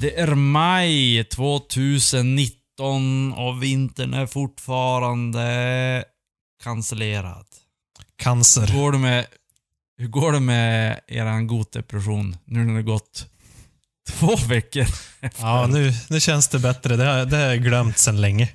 Det 0.00 0.20
är 0.20 0.34
maj 0.34 1.24
2019 1.24 3.32
och 3.32 3.62
vintern 3.62 4.14
är 4.14 4.26
fortfarande 4.26 6.04
cancellerad. 6.62 7.46
Cancer. 8.16 8.66
Hur 8.66 8.78
går 8.78 8.92
det 8.92 8.98
med, 8.98 9.26
hur 9.98 10.08
går 10.08 10.32
det 10.32 10.40
med 10.40 11.00
eran 11.08 11.46
gotdepression 11.46 12.36
nu 12.44 12.64
när 12.64 12.74
det 12.74 12.82
gått 12.82 13.26
två 14.08 14.36
veckor? 14.36 14.86
Ja, 15.38 15.66
nu, 15.66 15.92
nu 16.10 16.20
känns 16.20 16.48
det 16.48 16.58
bättre. 16.58 16.96
Det 16.96 17.04
har, 17.04 17.26
det 17.26 17.36
har 17.36 17.44
jag 17.44 17.62
glömt 17.62 17.98
sedan 17.98 18.20
länge. 18.20 18.48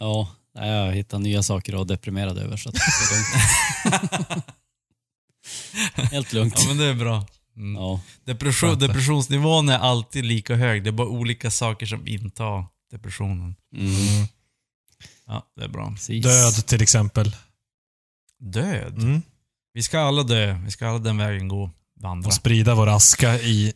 Ja, 0.00 0.28
nej, 0.54 0.70
jag 0.70 0.92
hittar 0.92 1.18
nya 1.18 1.42
saker 1.42 1.72
att 1.72 1.76
vara 1.76 1.84
deprimerad 1.84 2.38
över 2.38 2.56
så 2.56 2.68
att 2.68 2.74
det 2.74 2.80
är 2.80 3.14
lugnt. 3.14 4.44
Helt 5.94 6.32
lugnt. 6.32 6.54
Ja 6.56 6.68
men 6.68 6.78
det 6.78 6.84
är 6.84 6.94
bra. 6.94 7.26
Mm. 7.56 7.82
Ja. 7.82 8.00
Depression, 8.24 8.78
depressionsnivån 8.78 9.68
är 9.68 9.78
alltid 9.78 10.24
lika 10.24 10.54
hög. 10.54 10.84
Det 10.84 10.90
är 10.90 10.92
bara 10.92 11.08
olika 11.08 11.50
saker 11.50 11.86
som 11.86 12.06
intar 12.06 12.66
depressionen. 12.90 13.56
Mm. 13.76 14.26
Ja, 15.26 15.46
det 15.56 15.64
är 15.64 15.68
bra. 15.68 15.90
Precis. 15.90 16.24
Död 16.24 16.66
till 16.66 16.82
exempel. 16.82 17.36
Död? 18.38 18.98
Mm. 18.98 19.22
Vi 19.72 19.82
ska 19.82 20.00
alla 20.00 20.22
dö. 20.22 20.52
Vi 20.64 20.70
ska 20.70 20.88
alla 20.88 20.98
den 20.98 21.18
vägen 21.18 21.48
gå. 21.48 21.70
Vandra. 22.00 22.26
Och 22.28 22.34
sprida 22.34 22.74
vår 22.74 22.88
aska 22.88 23.38
i 23.40 23.72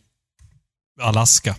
Alaska. 1.01 1.55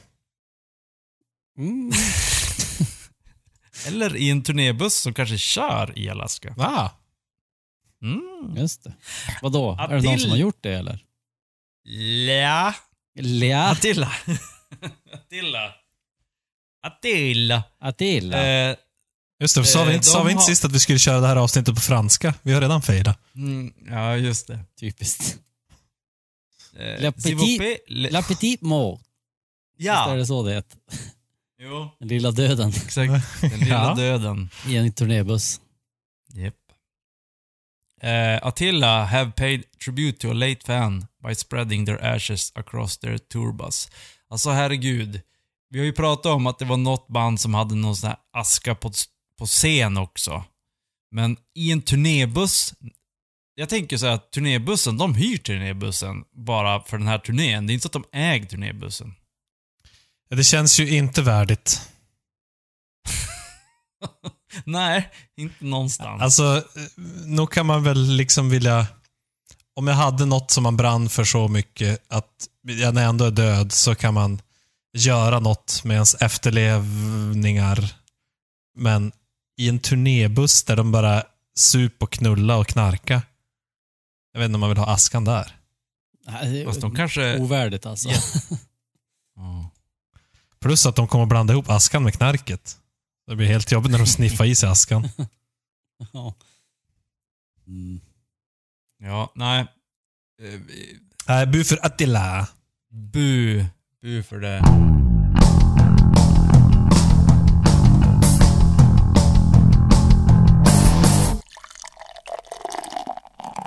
Mm. 1.59 1.93
Eller 3.87 4.17
i 4.17 4.31
en 4.31 4.43
turnébuss 4.43 4.95
som 4.95 5.15
kanske 5.15 5.39
kör 5.39 5.99
i 5.99 6.11
Alaska. 6.11 6.55
Ah, 6.59 6.91
Mm. 8.03 8.57
Just 8.57 8.85
det. 8.85 8.93
Vadå? 9.43 9.77
Är 9.81 9.89
det 9.89 10.03
någon 10.03 10.19
som 10.19 10.31
har 10.31 10.37
gjort 10.39 10.59
det 10.61 10.73
eller? 10.75 10.99
Ja. 12.29 12.75
Lea. 13.21 13.63
Attila. 13.65 14.13
Attila. 15.13 15.75
Attila. 16.83 17.63
Attila. 17.81 18.47
Eh, 18.71 18.77
just 19.41 19.55
det. 19.57 19.65
Sa 19.65 19.85
vi 19.85 19.91
Eh, 19.91 19.95
inte, 19.97 20.07
de 20.09 20.11
sa 20.13 20.23
vi 20.23 20.31
inte 20.31 20.41
har- 20.41 20.47
sist 20.47 20.65
att 20.65 20.73
vi 20.73 20.81
skulle 20.81 20.99
köra 20.99 21.21
det 21.21 21.27
här 21.27 21.37
avsnittet 21.37 21.75
på 21.75 21.81
franska? 21.81 22.35
Vi 22.43 22.53
har 22.53 22.61
redan 22.61 22.83
fejdat. 22.83 23.19
mm, 23.35 23.73
ja, 23.91 24.17
just 24.17 24.47
det. 24.47 24.59
Typiskt. 24.81 25.39
Eh, 26.77 27.01
vous 27.03 27.25
petit- 27.27 27.59
plaît, 27.59 27.79
le- 27.89 28.11
La 28.11 28.23
petite 28.23 28.65
mort. 28.65 29.01
Visst 29.79 29.89
är 29.91 29.93
Ja. 30.09 30.15
det 30.15 30.27
så 30.27 30.43
det 30.43 30.55
heter? 30.55 30.79
Jo, 31.63 31.89
Den 31.99 32.09
lilla 32.09 32.31
döden 32.31 32.69
exakt. 32.69 33.41
Den 33.41 33.51
lilla 33.61 33.75
Ja. 33.89 33.95
döden. 33.95 34.51
i 34.67 34.77
en 34.77 34.93
turnébuss. 34.93 35.61
Yep. 36.37 36.55
Uh, 38.07 38.39
Attila 38.43 39.05
have 39.05 39.33
paid 39.33 39.65
tribute 39.85 40.19
to 40.19 40.31
a 40.31 40.35
late 40.35 40.65
fan 40.67 41.07
by 41.23 41.35
spreading 41.35 41.87
their 41.87 42.05
ashes 42.05 42.53
across 42.55 42.97
their 42.97 43.19
tour 43.19 43.53
bus. 43.53 43.89
Alltså 44.31 44.51
herregud. 44.51 45.21
Vi 45.71 45.79
har 45.79 45.87
ju 45.87 45.93
pratat 45.93 46.33
om 46.33 46.47
att 46.47 46.59
det 46.59 46.65
var 46.65 46.77
något 46.77 47.09
band 47.09 47.41
som 47.41 47.55
hade 47.55 47.75
någon 47.75 47.97
sån 47.97 48.09
här 48.09 48.19
aska 48.33 48.75
på, 48.75 48.93
på 49.39 49.47
scen 49.47 49.97
också. 49.97 50.45
Men 51.11 51.37
i 51.55 51.73
en 51.73 51.83
turnébuss. 51.83 52.75
Jag 53.55 53.69
tänker 53.69 53.97
så 53.97 54.07
här 54.07 54.13
att 54.13 54.33
turnébussen, 54.33 54.99
de 54.99 55.15
hyr 55.15 55.37
turnébussen 55.37 56.25
bara 56.33 56.83
för 56.83 56.99
den 56.99 57.07
här 57.07 57.19
turnén. 57.19 57.67
Det 57.67 57.73
är 57.73 57.75
inte 57.75 57.83
så 57.83 57.99
att 57.99 58.05
de 58.13 58.19
äger 58.19 58.47
turnébussen. 58.47 59.15
Det 60.29 60.45
känns 60.45 60.81
ju 60.81 60.97
inte 60.97 61.23
värdigt. 61.23 61.81
Nej, 64.65 65.11
inte 65.37 65.65
någonstans. 65.65 66.23
Alltså, 66.23 66.65
nog 67.25 67.53
kan 67.53 67.67
man 67.67 67.83
väl 67.83 68.17
liksom 68.17 68.51
vilja... 68.51 68.87
Om 69.75 69.87
jag 69.87 69.95
hade 69.95 70.25
något 70.25 70.51
som 70.51 70.63
man 70.63 70.77
brann 70.77 71.09
för 71.09 71.25
så 71.25 71.49
mycket 71.49 72.05
att 72.09 72.49
jag 72.63 72.95
när 72.95 73.03
jag 73.03 73.09
ändå 73.09 73.25
är 73.25 73.31
död 73.31 73.73
så 73.73 73.95
kan 73.95 74.15
man 74.15 74.41
göra 74.97 75.41
något 75.41 75.85
med 75.85 75.95
ens 75.95 76.15
efterlevningar. 76.15 77.95
Men 78.79 79.13
i 79.57 79.69
en 79.69 79.79
turnébuss 79.79 80.63
där 80.63 80.77
de 80.77 80.93
bara 80.93 81.23
sup 81.57 82.03
och 82.03 82.13
knulla 82.13 82.57
och 82.57 82.67
knarka. 82.67 83.23
Jag 84.33 84.41
vet 84.41 84.47
inte 84.47 84.55
om 84.55 84.61
man 84.61 84.69
vill 84.69 84.79
ha 84.79 84.87
askan 84.95 85.25
där. 85.25 85.57
Nej, 86.27 86.65
Fast 86.65 86.81
de 86.81 86.95
kanske... 86.95 87.39
Ovärdigt 87.39 87.87
alltså. 87.87 88.09
Ja. 89.39 89.71
Plus 90.61 90.87
att 90.87 90.97
de 90.97 91.09
kommer 91.09 91.27
blanda 91.27 91.53
ihop 91.53 91.71
askan 91.71 92.03
med 92.03 92.15
knarket. 92.15 92.79
Det 93.27 93.37
blir 93.37 93.47
helt 93.47 93.73
jobbigt 93.73 93.91
när 93.93 93.99
de 93.99 94.07
sniffar 94.07 94.45
i 94.45 94.55
sig 94.55 94.69
askan. 94.69 95.09
Ja. 96.13 96.35
Mm. 97.67 98.01
Ja, 98.99 99.33
nej. 99.35 99.61
Eh, 100.43 100.61
Nej, 101.29 101.47
bu 101.47 101.65
för 101.65 101.87
Attila. 101.87 102.49
Bu. 102.91 103.65
Bu 104.03 104.23
för 104.23 104.41
det. 104.41 104.63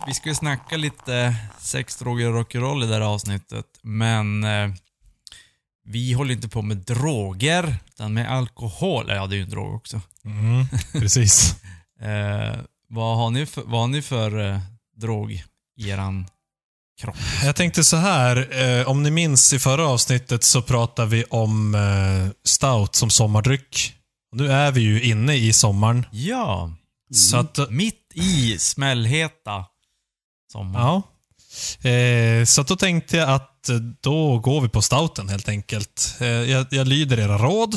Vi 0.08 0.14
ska 0.14 0.30
ju 0.30 0.36
snacka 0.36 0.78
lite 0.78 1.36
sex, 1.59 1.96
droger 1.97 2.34
och 2.34 2.36
rock'n'roll 2.36 2.84
i 2.84 2.88
det 2.88 2.94
här 2.94 3.02
avsnittet, 3.02 3.66
men 3.81 4.44
eh, 4.44 4.70
vi 5.90 6.14
håller 6.14 6.34
inte 6.34 6.50
på 6.50 6.62
med 6.62 6.78
droger, 6.78 7.76
utan 7.88 8.14
med 8.14 8.32
alkohol. 8.32 9.06
Ja, 9.10 9.28
det 9.28 9.36
är 9.36 9.38
ju 9.38 9.44
en 9.44 9.50
drog 9.50 9.76
också. 9.76 10.02
Mm, 10.26 10.66
precis. 10.92 11.56
Eh, 12.02 12.60
vad 12.90 13.18
har 13.18 13.30
ni 13.30 13.46
för, 13.46 13.62
vad 13.66 13.80
har 13.82 13.88
ni 13.88 14.02
för 14.02 14.40
eh, 14.50 14.60
drog 14.98 15.32
i 15.78 15.90
eran 15.90 16.28
kropp? 17.02 17.16
Jag 17.44 17.56
tänkte 17.56 17.84
så 17.84 17.98
här, 17.98 18.62
eh, 18.64 18.88
om 18.88 19.04
ni 19.04 19.12
minns 19.12 19.54
i 19.54 19.60
förra 19.60 19.88
avsnittet 19.88 20.44
så 20.44 20.62
pratade 20.62 21.10
vi 21.10 21.24
om 21.24 21.76
eh, 21.76 22.32
stout 22.44 22.96
som 22.96 23.10
sommardryck. 23.10 23.96
Nu 24.32 24.52
är 24.52 24.72
vi 24.72 24.82
ju 24.82 25.02
inne 25.04 25.36
i 25.36 25.54
sommaren. 25.54 26.06
Ja, 26.12 26.72
Så 27.14 27.38
att, 27.38 27.70
mitt 27.70 28.12
i 28.16 28.58
smällheta 28.60 29.66
sommar. 30.52 30.80
ja. 30.80 31.02
Eh, 31.81 32.46
så 32.46 32.64
då 32.64 32.75
tänkte 32.75 33.18
jag 33.18 33.30
att 33.30 33.70
eh, 33.70 33.75
då 34.02 34.40
går 34.40 34.62
vi 34.62 34.70
på 34.70 34.81
stouten 34.81 35.30
helt 35.30 35.50
enkelt. 35.50 36.16
Eh, 36.20 36.28
jag, 36.28 36.66
jag 36.72 36.88
lyder 36.88 37.20
era 37.20 37.38
råd. 37.38 37.75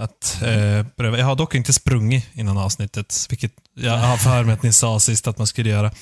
Att, 0.00 0.42
eh, 0.42 0.86
pröva. 0.96 1.18
Jag 1.18 1.26
har 1.26 1.36
dock 1.36 1.54
inte 1.54 1.72
sprungit 1.72 2.26
innan 2.32 2.58
avsnittet, 2.58 3.26
vilket 3.30 3.52
jag 3.74 3.98
har 3.98 4.16
för 4.16 4.44
mig 4.44 4.54
att 4.54 4.62
ni 4.62 4.72
sa 4.72 5.00
sist 5.00 5.26
att 5.26 5.38
man 5.38 5.46
skulle 5.46 5.70
göra. 5.70 5.92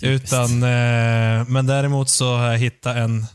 Utan, 0.00 0.62
eh, 0.62 1.44
men 1.48 1.66
däremot 1.66 2.10
så 2.10 2.36
har 2.36 2.50
jag 2.50 2.58
hittat 2.58 2.96
en 2.96 3.26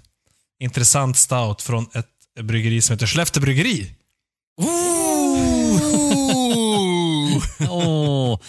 intressant 0.59 1.17
stout 1.17 1.61
från 1.61 1.85
ett 1.93 2.05
bryggeri 2.41 2.81
som 2.81 2.93
heter 2.93 3.07
Skellefteå 3.07 3.41
Bryggeri. 3.41 3.95
Åh. 7.69 8.39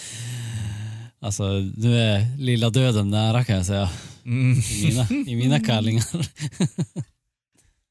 Alltså, 1.21 1.43
nu 1.77 1.99
är 1.99 2.37
lilla 2.37 2.69
döden 2.69 3.09
nära 3.09 3.43
kan 3.43 3.55
jag 3.55 3.65
säga. 3.65 3.89
Mm. 4.27 4.59
I 4.59 4.85
mina, 4.87 5.07
i 5.31 5.35
mina 5.35 5.59
kallingar. 5.59 6.05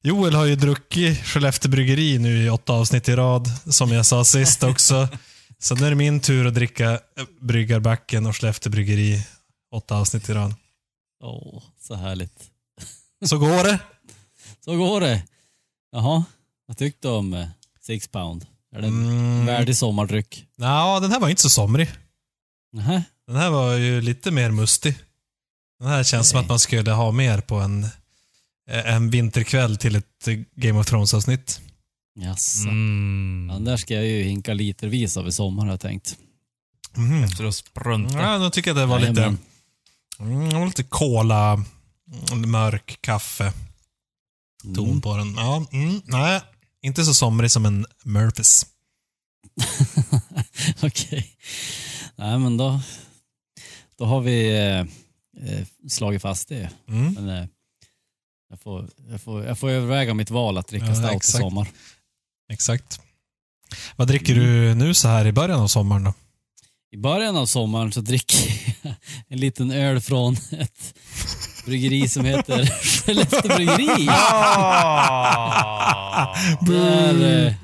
Joel 0.02 0.34
har 0.34 0.44
ju 0.44 0.56
druckit 0.56 1.18
Skellefteå 1.26 1.70
Bryggeri 1.70 2.18
nu 2.18 2.44
i 2.44 2.50
åtta 2.50 2.72
avsnitt 2.72 3.08
i 3.08 3.16
rad, 3.16 3.48
som 3.74 3.92
jag 3.92 4.06
sa 4.06 4.24
sist 4.24 4.62
också. 4.62 5.08
Så 5.58 5.74
nu 5.74 5.86
är 5.86 5.90
det 5.90 5.96
min 5.96 6.20
tur 6.20 6.46
att 6.46 6.54
dricka 6.54 6.90
eh, 6.92 6.98
Bryggarbacken 7.40 8.26
och 8.26 8.36
Skellefteå 8.36 8.70
Bryggeri 8.72 9.20
åtta 9.72 9.96
avsnitt 9.96 10.28
i 10.28 10.32
rad. 10.32 10.54
Åh, 11.22 11.62
så 11.80 11.94
härligt. 11.94 12.42
Så 13.24 13.38
går 13.38 13.64
det. 13.64 13.78
Så 14.64 14.76
går 14.76 15.00
det. 15.00 15.22
Jaha, 15.92 16.24
vad 16.66 16.76
tyckte 16.76 17.08
du 17.08 17.12
om 17.14 17.34
eh, 17.34 17.46
Six 17.80 18.08
Pound? 18.08 18.46
Är 18.76 18.80
det 18.80 18.86
en 18.86 19.08
Mm. 19.08 19.46
värdig 19.46 19.76
sommardryck? 19.76 20.46
Ja, 20.56 21.00
den 21.00 21.10
här 21.10 21.20
var 21.20 21.28
inte 21.28 21.42
så 21.42 21.50
somrig. 21.50 21.88
Nähä? 22.72 23.02
Den 23.26 23.36
här 23.36 23.50
var 23.50 23.72
ju 23.74 24.00
lite 24.00 24.30
mer 24.30 24.50
mustig. 24.50 24.94
Den 25.78 25.88
här 25.88 26.04
känns 26.04 26.28
som 26.28 26.36
Nej. 26.36 26.42
att 26.42 26.48
man 26.48 26.58
skulle 26.58 26.92
ha 26.92 27.12
mer 27.12 27.40
på 27.40 27.54
en, 27.56 27.84
eh, 28.70 28.92
en 28.94 29.10
vinterkväll 29.10 29.76
till 29.76 29.96
ett 29.96 30.28
eh, 30.28 30.38
Game 30.56 30.80
of 30.80 30.86
Thrones-avsnitt. 30.86 31.60
Jaså. 32.18 32.68
Mm. 32.68 33.48
Den 33.52 33.64
där 33.64 33.76
ska 33.76 33.94
jag 33.94 34.06
ju 34.06 34.22
hinka 34.22 34.54
litervis 34.54 35.16
av 35.16 35.28
i 35.28 35.32
sommar 35.32 35.64
har 35.64 35.70
jag 35.70 35.80
tänkt. 35.80 36.16
Mm. 36.96 37.24
Efter 37.24 37.44
att 37.44 37.54
sprunta. 37.54 38.18
Ja, 38.22 38.38
då 38.38 38.50
tycker 38.50 38.70
jag 38.70 38.76
det 38.76 38.86
var 38.86 38.98
lite, 38.98 39.12
Jajamän. 39.20 39.38
mm, 40.20 40.48
det 40.50 40.58
var 40.58 40.66
lite 40.66 40.82
kola, 40.82 41.64
mm, 42.32 42.50
mörk 42.50 42.98
kaffe. 43.00 43.52
ton 44.74 45.00
på 45.00 45.16
den. 45.16 45.34
Ja, 45.36 45.66
mm, 45.72 46.00
nej, 46.04 46.40
inte 46.82 47.04
så 47.04 47.14
somrig 47.14 47.50
som 47.50 47.66
en 47.66 47.86
Murphys. 48.04 48.66
Okej. 50.82 51.36
Nej, 52.16 52.38
men 52.38 52.56
då, 52.56 52.80
då 53.98 54.04
har 54.04 54.20
vi 54.20 54.56
eh, 55.42 55.66
slagit 55.88 56.22
fast 56.22 56.48
det. 56.48 56.70
Mm. 56.88 57.12
Men, 57.12 57.28
eh, 57.28 57.44
jag, 58.50 58.60
får, 58.60 58.88
jag, 59.10 59.20
får, 59.20 59.44
jag 59.44 59.58
får 59.58 59.70
överväga 59.70 60.14
mitt 60.14 60.30
val 60.30 60.58
att 60.58 60.68
dricka 60.68 60.86
Ja, 60.86 60.94
stout 60.94 61.12
i 61.12 61.16
exakt. 61.16 61.38
sommar. 61.42 61.68
Exakt. 62.52 63.00
Vad 63.96 64.08
dricker 64.08 64.34
du 64.34 64.74
nu 64.74 64.94
så 64.94 65.08
här 65.08 65.26
i 65.26 65.32
början 65.32 65.60
av 65.60 65.68
sommaren 65.68 66.04
då? 66.04 66.14
I 66.92 66.96
början 66.96 67.36
av 67.36 67.46
sommaren 67.46 67.92
så 67.92 68.00
dricker 68.00 68.74
jag 68.82 68.94
en 69.28 69.38
liten 69.38 69.70
öl 69.70 70.00
från 70.00 70.32
ett 70.50 70.94
bryggeri 71.66 72.08
som 72.08 72.24
heter 72.24 72.66
Skellefteå 72.82 73.56
bryggeri. 73.56 74.06
Det 76.60 76.78
är 76.78 77.46
eh, 77.46 77.54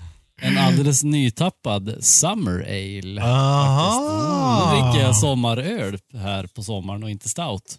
en 0.43 0.59
alldeles 0.59 1.05
nytappad 1.05 2.05
Summer 2.05 2.61
Ale. 2.61 3.21
Nu 3.21 3.21
Aha! 3.21 4.71
dricker 4.73 5.07
jag 5.07 5.17
sommaröl 5.17 5.99
här 6.15 6.47
på 6.47 6.63
sommaren 6.63 7.03
och 7.03 7.11
inte 7.11 7.29
stout. 7.29 7.79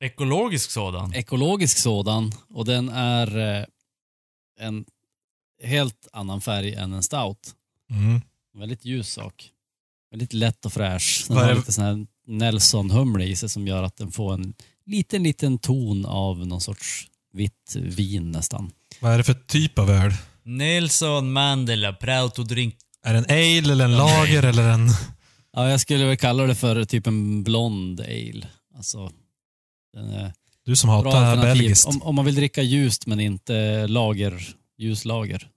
Ekologisk 0.00 0.70
sådan. 0.70 1.14
Ekologisk 1.14 1.78
sådan 1.78 2.32
och 2.48 2.64
den 2.64 2.88
är 2.88 3.38
eh, 3.38 3.64
en 4.60 4.84
helt 5.62 6.08
annan 6.12 6.40
färg 6.40 6.74
än 6.74 6.92
en 6.92 7.02
stout. 7.02 7.54
Mm. 7.90 8.20
Väldigt 8.54 8.84
ljus 8.84 9.12
sak. 9.12 9.50
Väldigt 10.10 10.32
lätt 10.32 10.64
och 10.66 10.72
fräsch. 10.72 11.24
Den 11.28 11.36
Vad 11.36 11.44
är 11.44 11.48
har 11.48 11.56
lite 11.56 11.72
sån 11.72 11.84
här 11.84 12.06
Nelson-humle 12.26 13.24
i 13.24 13.36
sig 13.36 13.48
som 13.48 13.66
gör 13.66 13.82
att 13.82 13.96
den 13.96 14.10
får 14.10 14.34
en 14.34 14.54
liten, 14.86 15.22
liten 15.22 15.58
ton 15.58 16.06
av 16.06 16.46
någon 16.46 16.60
sorts 16.60 17.08
vitt 17.32 17.76
vin 17.76 18.30
nästan. 18.30 18.70
Vad 19.00 19.12
är 19.12 19.18
det 19.18 19.24
för 19.24 19.34
typ 19.34 19.78
av 19.78 19.90
öl? 19.90 20.12
Nelson 20.44 21.32
Mandela, 21.32 21.92
proud 21.92 22.34
to 22.34 22.42
drink. 22.42 22.74
Är 23.04 23.12
det 23.12 23.18
en 23.18 23.24
ale 23.24 23.72
eller 23.72 23.84
en 23.84 23.96
lager 23.96 24.42
eller 24.42 24.68
en... 24.68 24.88
Ja, 25.52 25.70
jag 25.70 25.80
skulle 25.80 26.04
väl 26.06 26.16
kalla 26.16 26.42
det 26.46 26.54
för 26.54 26.84
typ 26.84 27.06
en 27.06 27.42
blond 27.42 28.00
ale. 28.00 28.48
Alltså, 28.76 29.10
den 29.92 30.10
är 30.10 30.32
Du 30.64 30.76
som 30.76 30.88
bra 30.88 30.96
hatar 30.96 31.24
alternativ. 31.24 31.58
belgiskt. 31.62 31.86
Om, 31.86 32.02
om 32.02 32.14
man 32.14 32.24
vill 32.24 32.34
dricka 32.34 32.62
ljust 32.62 33.06
men 33.06 33.20
inte 33.20 33.86
lager, 33.86 34.48
ljuslager 34.78 35.48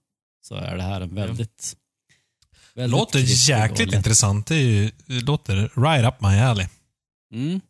så 0.42 0.54
är 0.54 0.76
det 0.76 0.82
här 0.82 1.00
en 1.00 1.14
väldigt... 1.14 1.76
väldigt 2.74 2.90
Låter 2.98 3.18
krispig 3.20 3.54
och 3.54 3.60
jäkligt 3.60 3.88
lätt. 3.88 3.96
intressant. 3.96 4.46
Det, 4.46 4.54
är 4.54 4.60
ju, 4.60 4.90
det 5.06 5.20
låter 5.20 5.56
right 5.82 6.06
up 6.08 6.20
my 6.20 6.38
alley. 6.38 6.66
Mm. 7.34 7.60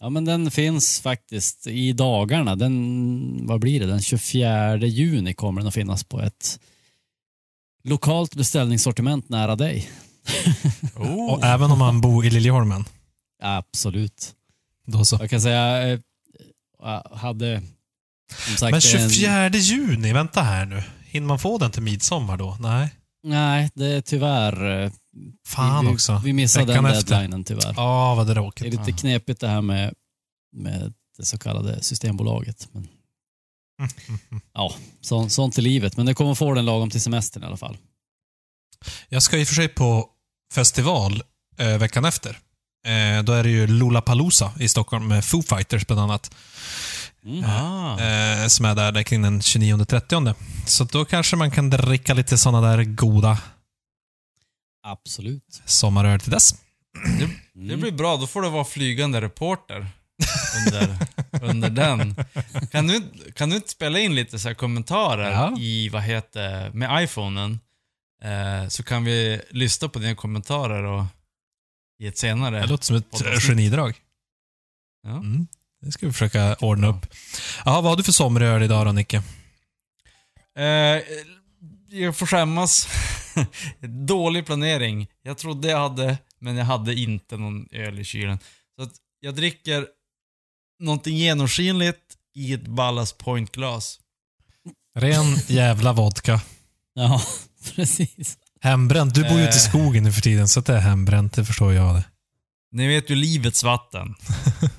Ja, 0.00 0.10
men 0.10 0.24
den 0.24 0.50
finns 0.50 1.00
faktiskt 1.00 1.66
i 1.66 1.92
dagarna. 1.92 2.56
Den, 2.56 3.46
vad 3.46 3.60
blir 3.60 3.80
det? 3.80 3.86
Den 3.86 4.02
24 4.02 4.76
juni 4.76 5.34
kommer 5.34 5.60
den 5.60 5.68
att 5.68 5.74
finnas 5.74 6.04
på 6.04 6.20
ett 6.20 6.60
lokalt 7.84 8.34
beställningssortiment 8.34 9.28
nära 9.28 9.56
dig. 9.56 9.90
Oh. 10.96 11.32
Och 11.32 11.44
även 11.44 11.70
om 11.70 11.78
man 11.78 12.00
bor 12.00 12.26
i 12.26 12.30
Liljeholmen. 12.30 12.84
Absolut. 13.42 14.34
Då 14.86 15.04
så. 15.04 15.16
Jag 15.20 15.30
kan 15.30 15.40
säga, 15.40 15.88
eh, 15.88 15.98
jag 16.82 17.02
hade 17.14 17.62
som 18.46 18.56
sagt 18.56 18.94
Men 18.94 19.02
en, 19.02 19.10
24 19.10 19.48
juni, 19.48 20.12
vänta 20.12 20.42
här 20.42 20.66
nu. 20.66 20.82
Hinner 21.06 21.26
man 21.26 21.38
få 21.38 21.58
den 21.58 21.70
till 21.70 21.82
midsommar 21.82 22.36
då? 22.36 22.56
Nej. 22.60 22.90
Nej, 23.28 23.70
det 23.74 23.86
är 23.86 24.00
tyvärr... 24.00 24.82
eh, 24.84 24.90
Fan 25.46 25.86
vi, 25.86 25.92
också. 25.94 26.20
Vi 26.24 26.32
missade 26.32 26.66
Veckan 26.66 26.84
den 26.84 26.92
efter. 26.92 27.10
deadlinen 27.14 27.44
tyvärr. 27.44 27.74
Ja, 27.76 28.14
vad 28.14 28.26
Det 28.26 28.32
är 28.32 28.34
tråkigt. 28.34 28.66
lite 28.74 28.92
knepigt 28.92 29.40
det 29.40 29.48
här 29.48 29.60
med, 29.62 29.94
med 30.56 30.92
det 31.18 31.24
så 31.24 31.38
kallade 31.38 31.82
Systembolaget. 31.82 32.68
Men, 32.72 32.88
ja, 34.54 34.74
så, 35.00 35.28
sånt 35.28 35.58
är 35.58 35.62
livet. 35.62 35.96
Men 35.96 36.06
det 36.06 36.14
kommer 36.14 36.34
få 36.34 36.54
den 36.54 36.64
lagom 36.64 36.90
till 36.90 37.00
semestern 37.02 37.42
i 37.42 37.46
alla 37.46 37.56
fall. 37.56 37.76
Jag 39.08 39.22
ska 39.22 39.38
i 39.38 39.44
och 39.44 39.48
för 39.48 39.54
sig 39.54 39.68
på 39.68 40.08
festival 40.54 41.22
eh, 41.56 41.78
veckan 41.78 42.04
efter. 42.04 42.30
Eh, 42.86 43.22
då 43.24 43.32
är 43.32 43.42
det 43.42 43.50
ju 43.50 43.66
Lollapalooza 43.66 44.52
i 44.60 44.68
Stockholm 44.68 45.08
med 45.08 45.24
Foo 45.24 45.42
Fighters 45.42 45.86
bland 45.86 46.00
annat. 46.00 46.34
Mm. 47.28 47.44
Ah. 47.50 48.00
Eh, 48.00 48.46
som 48.46 48.64
är 48.64 48.74
där, 48.74 48.92
där 48.92 49.02
kring 49.02 49.22
den 49.22 49.40
29-30. 49.40 50.34
Så 50.66 50.84
då 50.84 51.04
kanske 51.04 51.36
man 51.36 51.50
kan 51.50 51.70
dricka 51.70 52.14
lite 52.14 52.38
sådana 52.38 52.70
där 52.70 52.84
goda 52.84 53.38
Absolut. 54.82 55.62
sommaröl 55.64 56.20
till 56.20 56.30
dess. 56.30 56.54
Mm. 57.06 57.30
Det 57.68 57.76
blir 57.76 57.92
bra, 57.92 58.16
då 58.16 58.26
får 58.26 58.42
du 58.42 58.48
vara 58.50 58.64
flygande 58.64 59.20
reporter 59.20 59.86
under, 60.66 60.96
under 61.50 61.70
den. 61.70 62.14
Kan 62.70 62.86
du, 62.86 63.02
kan 63.34 63.50
du 63.50 63.56
inte 63.56 63.68
spela 63.70 63.98
in 63.98 64.14
lite 64.14 64.38
så 64.38 64.48
här 64.48 64.54
kommentarer 64.54 65.30
Ja. 65.30 65.58
i, 65.58 65.88
vad 65.88 66.02
heter, 66.02 66.70
med 66.70 67.04
iPhonen? 67.04 67.60
Eh, 68.22 68.68
så 68.68 68.82
kan 68.82 69.04
vi 69.04 69.40
lyssna 69.50 69.88
på 69.88 69.98
dina 69.98 70.14
kommentarer 70.14 70.82
och 70.82 71.04
i 72.02 72.06
ett 72.06 72.18
senare. 72.18 72.60
Det 72.60 72.66
låter 72.66 72.84
som 72.84 72.96
ett 72.96 73.42
genidrag. 73.42 73.96
Ja. 75.02 75.10
Mm. 75.10 75.46
Det 75.82 75.92
ska 75.92 76.06
vi 76.06 76.12
försöka 76.12 76.54
ordna 76.54 76.86
upp. 76.86 77.06
Jaha, 77.64 77.80
vad 77.80 77.84
har 77.92 77.96
du 77.96 78.02
för 78.02 78.12
sommaröl 78.12 78.62
idag 78.62 78.86
då, 78.86 78.92
Nicke? 78.92 79.22
Eh, 80.58 81.02
jag 81.90 82.16
får 82.16 82.26
skämmas. 82.26 82.88
Dålig 84.06 84.46
planering. 84.46 85.06
Jag 85.22 85.38
trodde 85.38 85.68
jag 85.68 85.78
hade, 85.78 86.18
men 86.40 86.56
jag 86.56 86.64
hade 86.64 86.94
inte 86.94 87.36
någon 87.36 87.66
öl 87.72 87.98
i 87.98 88.04
kylen. 88.04 88.38
Så 88.76 88.82
att 88.82 88.92
jag 89.20 89.34
dricker 89.34 89.86
någonting 90.80 91.16
genomskinligt 91.16 92.00
i 92.34 92.52
ett 92.52 92.66
Ballast 92.66 93.18
Point-glas. 93.18 94.00
Ren 94.98 95.36
jävla 95.46 95.92
vodka. 95.92 96.40
Ja, 96.94 97.22
precis. 97.74 98.38
Hembränt. 98.60 99.14
Du 99.14 99.22
bor 99.22 99.32
ju 99.38 99.38
ute 99.44 99.56
i 99.56 99.60
Eh. 99.60 99.68
skogen 99.68 100.04
nu 100.04 100.12
för 100.12 100.20
tiden, 100.20 100.48
så 100.48 100.60
att 100.60 100.66
det 100.66 100.74
är 100.74 100.80
hembränt. 100.80 101.32
Det 101.32 101.44
förstår 101.44 101.72
jag 101.72 101.94
det. 101.94 102.04
Ni 102.70 102.86
vet 102.88 103.10
ju 103.10 103.14
livets 103.14 103.64
vatten. 103.64 104.14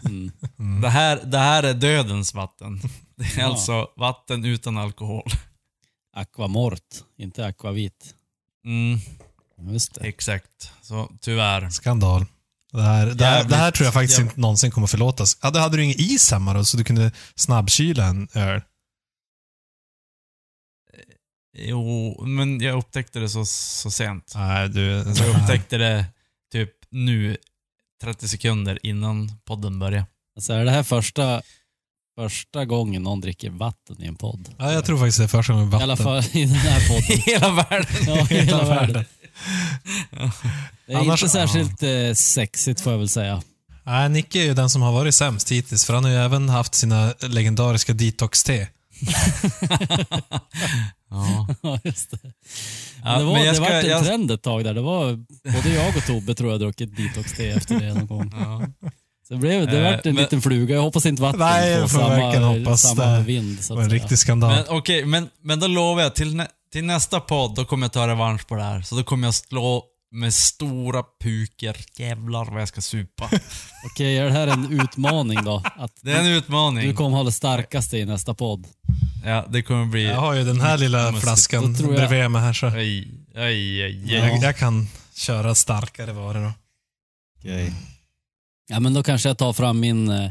Mm. 0.06 0.32
Mm. 0.60 0.82
Det 0.82 0.90
här, 0.90 1.22
det 1.26 1.38
här 1.38 1.64
är 1.64 1.74
dödens 1.74 2.34
vatten. 2.34 2.82
Det 3.16 3.24
är 3.24 3.40
Ja. 3.40 3.46
alltså 3.46 3.88
vatten 3.98 4.46
utan 4.46 4.78
alkohol. 4.78 5.24
Aquamort, 6.16 6.84
inte 7.18 7.46
akvavit. 7.46 8.16
Mm, 8.66 9.00
Just 9.74 9.94
det. 9.96 10.02
exakt. 10.08 10.72
Så 10.82 11.12
tyvärr. 11.22 11.70
Skandal. 11.70 12.26
Det 12.72 12.82
här, 12.82 13.06
det, 13.08 13.26
här, 13.26 13.44
det 13.44 13.56
här 13.56 13.72
tror 13.72 13.86
jag 13.86 13.94
faktiskt 13.94 14.20
jävligt- 14.20 14.32
inte 14.32 14.42
någonsin 14.42 14.72
kommer 14.72 14.88
förlåtas. 14.88 15.38
Hade, 15.42 15.60
hade 15.60 15.78
du 15.78 15.84
ingen 15.84 16.00
is 16.00 16.32
hemma 16.32 16.54
då, 16.54 16.66
så 16.66 16.78
du 16.78 16.84
kunde 16.84 17.12
snabbkyla 17.36 18.06
en 18.06 18.28
öl? 18.34 18.62
Jo, 21.58 22.16
men 22.26 22.62
jag 22.62 22.78
upptäckte 22.78 23.20
det 23.20 23.30
så, 23.30 23.46
så 23.46 23.92
sent. 23.92 24.32
Nej, 24.36 24.70
du... 24.70 25.16
Så 25.16 25.24
jag 25.24 25.42
upptäckte 25.42 25.78
det 25.78 26.06
typ 26.52 26.72
nu, 26.90 27.38
30 28.02 28.28
sekunder 28.28 28.80
innan 28.84 29.32
podden 29.46 29.80
började. 29.80 30.06
Alltså 30.36 30.54
är 30.54 30.66
det 30.66 30.72
här 30.72 30.84
första, 30.84 31.42
första 32.20 32.66
gången 32.66 33.04
någon 33.04 33.22
dricker 33.22 33.50
vatten 33.50 34.02
i 34.04 34.06
en 34.06 34.16
podd? 34.16 34.56
Ja, 34.58 34.72
jag 34.74 34.86
tror 34.86 34.98
faktiskt 34.98 35.18
det 35.18 35.24
är 35.24 35.28
första 35.28 35.54
gången 35.54 35.68
I 35.68 35.72
vatten. 35.72 35.84
alla 35.84 35.98
fall 35.98 36.24
i 36.32 36.46
den 36.46 36.56
här 36.56 36.80
I 36.86 36.88
podden. 36.88 37.22
hela 37.26 37.50
världen. 37.54 37.96
Ja, 38.08 38.28
i 38.30 38.34
hela 38.42 38.64
världen. 38.70 39.06
Det 40.88 40.94
är 40.94 40.98
Annars- 40.98 41.22
inte 41.24 41.30
särskilt 41.30 41.84
eh, 41.84 42.14
sexigt 42.14 42.82
får 42.82 42.92
jag 42.92 43.00
väl 43.00 43.10
säga. 43.10 43.42
Nej, 43.84 44.10
Nicke 44.10 44.40
är 44.40 44.44
ju 44.46 44.54
den 44.54 44.70
som 44.70 44.82
har 44.82 44.92
varit 44.92 45.16
sämst 45.16 45.52
hittills, 45.52 45.86
för 45.86 45.94
han 45.94 46.04
har 46.04 46.12
ju 46.12 46.18
även 46.18 46.50
haft 46.50 46.76
sina 46.76 47.14
legendariska 47.20 47.94
detox-te. 47.94 48.68
Ja. 51.10 51.48
Ja, 51.62 51.80
just 51.84 52.12
det. 52.12 52.18
Ja, 53.04 53.18
det 53.20 53.24
var, 53.26 53.34
men 53.34 53.46
jag 53.46 53.56
det 53.56 53.60
var 53.62 53.70
en 53.70 53.86
jag- 53.86 54.06
trend 54.06 54.32
ett 54.32 54.42
tag 54.44 54.64
där. 54.64 54.74
Det 54.74 54.82
var, 54.82 55.14
både 55.54 55.70
jag 55.70 55.98
och 55.98 56.06
Tobbe 56.06 56.36
tror 56.36 56.52
jag 56.52 56.60
druckit 56.60 56.98
detox-te 56.98 57.50
efter 57.50 57.80
det 57.80 57.94
någon 57.94 58.08
gång. 58.08 58.32
Ja. 58.36 58.68
Så 59.28 59.34
det, 59.34 59.40
blev, 59.40 59.68
det 59.68 59.78
Eh, 59.88 59.92
vart 59.92 60.06
en 60.06 60.16
men- 60.16 60.24
liten 60.24 60.42
fluga. 60.42 60.76
Jag 60.76 60.82
hoppas 60.82 61.06
inte 61.06 61.22
vatten 61.22 61.40
Nej, 61.40 61.72
jag 61.72 61.92
får 61.92 62.00
samma, 62.00 62.48
hoppas 62.60 62.82
samma 62.82 63.06
det. 63.06 63.22
vind. 63.24 63.58
Det 63.58 63.64
Så 63.64 63.76
var 63.76 63.82
att 63.82 63.86
en 63.88 63.94
riktig 63.94 64.18
skandal. 64.20 64.52
Men 64.52 64.66
okej, 64.78 65.06
men, 65.06 65.30
men 65.44 65.60
då 65.60 65.68
lovar 65.68 66.02
jag 66.02 66.16
till, 66.16 66.36
nä, 66.36 66.48
till 66.74 66.84
nästa 66.86 67.20
podd, 67.20 67.56
då 67.56 67.66
kommer 67.66 67.84
jag 67.86 67.92
ta 67.94 68.08
revansch 68.08 68.48
på 68.48 68.56
det 68.56 68.64
här. 68.64 68.82
Så 68.82 68.96
då 68.96 69.04
kommer 69.04 69.28
jag 69.28 69.34
slå 69.36 69.84
med 70.12 70.34
stora 70.34 71.04
puker. 71.24 71.78
Jävlar 71.98 72.46
vad 72.46 72.62
jag 72.62 72.68
ska 72.68 72.82
supa. 72.82 73.30
Okej, 73.86 74.18
är 74.18 74.26
det 74.26 74.32
här 74.32 74.48
en 74.48 74.82
utmaning 74.82 75.44
då? 75.44 75.64
Att 75.78 75.92
Det 76.02 76.12
är 76.12 76.20
en 76.20 76.26
du 76.26 76.32
utmaning. 76.38 76.96
kommer 76.96 77.18
ha 77.18 77.24
det 77.24 77.32
starkaste 77.32 77.98
i 77.98 78.06
nästa 78.06 78.34
podd? 78.34 78.68
Ja, 79.26 79.46
det 79.50 79.62
kommer 79.62 79.86
bli... 79.86 80.06
Jag 80.06 80.16
har 80.16 80.34
ju 80.34 80.44
den 80.44 80.62
här 80.62 80.78
lilla 80.78 81.12
Måste- 81.12 81.26
flaskan 81.28 81.74
då 81.74 81.80
tror 81.80 81.96
jag- 82.00 82.10
bredvid 82.10 82.32
mig 82.32 82.42
här, 82.42 82.54
så 82.54 82.68
Aj, 82.68 83.08
aj, 83.36 83.44
aj, 83.44 83.84
aj. 83.84 84.14
jag, 84.14 84.44
jag 84.44 84.58
kan 84.58 84.88
köra 85.16 85.56
starkare 85.56 86.14
varor 86.14 86.44
då. 86.44 86.52
Okej. 87.40 87.74
Ja, 88.70 88.80
men 88.80 88.94
då 88.94 89.04
kanske 89.04 89.30
jag 89.30 89.38
tar 89.38 89.54
fram 89.54 89.80
min... 89.80 90.10
eh, 90.10 90.30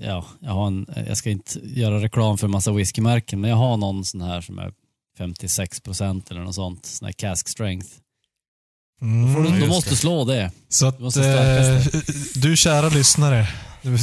Ja, 0.00 0.24
jag 0.40 0.50
har 0.52 0.66
en... 0.66 0.86
Jag 1.06 1.16
ska 1.16 1.30
inte 1.30 1.58
göra 1.58 2.00
reklam 2.02 2.38
för 2.38 2.46
en 2.46 2.50
massa 2.50 2.72
whiskymärken, 2.72 3.40
men 3.40 3.50
jag 3.50 3.56
har 3.56 3.76
någon 3.76 4.04
sån 4.04 4.20
här 4.20 4.40
som 4.40 4.58
är 4.58 4.72
56 5.18 5.80
procent 5.80 6.30
eller 6.30 6.40
något 6.40 6.54
sånt. 6.54 6.86
Sån 6.86 7.06
här 7.06 7.12
cask 7.12 7.48
strength. 7.48 7.88
Då, 9.00 9.06
får 9.06 9.40
Mm. 9.40 9.42
du, 9.44 9.50
då 9.50 9.56
just 9.56 9.68
måste 9.68 9.90
du 9.90 9.96
slå 9.96 10.24
det. 10.24 10.50
Så 10.68 10.86
att, 10.86 11.00
måste 11.00 11.20
stärkas 11.22 11.94
eh, 11.94 12.40
du 12.42 12.56
kära 12.56 12.88
lyssnare, 12.88 13.48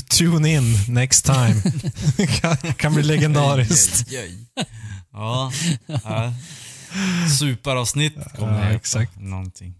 Tune 0.09 0.49
in 0.49 0.75
next 0.87 1.25
time. 1.25 1.61
kan, 2.41 2.57
kan 2.77 2.93
bli 2.93 3.03
legendariskt. 3.03 4.11
Ja. 4.11 5.51
ja. 6.03 6.33
Superavsnitt 7.39 8.13
kommer 8.37 8.69
Ja, 8.69 8.75
exakt. 8.75 9.19
Någonting. 9.19 9.75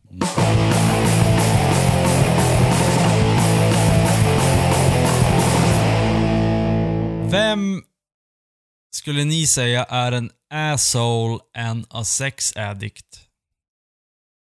Vem 7.31 7.83
skulle 8.95 9.25
ni 9.25 9.47
säga 9.47 9.83
är 9.83 10.11
en 10.11 10.31
asshole 10.53 11.39
and 11.57 11.85
a 11.89 12.03
sex 12.03 12.53
addict? 12.55 13.05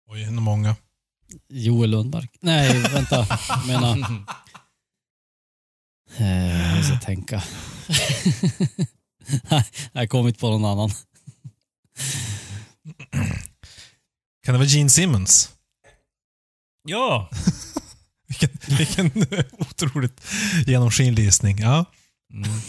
Oj, 0.09 0.31
nog 0.31 0.43
många. 0.43 0.77
Joel 1.49 1.91
Lundmark. 1.91 2.31
Nej, 2.41 2.81
vänta. 2.81 3.27
Jag 3.49 3.67
menar... 3.67 4.25
Eh, 6.19 6.69
jag 6.69 6.77
måste 6.77 6.99
tänka. 7.07 7.43
Nej, 9.51 9.65
jag 9.93 10.01
har 10.01 10.07
kommit 10.07 10.39
på 10.39 10.51
någon 10.51 10.65
annan. 10.65 10.91
Kan 14.45 14.53
det 14.53 14.59
vara 14.59 14.69
Gene 14.69 14.91
Simmons? 14.91 15.51
Ja. 16.89 17.31
Vilken, 18.29 18.51
vilken 18.79 19.27
otroligt 19.59 20.21
genomskinlig 20.67 21.25
gissning. 21.25 21.59
Ja. 21.59 21.85
Mm. 22.33 22.61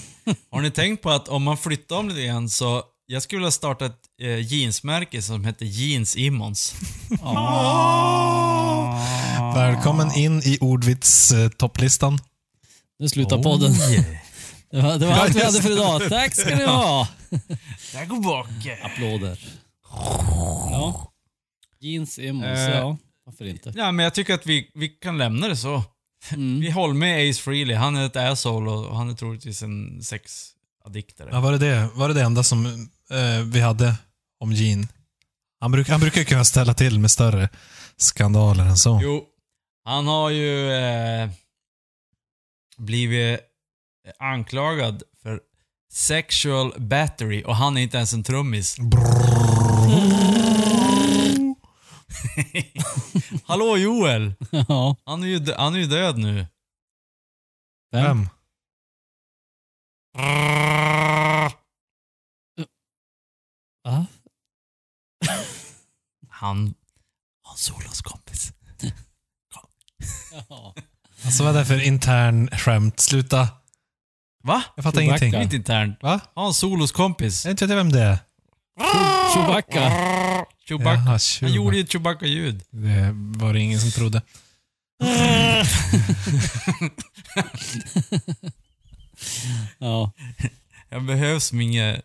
Har 0.51 0.61
ni 0.61 0.71
tänkt 0.71 1.03
på 1.03 1.09
att 1.09 1.27
om 1.27 1.43
man 1.43 1.57
flyttar 1.57 1.95
om 1.95 2.09
lite 2.09 2.25
grann 2.25 2.49
så 2.49 2.83
jag 3.05 3.23
skulle 3.23 3.39
vilja 3.39 3.51
starta 3.51 3.85
ett 3.85 3.99
eh, 4.21 4.53
jeansmärke 4.53 5.21
som 5.21 5.45
heter 5.45 5.65
Jeans 5.65 6.15
Immons. 6.15 6.75
Välkommen 9.55 10.11
in 10.11 10.41
i 10.43 10.57
ordvits 10.61 11.31
eh, 11.31 11.49
topplistan. 11.49 12.19
Nu 12.99 13.09
slutar 13.09 13.43
podden. 13.43 13.73
Det 14.71 14.81
var, 14.81 14.97
det 14.99 15.05
var 15.05 15.13
allt 15.13 15.35
vi 15.35 15.43
hade 15.45 15.61
för 15.61 15.71
idag. 15.71 16.01
Tack 16.09 16.35
ska 16.35 16.55
ni 16.55 16.63
ha. 16.65 17.07
Där 17.93 18.05
går 18.05 18.23
bak. 18.23 18.47
Applåder. 18.83 19.39
Ja. 20.71 21.11
Jeans 21.79 22.19
Immons, 22.19 22.45
Eh. 22.59 22.77
ja. 22.77 22.97
Varför 23.25 23.45
inte? 23.45 23.73
Ja, 23.75 23.91
men 23.91 24.03
jag 24.03 24.13
tycker 24.13 24.33
att 24.33 24.45
vi, 24.45 24.71
vi 24.73 24.87
kan 24.89 25.17
lämna 25.17 25.47
det 25.47 25.57
så. 25.57 25.83
Mm. 26.33 26.59
Vi 26.59 26.69
håller 26.71 26.93
med 26.93 27.29
Ace 27.29 27.41
Frehley. 27.41 27.75
Han 27.75 27.95
är 27.95 28.05
ett 28.05 28.15
asshole 28.15 28.71
och 28.71 28.97
han 28.97 29.09
är 29.09 29.13
troligtvis 29.13 29.63
en 29.63 30.03
sexaddiktare. 30.03 31.29
Ja, 31.31 31.39
var, 31.39 31.51
det 31.51 31.57
det, 31.57 31.89
var 31.93 32.07
det 32.07 32.13
det 32.13 32.21
enda 32.21 32.43
som 32.43 32.65
eh, 33.11 33.45
vi 33.45 33.59
hade 33.59 33.95
om 34.39 34.51
Gene? 34.51 34.87
Han, 35.59 35.71
bruk, 35.71 35.89
han 35.89 35.99
brukar 35.99 36.23
kunna 36.23 36.45
ställa 36.45 36.73
till 36.73 36.99
med 36.99 37.11
större 37.11 37.49
skandaler 37.97 38.63
än 38.65 38.77
så. 38.77 38.99
Jo, 39.03 39.23
han 39.85 40.07
har 40.07 40.29
ju 40.29 40.71
eh, 40.71 41.29
blivit 42.77 43.39
anklagad 44.19 45.03
för 45.21 45.41
sexual 45.91 46.73
battery 46.77 47.43
och 47.43 47.55
han 47.55 47.77
är 47.77 47.81
inte 47.81 47.97
ens 47.97 48.13
en 48.13 48.23
trummis. 48.23 48.77
Hallå 53.43 53.77
Joel! 53.77 54.33
Ja. 54.67 54.95
Han 55.03 55.23
är 55.23 55.27
ju, 55.27 55.53
han 55.53 55.75
är 55.75 55.79
ju 55.79 55.85
död 55.85 56.17
nu. 56.17 56.47
Vem? 57.91 58.29
Va? 63.83 64.05
Han, 66.29 66.73
han 67.43 67.57
Solos 67.57 68.01
kompis. 68.01 68.53
Ja. 70.49 70.73
Alltså 71.27 71.43
vad 71.43 71.55
är 71.55 71.59
det 71.59 71.65
för 71.65 71.83
intern 71.83 72.47
skämt? 72.47 72.99
Sluta. 72.99 73.47
Va? 74.43 74.63
Jag 74.75 74.83
fattar 74.83 75.01
Chewbacca. 75.01 75.19
Det 75.19 75.25
är 75.25 75.27
ingenting. 75.27 75.41
inte 75.43 75.55
internt. 75.55 76.03
Va? 76.03 76.19
Han 76.35 76.53
Solos 76.53 76.91
kompis. 76.91 77.45
Jag 77.45 77.51
vet 77.51 77.61
inte 77.61 77.75
vem 77.75 77.91
det 77.91 78.01
är. 78.01 78.17
Chewbacca. 79.33 79.91
Chewbacca. 80.67 80.89
Jaha, 80.89 80.95
Han 80.97 81.19
Chewbacca. 81.19 81.55
gjorde 81.55 81.77
ju 81.77 81.83
ett 81.83 81.91
Chewbacca-ljud. 81.91 82.63
Det 82.69 83.11
var 83.13 83.53
det 83.53 83.59
ingen 83.59 83.79
som 83.79 83.91
trodde. 83.91 84.21
Ja. 89.79 90.11
Jag 90.89 91.05
behövs 91.05 91.53
inget... 91.53 92.01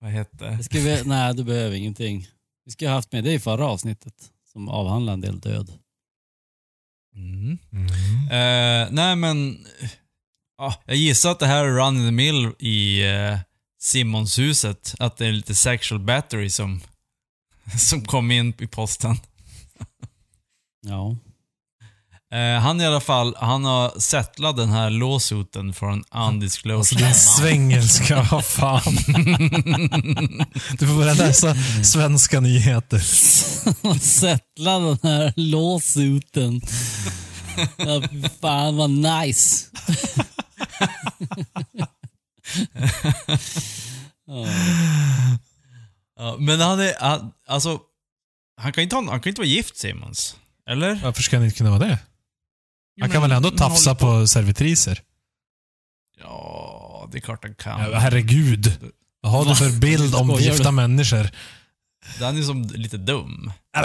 Vad 0.00 0.10
heter 0.10 0.50
Det 0.56 0.64
ska 0.64 0.78
vi, 0.78 1.02
nej, 1.04 1.34
du 1.34 1.44
behöver 1.44 1.76
ingenting. 1.76 2.26
Vi 2.64 2.72
ska 2.72 2.88
ha 2.88 2.94
haft 2.94 3.12
med 3.12 3.24
det 3.24 3.32
i 3.32 3.40
förra 3.40 3.66
avsnittet 3.66 4.14
som 4.52 4.68
avhandlar 4.68 5.12
en 5.12 5.20
del 5.20 5.40
död. 5.40 5.72
Mm. 7.14 7.58
Eh, 8.30 8.88
nej 8.90 9.16
men... 9.16 9.66
Ja, 10.58 10.82
jag 10.86 10.96
gissar 10.96 11.30
att 11.30 11.38
det 11.38 11.46
här 11.46 11.64
är 11.64 11.70
run 11.70 11.96
in 11.96 12.06
the 12.06 12.10
mill 12.10 12.52
i 12.58 13.04
uh, 13.04 13.38
Simonshuset. 13.80 14.94
Att 14.98 15.16
det 15.16 15.26
är 15.26 15.32
lite 15.32 15.54
sexual 15.54 16.00
battery 16.00 16.50
som, 16.50 16.80
som 17.78 18.04
kom 18.04 18.30
in 18.30 18.54
i 18.58 18.66
posten. 18.66 19.16
Ja. 20.80 21.16
Eh, 22.32 22.60
han 22.60 22.80
i 22.80 22.86
alla 22.86 23.00
fall, 23.00 23.34
han 23.38 23.64
har 23.64 24.00
settlat 24.00 24.56
den 24.56 24.68
här 24.70 24.90
lawsuiten 24.90 25.72
från 25.72 26.04
Alltså 26.08 26.32
undisclosed 26.32 26.98
din 26.98 27.04
amount. 27.06 27.18
svengelska, 27.20 28.22
vad 28.30 28.44
fan. 28.44 28.82
Du 30.78 30.86
får 30.86 30.96
börja 30.98 31.14
läsa 31.14 31.54
svenska 31.84 32.40
nyheter. 32.40 32.98
Sättla 33.98 34.78
den 34.78 34.98
här 35.02 35.32
låsuten. 35.36 36.60
Ja, 37.76 38.02
fan 38.40 38.76
vad 38.76 38.90
nice. 38.90 39.66
ja. 44.26 44.46
Ja, 46.18 46.36
men 46.38 46.60
han 46.60 46.80
är, 46.80 46.92
han, 47.00 47.32
alltså, 47.48 47.78
han 48.60 48.72
kan, 48.72 48.82
inte 48.82 48.96
ha, 48.96 49.10
han 49.10 49.20
kan 49.20 49.30
inte 49.30 49.40
vara 49.40 49.48
gift 49.48 49.76
Simons. 49.76 50.36
Eller? 50.70 50.94
Varför 51.02 51.22
ska 51.22 51.36
han 51.36 51.44
inte 51.44 51.56
kunna 51.56 51.70
vara 51.70 51.88
det? 51.88 51.98
Han 53.00 53.10
kan 53.10 53.20
Men 53.20 53.30
väl 53.30 53.36
ändå 53.36 53.50
tafsa 53.50 53.90
håller 53.90 54.20
på 54.20 54.26
servitriser? 54.28 55.00
Ja, 56.20 57.08
det 57.12 57.18
är 57.18 57.20
klart 57.20 57.44
han 57.44 57.54
kan. 57.54 57.90
Ja, 57.90 57.98
herregud. 57.98 58.92
Vad 59.20 59.32
har 59.32 59.44
du 59.44 59.54
för 59.56 59.70
bild 59.80 60.14
om 60.14 60.30
gifta 60.40 60.64
du? 60.64 60.70
människor? 60.70 61.30
Han 62.20 62.38
är 62.38 62.42
som 62.42 62.62
lite 62.62 62.96
dum. 62.96 63.52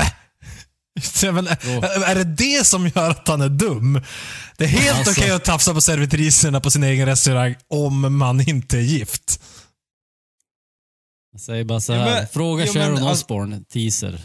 Ja, 1.22 1.32
men, 1.32 1.48
är 1.48 2.16
det 2.16 2.24
det 2.24 2.66
som 2.66 2.88
gör 2.96 3.10
att 3.10 3.28
han 3.28 3.42
är 3.42 3.50
dum? 3.50 4.02
Det 4.58 4.64
är 4.64 4.68
helt 4.68 4.98
Alltså. 4.98 5.12
okej 5.22 5.32
att 5.32 5.44
tafsa 5.46 5.74
på 5.74 5.82
servitriserna 5.82 6.62
på 6.62 6.72
sin 6.72 6.84
egen 6.84 7.06
restaurang 7.06 7.56
om 7.68 8.18
man 8.18 8.42
inte 8.50 8.78
är 8.78 8.82
gift. 8.82 9.42
Jag 11.32 11.42
säger 11.42 11.64
bara 11.64 11.80
så 11.80 11.94
Ja, 11.94 12.00
här. 12.00 12.16
men- 12.16 12.28
Fråga 12.28 12.66
ja, 12.66 12.74
Sharon 12.74 12.92
alltså- 12.92 13.10
Osbourne, 13.12 13.62
teaser. 13.74 14.22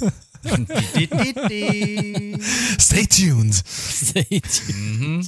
Stay 2.78 3.06
tuned. 3.06 3.54
Säg 3.54 4.40
till. 4.40 4.74
Mhm. 4.74 5.22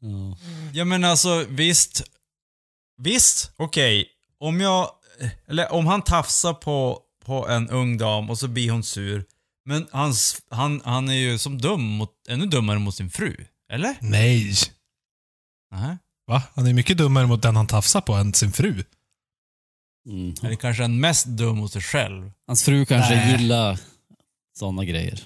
Ja. 0.00 0.36
Ja 0.72 0.84
men 0.84 1.04
alltså 1.04 1.44
visst. 1.48 2.02
Visst, 3.02 3.52
okej. 3.56 4.06
Om 4.40 4.60
jag, 4.60 4.90
eller 5.48 5.72
om 5.72 5.86
han 5.86 6.02
tafsar 6.02 6.54
på, 6.54 7.00
på 7.24 7.48
en 7.48 7.68
ung 7.68 7.98
dam 7.98 8.30
och 8.30 8.38
så 8.38 8.48
blir 8.48 8.70
hon 8.70 8.82
sur. 8.82 9.24
Men 9.64 9.86
hans, 9.92 10.42
han, 10.50 10.80
han 10.84 11.08
är 11.08 11.14
ju 11.14 11.38
som 11.38 11.60
dum 11.60 11.82
mot, 11.82 12.10
ännu 12.28 12.46
dummare 12.46 12.78
mot 12.78 12.94
sin 12.94 13.10
fru. 13.10 13.36
Eller? 13.72 13.96
Nej. 14.00 14.54
Nej. 15.72 15.96
Va? 16.26 16.42
Han 16.54 16.66
är 16.66 16.72
mycket 16.72 16.98
dummare 16.98 17.26
mot 17.26 17.42
den 17.42 17.56
han 17.56 17.66
tafsar 17.66 18.00
på 18.00 18.12
än 18.12 18.34
sin 18.34 18.52
fru. 18.52 18.84
Mm. 20.08 20.34
Eller 20.42 20.54
kanske 20.56 20.82
han 20.82 21.00
mest 21.00 21.26
dum 21.26 21.58
mot 21.58 21.72
sig 21.72 21.82
själv. 21.82 22.32
Hans 22.46 22.64
fru 22.64 22.86
kanske 22.86 23.14
Nej. 23.16 23.32
gillar 23.32 23.78
sådana 24.58 24.84
grejer. 24.84 25.20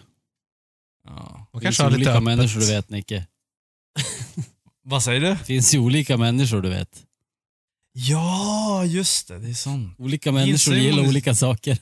Ja. 1.09 1.47
Och 1.53 1.61
Det 1.61 1.67
finns 1.67 1.77
kanske 1.79 1.83
ju 1.83 1.85
har 1.85 1.91
lite 1.91 1.97
olika 1.99 2.11
öppet. 2.11 2.23
människor 2.25 2.61
du 2.61 2.67
vet 2.67 2.91
Nicke. 2.91 3.27
Vad 4.85 5.03
säger 5.03 5.21
du? 5.21 5.27
Det 5.29 5.45
finns 5.45 5.75
ju 5.75 5.79
olika 5.79 6.17
människor 6.17 6.63
du 6.63 6.69
vet. 6.69 7.03
Ja, 7.93 8.85
just 8.85 9.29
det. 9.29 9.39
Det 9.39 9.49
är 9.51 9.55
sånt. 9.55 9.95
Olika 9.99 10.33
människor 10.33 10.75
gillar 10.75 11.03
Simmons- 11.03 11.09
olika 11.09 11.35
saker. 11.35 11.79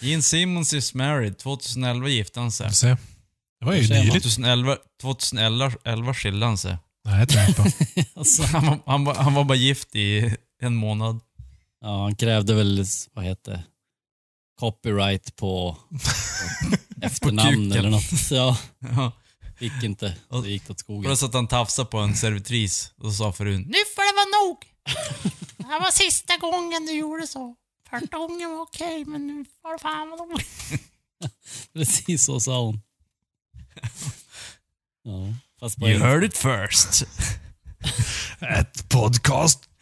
Gene 0.00 0.22
Simmons 0.22 0.72
is 0.72 0.94
married. 0.94 1.38
2011 1.38 2.08
gifte 2.08 2.40
han 2.40 2.52
sig. 2.52 2.72
Se. 2.74 2.86
Det 3.60 3.66
var 3.66 3.74
ju 3.74 3.88
nyligt. 3.88 4.12
2011, 4.12 4.76
2011 5.00 5.72
11 5.84 6.14
skilde 6.14 6.46
han 6.46 6.58
sig. 6.58 6.76
Nej, 7.04 7.18
jag 7.18 7.28
tror 7.28 7.42
inte 7.48 7.62
på. 7.62 7.68
Alltså, 8.20 8.42
Han 8.42 8.66
var, 8.66 8.78
han, 8.86 9.04
var, 9.04 9.14
han 9.14 9.34
var 9.34 9.44
bara 9.44 9.54
gift 9.58 9.96
i 9.96 10.36
en 10.62 10.74
månad. 10.74 11.20
ja, 11.80 12.02
han 12.02 12.14
krävde 12.16 12.54
väl, 12.54 12.84
vad 13.12 13.24
heter 13.24 13.62
copyright 14.58 15.36
på 15.36 15.76
efternamn 17.02 17.48
kuken. 17.70 17.72
eller 17.72 17.90
något. 17.90 18.30
Ja, 18.30 18.58
Ja. 18.78 19.12
fick 19.58 19.82
inte. 19.82 20.16
Det 20.42 20.48
gick 20.50 20.70
åt 20.70 20.78
skogen. 20.78 21.02
Plus 21.02 21.22
att 21.22 21.34
han 21.34 21.48
tafsade 21.48 21.88
på 21.90 21.98
en 21.98 22.16
servitris 22.16 22.92
och 22.96 23.04
så 23.04 23.12
sa 23.12 23.32
frun 23.32 23.60
Nu 23.62 23.78
får 23.96 24.02
det 24.12 24.16
vara 24.16 24.44
nog. 24.46 24.58
Det 25.56 25.64
här 25.66 25.80
var 25.80 25.90
sista 25.90 26.36
gången 26.36 26.86
du 26.86 26.92
gjorde 26.92 27.26
så. 27.26 27.56
Första 27.90 28.18
gången 28.18 28.50
var 28.50 28.60
okej, 28.62 29.04
men 29.04 29.26
nu 29.26 29.44
får 29.62 29.72
det 29.72 29.78
fan 29.78 30.10
vara 30.10 30.24
nog. 30.24 30.42
Precis 31.72 32.24
så 32.24 32.40
sa 32.40 32.60
hon. 32.60 32.80
Ja, 35.04 35.34
fast 35.60 35.78
på 35.78 35.88
You 35.88 35.98
heard 36.00 36.24
it 36.24 36.36
first. 36.36 37.02
Ett 38.58 38.88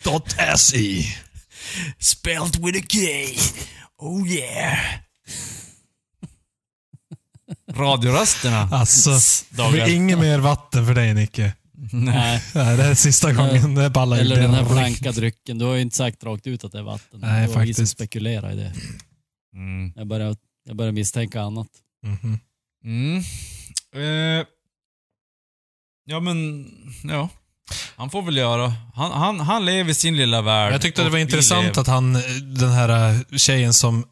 podcast.se. 0.05 1.05
Spelt 1.99 2.57
with 2.57 2.79
a 2.79 2.83
K. 2.93 2.99
Oh 3.99 4.27
yeah. 4.29 4.79
Radiorösterna. 7.73 8.69
Alltså, 8.73 9.11
det 9.51 9.71
blir 9.73 9.89
inget 9.95 10.19
mer 10.19 10.39
vatten 10.39 10.87
för 10.87 10.95
dig 10.95 11.15
Nicke. 11.15 11.55
Nej. 11.93 12.43
Nej, 12.55 12.77
det 12.77 12.85
är 12.85 12.95
sista 12.95 13.33
gången. 13.33 13.75
Det 13.75 13.91
ballar 13.91 14.19
Eller 14.19 14.37
den 14.43 14.55
här 14.55 14.69
blanka 14.69 15.13
drycken. 15.13 15.59
Du 15.59 15.65
har 15.65 15.75
ju 15.75 15.81
inte 15.81 15.97
sagt 15.97 16.25
rakt 16.25 16.47
ut 16.47 16.65
att 16.65 16.73
det 16.73 16.79
är 16.79 16.83
vatten. 16.83 17.21
Nej, 17.21 17.47
det 17.47 17.55
var 17.55 17.61
vi 17.63 17.75
som 17.75 17.83
faktiskt. 17.83 17.93
spekulerar 17.93 18.53
i 18.53 18.57
det. 18.57 18.73
Mm. 19.55 19.93
Jag 19.97 20.07
börjar, 20.07 20.37
jag 20.65 20.77
börjar 20.77 20.93
misstänka 20.93 21.41
annat. 21.43 21.69
Mhm. 22.03 22.39
Mm. 22.85 23.19
Eh, 23.95 24.47
ja 26.05 26.21
men, 26.21 26.67
ja. 27.05 27.29
Han 27.97 28.11
får 28.11 28.23
väl 28.23 28.37
göra. 28.37 28.75
Han, 28.95 29.13
han, 29.13 29.41
han 29.41 29.65
lever 29.65 29.91
i 29.91 29.95
sin 29.95 30.17
lilla 30.17 30.43
värld. 30.43 30.73
Jag 30.73 30.83
tyckte 30.83 31.03
det 31.05 31.11
var 31.11 31.19
intressant 31.19 31.79
att 31.79 31.87
han, 31.87 32.13
den 32.59 32.71
här 32.71 33.11
eh, 33.11 33.37
tjejen 33.37 33.75
som 33.75 34.05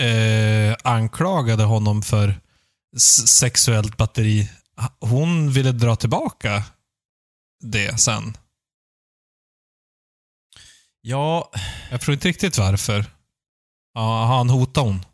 eh, 0.00 0.76
anklagade 0.84 1.64
honom 1.64 2.02
för 2.02 2.40
sexuellt 3.26 3.96
batteri, 3.96 4.50
hon 5.00 5.52
ville 5.52 5.72
dra 5.72 5.96
tillbaka 5.96 6.62
det 7.64 8.00
sen. 8.00 8.36
Ja, 11.00 11.50
Jag 11.90 12.00
tror 12.00 12.14
inte 12.14 12.28
riktigt 12.28 12.58
varför. 12.58 13.04
Ja, 13.94 14.24
han 14.26 14.50
hotade 14.50 14.86
hon. 14.86 15.04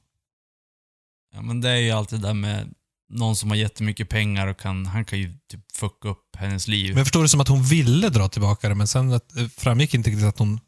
ja, 1.35 1.41
men 1.43 1.61
det 1.61 1.71
är 1.71 1.77
ju 1.77 1.91
alltid 1.91 2.21
det 2.21 2.27
där 2.27 2.35
med 2.35 2.75
någon 3.15 3.37
som 3.37 3.51
har 3.51 3.57
jättemycket 3.57 4.09
pengar 4.09 4.47
och 4.47 4.61
kan, 4.61 4.87
han 4.87 5.05
kan 5.05 5.19
ju 5.19 5.33
typ 5.51 5.77
fucka 5.77 6.09
upp 6.09 6.37
hennes 6.37 6.69
liv. 6.69 6.89
Men 6.91 6.97
jag 6.99 7.07
förstår 7.07 7.23
det 7.23 7.29
som 7.29 7.41
att 7.41 7.49
hon 7.49 7.63
ville 7.63 8.09
dra 8.09 8.29
tillbaka 8.29 8.69
det, 8.69 8.75
men 8.75 8.87
sen 8.89 9.13
att, 9.13 9.29
det 9.35 9.49
framgick 9.49 9.95
inte 9.95 10.11
riktigt 10.11 10.27
att 10.27 10.39
hon 10.39 10.61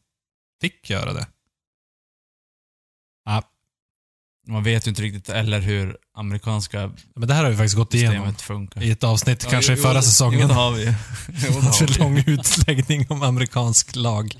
fick 0.60 0.90
göra 0.90 1.12
det. 1.12 1.26
Ja, 3.24 3.42
Man 4.48 4.62
vet 4.62 4.86
ju 4.86 4.88
inte 4.88 5.02
riktigt 5.02 5.28
eller 5.28 5.60
hur 5.60 5.96
amerikanska 6.14 6.92
men 7.14 7.28
det 7.28 7.34
här 7.34 7.44
har 7.44 7.50
vi 7.50 7.56
faktiskt 7.56 7.76
gått 7.76 7.94
igenom 7.94 8.34
funkar. 8.34 8.82
i 8.82 8.90
ett 8.90 9.04
avsnitt, 9.04 9.44
Ja, 9.44 9.50
kanske 9.50 9.72
i 9.72 9.76
förra 9.76 9.94
jo, 9.98 10.02
säsongen. 10.02 10.40
Jo, 10.40 10.48
det 10.48 10.54
har 10.54 10.72
vi. 10.72 10.84
Jo, 10.84 10.94
det 11.60 11.66
har 11.66 11.72
För 11.72 11.86
vi. 11.86 11.98
lång 11.98 12.18
utläggning 12.26 13.06
om 13.08 13.22
amerikansk 13.22 13.96
lag. 13.96 14.34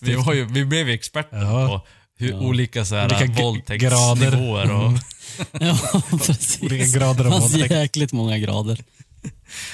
Vi, 0.00 0.12
ju, 0.12 0.44
vi 0.44 0.64
blev 0.64 0.88
ju 0.88 0.94
experter 0.94 1.36
Ja. 1.42 1.68
på 1.68 1.86
hur 2.18 2.30
Ja. 2.30 2.38
olika 2.40 2.84
så 2.84 2.94
här, 2.94 3.04
Olika 3.06 3.42
våldtäktsnivåer 3.42 4.70
och... 4.72 4.92
Ja, 5.60 6.02
precis. 6.26 6.62
Olika 6.62 6.98
grader 6.98 7.24
av 7.24 7.30
Det 7.30 7.30
fanns 7.40 7.52
våldtäkt. 7.52 7.72
jäkligt 7.74 8.12
många 8.12 8.38
grader. 8.38 8.84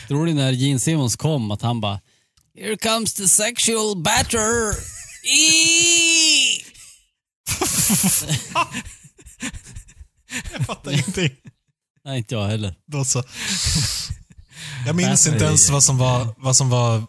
Tror 0.08 0.26
du 0.26 0.34
när 0.34 0.52
Gene 0.52 0.80
Simmons 0.80 1.16
kom 1.16 1.50
att 1.50 1.62
han 1.62 1.80
bara 1.80 2.00
Here 2.58 2.76
comes 2.76 3.14
the 3.14 3.28
sexual 3.28 3.96
batter! 4.02 4.76
Eee! 5.24 6.64
Jag 10.52 10.66
fattar 10.66 10.90
ingenting. 10.92 11.30
Nej, 12.04 12.18
inte 12.18 12.34
jag 12.34 12.46
heller. 12.46 12.74
Då 12.86 13.04
så. 13.04 13.22
Jag 14.86 14.96
minns 14.96 15.26
inte 15.26 15.44
ens 15.44 15.70
vad 15.70 15.84
som 15.84 15.98
var, 15.98 16.34
vad 16.38 16.56
som 16.56 16.70
var, 16.70 17.02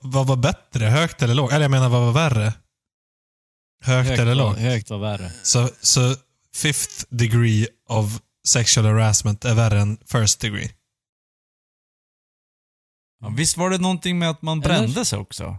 vad 0.00 0.26
var 0.26 0.36
bättre, 0.36 0.84
högt 0.86 1.22
eller 1.22 1.34
lågt? 1.34 1.52
Eller 1.52 1.62
jag 1.64 1.70
menar, 1.70 1.88
vad 1.88 2.00
var 2.02 2.12
värre? 2.12 2.52
Högt, 3.84 4.10
eller 4.10 4.24
var, 4.24 4.34
lågt? 4.34 4.58
högt 4.58 4.90
var 4.90 4.98
värre. 4.98 5.30
Så, 5.42 5.68
så 5.80 6.14
fifth 6.54 7.04
degree 7.10 7.66
of 7.88 8.20
sexual 8.48 8.86
harassment 8.86 9.44
är 9.44 9.54
värre 9.54 9.80
än 9.80 9.98
first 10.06 10.40
degree. 10.40 10.70
Ja, 13.20 13.28
visst 13.36 13.56
var 13.56 13.70
det 13.70 13.78
någonting 13.78 14.18
med 14.18 14.30
att 14.30 14.42
man 14.42 14.58
Eller? 14.62 14.68
brände 14.78 15.04
sig 15.04 15.18
också? 15.18 15.56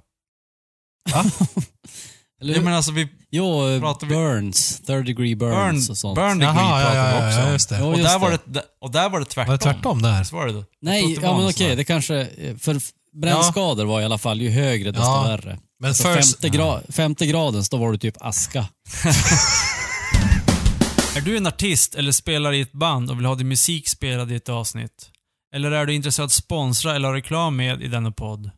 Eller, 2.41 2.53
Jag 2.53 2.63
menar 2.63 2.77
alltså, 2.77 2.91
vi, 2.91 3.09
jo, 3.29 3.79
pratar 3.79 4.07
vi- 4.07 4.15
burns. 4.15 4.79
Third 4.79 5.05
degree 5.05 5.35
burns 5.35 5.87
burn, 5.87 5.91
och 5.91 5.97
sånt. 5.97 6.15
burn 6.15 6.39
degree 6.39 6.43
Jaha, 6.55 6.81
ja, 6.81 6.89
pratade 6.89 6.97
ja, 6.97 7.15
vi 7.17 7.21
ja, 7.21 7.27
också 7.29 7.39
ja, 7.39 7.51
just 7.51 7.69
det. 7.69 7.81
Och 7.83 7.97
just 7.97 8.09
där, 8.09 8.19
var 8.19 8.39
det. 8.45 8.63
och 8.81 8.91
där 8.91 9.09
var 9.09 9.19
det 9.19 9.25
tvärtom. 9.25 9.47
Var 9.51 9.57
det 9.57 9.63
tvärtom 9.63 10.01
där? 10.01 10.23
Så 10.23 10.35
var 10.35 10.47
det 10.47 10.65
Nej, 10.81 11.15
var 11.15 11.23
ja 11.23 11.37
men 11.37 11.47
okej, 11.49 11.75
det 11.75 11.83
kanske... 11.83 12.29
För 12.59 12.77
brännskador 13.21 13.85
var 13.85 14.01
i 14.01 14.05
alla 14.05 14.17
fall, 14.17 14.41
ju 14.41 14.49
högre 14.49 14.91
desto 14.91 15.05
Ja, 15.05 15.23
värre. 15.23 15.59
Men 15.79 15.95
Så 15.95 16.13
first, 16.15 16.41
femte, 16.41 16.57
gra- 16.57 16.91
femte 16.91 17.25
gradens, 17.25 17.69
då 17.69 17.77
var 17.77 17.91
det 17.91 17.97
typ 17.97 18.15
aska. 18.19 18.59
Är 21.15 21.21
du 21.21 21.37
en 21.37 21.47
artist 21.47 21.95
eller 21.95 22.11
spelar 22.11 22.53
i 22.53 22.61
ett 22.61 22.71
band 22.71 23.11
och 23.11 23.17
vill 23.17 23.25
ha 23.25 23.35
din 23.35 23.47
musik 23.47 23.87
spelad 23.89 24.31
i 24.31 24.35
ett 24.35 24.49
avsnitt? 24.49 25.11
Eller 25.55 25.71
är 25.71 25.85
du 25.85 25.93
intresserad 25.93 26.23
av 26.23 26.27
att 26.27 26.31
sponsra 26.31 26.95
eller 26.95 27.07
ha 27.07 27.15
reklam 27.15 27.55
med 27.55 27.81
i 27.81 27.87
denna 27.87 28.11
podd? 28.11 28.51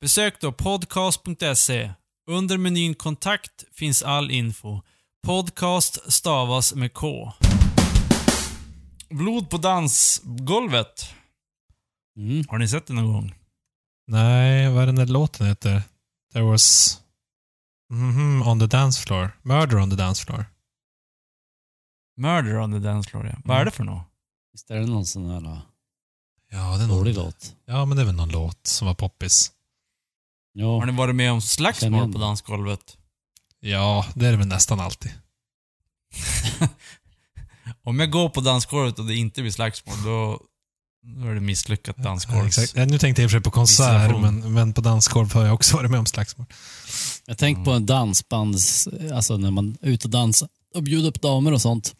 Besök 0.00 0.40
då 0.40 0.52
podcast.se. 0.52 1.90
Under 2.30 2.58
menyn 2.58 2.94
kontakt 2.94 3.64
finns 3.74 4.02
all 4.02 4.30
info. 4.30 4.80
Podcast 5.26 6.12
stavas 6.12 6.74
med 6.74 6.92
K. 6.94 7.32
Blod 9.10 9.50
på 9.50 9.58
dansgolvet. 9.58 11.08
Mm. 12.18 12.44
Har 12.48 12.58
ni 12.58 12.68
sett 12.68 12.86
det 12.86 12.92
någon 12.94 13.12
gång? 13.12 13.34
Nej, 14.06 14.68
vad 14.70 14.82
är 14.82 14.86
den 14.86 14.96
där 14.96 15.06
låten 15.06 15.46
heter? 15.46 15.82
There 16.34 16.44
was... 16.44 17.00
Mhm, 17.92 18.42
on 18.42 18.58
the 18.58 18.66
dance 18.66 19.00
floor. 19.00 19.32
Murder 19.42 19.78
on 19.78 19.90
the 19.90 19.96
dance 19.96 20.24
floor. 20.24 20.46
Murder 22.16 22.58
on 22.58 22.72
the 22.72 22.78
dance 22.78 23.10
floor, 23.10 23.26
ja. 23.26 23.34
Vad 23.44 23.60
är 23.60 23.64
det 23.64 23.70
för 23.70 23.84
något? 23.84 24.04
Visst 24.52 24.70
är 24.70 24.74
det 24.74 24.86
någon 24.86 25.06
sån 25.06 25.30
här 25.30 25.40
uh, 25.40 25.58
Ja, 26.50 26.76
det 26.76 26.84
är 26.84 26.88
någon, 26.88 26.98
dålig 26.98 27.14
låt? 27.14 27.56
ja, 27.66 27.84
men 27.84 27.96
det 27.96 28.02
är 28.02 28.06
väl 28.06 28.14
någon 28.14 28.28
låt 28.28 28.66
som 28.66 28.86
var 28.86 28.94
poppis. 28.94 29.52
Ja. 30.52 30.78
Har 30.78 30.86
ni 30.86 30.92
varit 30.92 31.14
med 31.14 31.32
om 31.32 31.40
slagsmål 31.40 32.12
på 32.12 32.18
dansgolvet? 32.18 32.98
Ja, 33.60 34.06
det 34.14 34.26
är 34.26 34.30
det 34.30 34.38
väl 34.38 34.46
nästan 34.46 34.80
alltid. 34.80 35.12
Om 37.82 38.00
jag 38.00 38.10
går 38.10 38.28
på 38.28 38.40
dansgolvet 38.40 38.98
och 38.98 39.04
det 39.06 39.14
inte 39.14 39.40
blir 39.40 39.52
slagsmål, 39.52 40.02
då, 40.04 40.40
då 41.04 41.26
är 41.28 41.34
det 41.34 41.40
misslyckat 41.40 41.96
dansgolv. 41.96 42.50
Ja, 42.74 42.84
Nu 42.84 42.98
tänkte 42.98 43.22
jag 43.22 43.24
i 43.24 43.26
och 43.26 43.30
för 43.30 43.38
sig 43.38 43.40
på 43.42 43.50
konsert, 43.50 44.20
men, 44.20 44.52
men 44.52 44.72
på 44.72 44.80
dansgolv 44.80 45.32
har 45.32 45.44
jag 45.44 45.54
också 45.54 45.76
varit 45.76 45.90
med 45.90 46.00
om 46.00 46.06
slagsmål. 46.06 46.46
Jag 47.26 47.38
tänkte 47.38 47.64
på 47.64 47.70
en 47.70 47.86
dansbands, 47.86 48.88
alltså 49.12 49.36
när 49.36 49.50
man 49.50 49.76
är 49.80 49.88
ute 49.88 50.06
och 50.06 50.10
dansar 50.10 50.48
och 50.74 50.82
bjuder 50.82 51.08
upp 51.08 51.20
damer 51.20 51.52
och 51.52 51.62
sånt. 51.62 51.94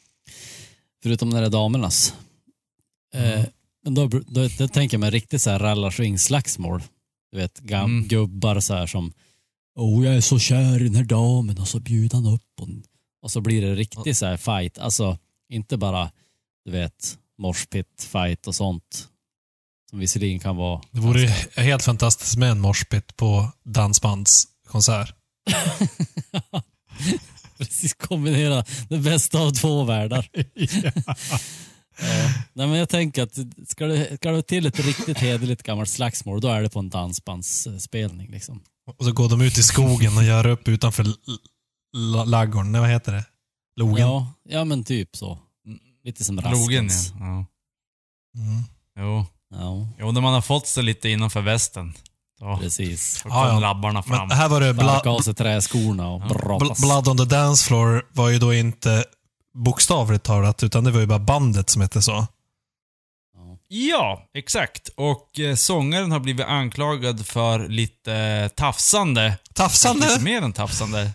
Förutom 1.02 1.30
när 1.30 1.40
det 1.40 1.46
är 1.46 1.50
damernas. 1.50 2.14
Eh, 3.14 3.44
men 3.84 3.94
då, 3.94 4.08
då, 4.08 4.48
då 4.58 4.68
tänker 4.68 4.94
jag 4.94 5.00
mig 5.00 5.10
riktigt 5.10 5.42
så 5.42 5.50
här 5.50 5.58
rallarsving-slagsmål. 5.58 6.82
Du 7.32 7.38
vet, 7.38 7.58
gam, 7.60 7.84
Mm. 7.90 8.08
gubbar 8.08 8.60
så 8.60 8.74
här 8.74 8.86
som 8.86 9.12
Oh, 9.76 10.04
jag 10.06 10.14
är 10.14 10.20
så 10.20 10.38
kär 10.38 10.80
i 10.80 10.84
den 10.84 10.94
här 10.94 11.04
damen 11.04 11.58
och 11.58 11.68
så 11.68 11.80
bjuder 11.80 12.16
han 12.16 12.26
upp 12.26 12.42
och, 12.60 12.68
och 13.22 13.30
så 13.30 13.40
blir 13.40 13.62
det 13.62 13.74
riktigt 13.74 14.16
så 14.18 14.26
här 14.26 14.36
fight. 14.36 14.78
Alltså, 14.78 15.18
inte 15.48 15.76
bara, 15.76 16.10
du 16.64 16.70
vet, 16.70 17.18
morspit 17.38 18.08
fight 18.12 18.46
och 18.46 18.54
sånt. 18.54 19.08
Som 19.90 19.98
visserligen 19.98 20.40
kan 20.40 20.56
vara... 20.56 20.82
Det 20.90 21.00
vore 21.00 21.20
ju 21.20 21.28
helt 21.62 21.82
fantastiskt 21.82 22.36
med 22.36 22.50
en 22.50 22.60
morspit 22.60 23.16
på 23.16 23.52
dansbandskonsert. 23.64 25.14
Precis 27.58 27.94
kombinera 27.94 28.64
det 28.88 28.98
bästa 28.98 29.38
av 29.38 29.50
två 29.50 29.84
världar. 29.84 30.28
Ja. 32.00 32.06
Nej, 32.52 32.66
men 32.66 32.78
jag 32.78 32.88
tänker 32.88 33.22
att 33.22 33.38
ska 33.68 33.86
det, 33.86 34.16
ska 34.16 34.30
det 34.30 34.42
till 34.42 34.66
ett 34.66 34.86
riktigt 34.86 35.18
hederligt 35.18 35.62
gammalt 35.62 35.88
slagsmål, 35.90 36.40
då 36.40 36.48
är 36.48 36.62
det 36.62 36.70
på 36.70 36.78
en 36.78 36.88
dansbandsspelning. 36.88 38.30
Liksom. 38.30 38.62
Och 38.98 39.04
så 39.04 39.12
går 39.12 39.28
de 39.28 39.40
ut 39.40 39.58
i 39.58 39.62
skogen 39.62 40.16
och 40.16 40.24
gör 40.24 40.46
upp 40.46 40.68
utanför 40.68 41.02
l- 41.02 41.14
l- 41.96 42.22
laggården. 42.26 42.72
Nej, 42.72 42.80
vad 42.80 42.90
heter 42.90 43.12
det? 43.12 43.24
Logen. 43.76 44.06
Ja, 44.08 44.32
ja, 44.48 44.64
men 44.64 44.84
typ 44.84 45.16
så. 45.16 45.38
Lite 46.04 46.24
som 46.24 46.36
Logen, 46.36 46.52
Raskens. 46.54 47.12
ja. 47.20 47.24
ja. 47.26 47.44
Mm. 48.42 48.62
Jo. 48.98 49.26
Ja, 49.54 49.88
jo, 49.98 50.12
när 50.12 50.20
man 50.20 50.34
har 50.34 50.40
fått 50.40 50.66
sig 50.66 50.82
lite 50.82 51.08
innanför 51.08 51.40
västen. 51.40 51.94
Då, 52.40 52.58
precis. 52.62 53.22
då 53.22 53.28
Ja, 53.28 53.44
kom 53.44 53.54
ja. 53.54 53.60
labbarna 53.60 54.02
fram. 54.02 54.28
Men 54.28 54.36
här 54.36 54.48
var 54.48 54.60
det 54.60 54.74
Sparka 54.74 55.10
av 55.10 55.20
sig 55.20 55.34
träskorna 55.34 56.08
och 56.10 56.22
Ja. 56.22 56.58
bl-. 56.58 56.80
Blood 56.82 57.08
on 57.08 57.16
the 57.18 57.24
dance 57.24 57.64
floor 57.66 58.06
var 58.12 58.28
ju 58.28 58.38
då 58.38 58.54
inte 58.54 59.04
bokstavligt 59.54 60.24
talat, 60.24 60.62
utan 60.62 60.84
det 60.84 60.90
var 60.90 61.00
ju 61.00 61.06
bara 61.06 61.18
bandet 61.18 61.70
som 61.70 61.82
hette 61.82 62.02
så. 62.02 62.12
Ja. 62.12 62.26
Ja, 63.68 64.24
exakt. 64.34 64.88
Och 64.96 65.40
eh, 65.40 65.54
sångaren 65.54 66.12
har 66.12 66.20
blivit 66.20 66.46
anklagad 66.46 67.26
för 67.26 67.68
lite 67.68 68.14
eh, 68.14 68.48
tafsande. 68.48 69.28
Lite 69.30 69.54
Tafsande! 69.54 70.18
mer 70.20 70.42
än 70.42 70.52
tafsande. 70.52 71.10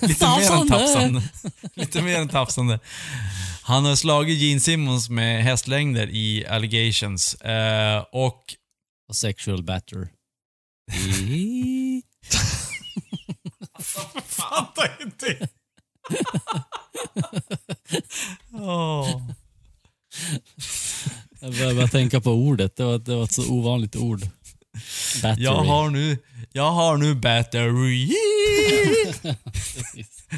lite 0.00 0.26
mer 0.28 0.50
än 0.52 0.68
tafsande. 0.68 1.22
lite 1.74 2.02
mer 2.02 2.18
än 2.20 2.28
tafsande. 2.28 2.80
Han 3.66 3.84
har 3.84 3.96
slagit 3.96 4.38
Gene 4.38 4.60
Simmons 4.60 5.08
med 5.10 5.44
hästlängder 5.44 6.08
i 6.10 6.46
allegations. 6.46 7.34
Eh, 7.34 8.04
och 8.12 8.42
Och 9.08 9.16
sexual 9.16 9.62
batter. 9.62 10.08
Fattar 14.26 14.98
inte! 15.02 15.48
Jag 21.40 21.52
började 21.52 21.74
bara 21.74 21.88
tänka 21.88 22.20
på 22.20 22.30
ordet. 22.30 22.76
Det 22.76 22.84
var, 22.84 22.98
det 22.98 23.14
var 23.16 23.24
ett 23.24 23.32
så 23.32 23.50
ovanligt 23.52 23.96
ord. 23.96 24.20
Battery. 25.22 25.44
Jag 25.44 25.54
har 25.64 25.90
nu, 25.90 26.18
jag 26.52 26.70
har 26.70 26.96
nu 26.96 27.14
battery. 27.14 28.06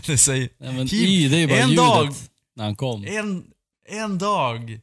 det 0.07 0.19
säger, 0.19 0.49
Nej, 0.59 0.73
men 0.73 0.87
Keep- 0.87 1.07
y, 1.07 1.29
det 1.29 1.37
är 1.37 1.49
bara 1.49 1.59
en 1.59 1.69
ljudet 1.69 1.85
dag. 1.85 2.15
När 2.59 2.65
han 2.65 2.77
kom. 2.77 3.05
en, 3.05 3.45
en 3.89 4.19
dag 4.19 4.81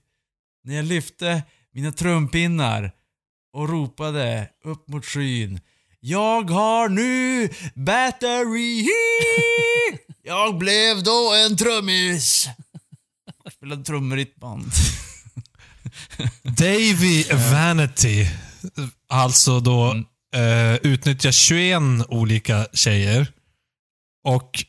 när 0.63 0.75
jag 0.75 0.85
lyfte 0.85 1.43
mina 1.71 1.91
trumpinnar 1.91 2.91
och 3.53 3.69
ropade 3.69 4.49
upp 4.63 4.87
mot 4.87 5.05
skyn. 5.05 5.59
Jag 5.99 6.49
har 6.49 6.89
nu 6.89 7.49
battery. 7.75 8.87
Jag 10.23 10.57
blev 10.57 11.03
då 11.03 11.33
en 11.45 11.57
trummis. 11.57 12.47
Spelade 13.51 13.83
trummor 13.83 14.17
i 14.19 14.21
ett 14.21 14.35
band. 14.35 14.71
Davy 16.43 17.23
Vanity, 17.51 18.27
alltså 19.09 19.59
då 19.59 19.91
Mm. 19.91 20.05
eh, 20.73 20.75
utnyttjar 20.75 21.31
21 21.31 21.81
olika 22.09 22.67
tjejer. 22.73 23.27
Och 24.23 24.65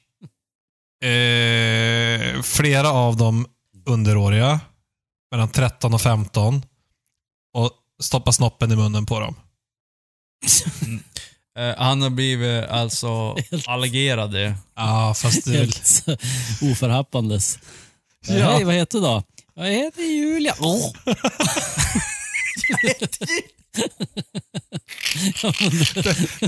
eh, 1.02 2.42
flera 2.42 2.90
av 2.90 3.16
dem 3.16 3.46
underåriga. 3.86 4.60
Mellan 5.30 5.48
13 5.48 5.94
och 5.94 6.00
15. 6.02 6.62
Och 7.54 7.70
stoppar 8.02 8.32
snoppen 8.32 8.72
i 8.72 8.76
munnen 8.76 9.06
på 9.06 9.20
dem. 9.20 9.34
Eh, 11.58 11.74
han 11.78 12.02
har 12.02 12.10
blivit 12.10 12.68
alltså 12.68 13.36
det. 14.26 14.54
Ja, 14.76 15.14
fast 15.16 15.44
det 15.44 15.50
är 15.50 15.58
väl... 15.58 15.72
Helt 16.06 16.06
oförhappandes. 16.62 17.58
Ja. 18.28 18.50
Hej, 18.50 18.64
vad 18.64 18.74
heter 18.74 18.98
du 18.98 19.04
då? 19.04 19.22
Jag 19.54 19.66
heter 19.66 20.02
Julia. 20.02 20.54
Åh. 20.60 20.92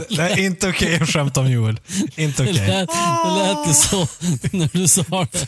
Det 0.09 0.23
är 0.23 0.39
inte 0.39 0.69
okej 0.69 0.97
att 1.03 1.09
skämta 1.09 1.41
om 1.41 1.51
Joel. 1.51 1.81
Inte 2.17 2.43
Det 2.45 2.51
okej. 2.51 2.67
lät, 2.67 2.89
det 3.25 3.31
lät 3.37 3.69
ju 3.69 3.75
så 3.75 4.09
när 4.57 4.71
du 4.73 4.89
sa 4.89 5.27
det. 5.33 5.47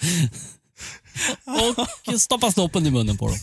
Och 2.07 2.21
stoppa 2.21 2.53
snoppen 2.53 2.87
i 2.87 2.91
munnen 2.91 3.19
på 3.19 3.29
dem. 3.29 3.39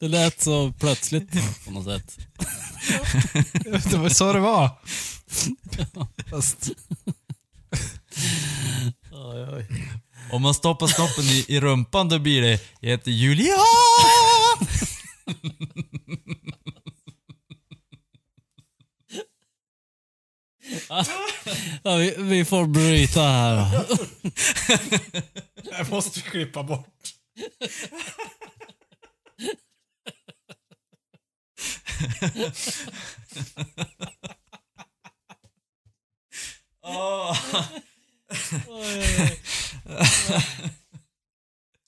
Det 0.00 0.08
lät 0.08 0.42
så 0.42 0.72
plötsligt 0.72 1.30
på 1.64 1.70
något 1.70 1.84
sätt. 1.84 2.18
Det 3.90 3.96
var 3.96 4.08
så 4.08 4.32
det 4.32 4.40
var. 4.40 4.70
Fast, 6.30 6.70
Oj, 9.12 9.46
oj. 9.52 9.66
Om 10.32 10.42
man 10.42 10.54
stoppar 10.54 10.86
snoppen 10.86 11.24
i, 11.24 11.44
i 11.48 11.60
rumpan 11.60 12.08
då 12.08 12.18
blir 12.18 12.42
det 12.42 12.60
heter 12.82 13.10
Julia. 13.10 13.54
Ja, 21.82 21.96
vi, 21.96 22.14
vi 22.18 22.44
får 22.44 22.66
bryta 22.66 23.20
här. 23.22 23.86
jag 25.70 25.90
måste 25.90 26.20
klippa 26.20 26.62
bort. 26.62 26.86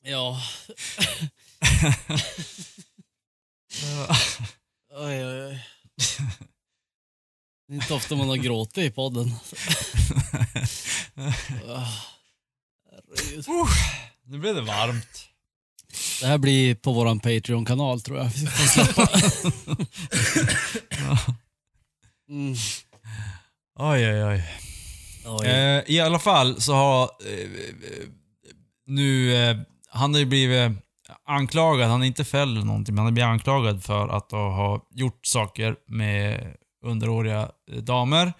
Ja. 0.03 0.41
Oj, 4.91 5.27
oj, 5.27 5.47
oj. 5.47 5.67
Det 7.69 7.75
är 7.75 7.77
inte 7.77 7.95
ofta 7.95 8.17
man 8.17 8.26
har 8.37 8.45
gråtit 8.45 8.79
i 8.79 8.91
podden. 8.91 9.27
Herregud. 12.91 13.45
Nu 14.27 14.39
blev 14.39 14.55
det 14.55 14.61
varmt. 14.61 15.29
Det 16.21 16.27
här 16.27 16.39
blir 16.39 16.75
på 16.75 16.93
våran 16.93 17.21
Patreon-kanal 17.21 18.01
tror 18.01 18.19
jag. 18.19 18.25
Vi 18.25 18.47
får 18.47 18.67
släppa. 18.69 19.09
Mm. 22.29 22.55
Oj, 23.79 24.09
oj, 24.13 24.25
oj. 24.25 24.45
Oj. 25.27 25.47
Eh, 25.47 25.83
I 25.87 26.01
alla 26.01 26.19
fall 26.19 26.61
så 26.61 26.75
har 26.75 27.03
eh, 27.03 27.49
nu, 28.87 29.35
eh, 29.37 29.57
han 29.89 30.15
har 30.15 30.19
ju 30.19 30.27
blivit 30.27 30.73
anklagad, 31.25 31.91
han 31.91 32.03
är 32.03 32.07
inte 32.07 32.25
fälld 32.25 32.57
eller 32.57 32.67
någonting, 32.67 32.95
men 32.95 32.99
han 32.99 33.07
har 33.07 33.13
blivit 33.13 33.29
anklagad 33.29 33.85
för 33.85 34.09
att 34.09 34.31
ha 34.31 34.87
gjort 34.91 35.27
saker 35.27 35.77
med 35.87 36.55
underåriga 36.87 37.51
eh, 37.71 37.79
damer 37.79 38.33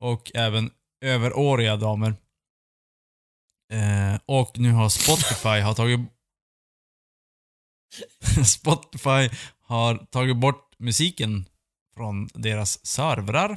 och 0.00 0.32
även 0.34 0.70
överåriga 1.00 1.76
damer. 1.76 2.14
Eh, 3.72 4.20
och 4.26 4.58
nu 4.58 4.72
har 4.72 4.88
Spotify 4.88 5.60
har 5.60 5.74
tagit 5.74 6.00
Spotify 8.46 9.36
har 9.60 10.06
tagit 10.10 10.36
bort 10.36 10.74
musiken 10.78 11.44
från 11.96 12.28
deras 12.34 12.86
servrar. 12.86 13.56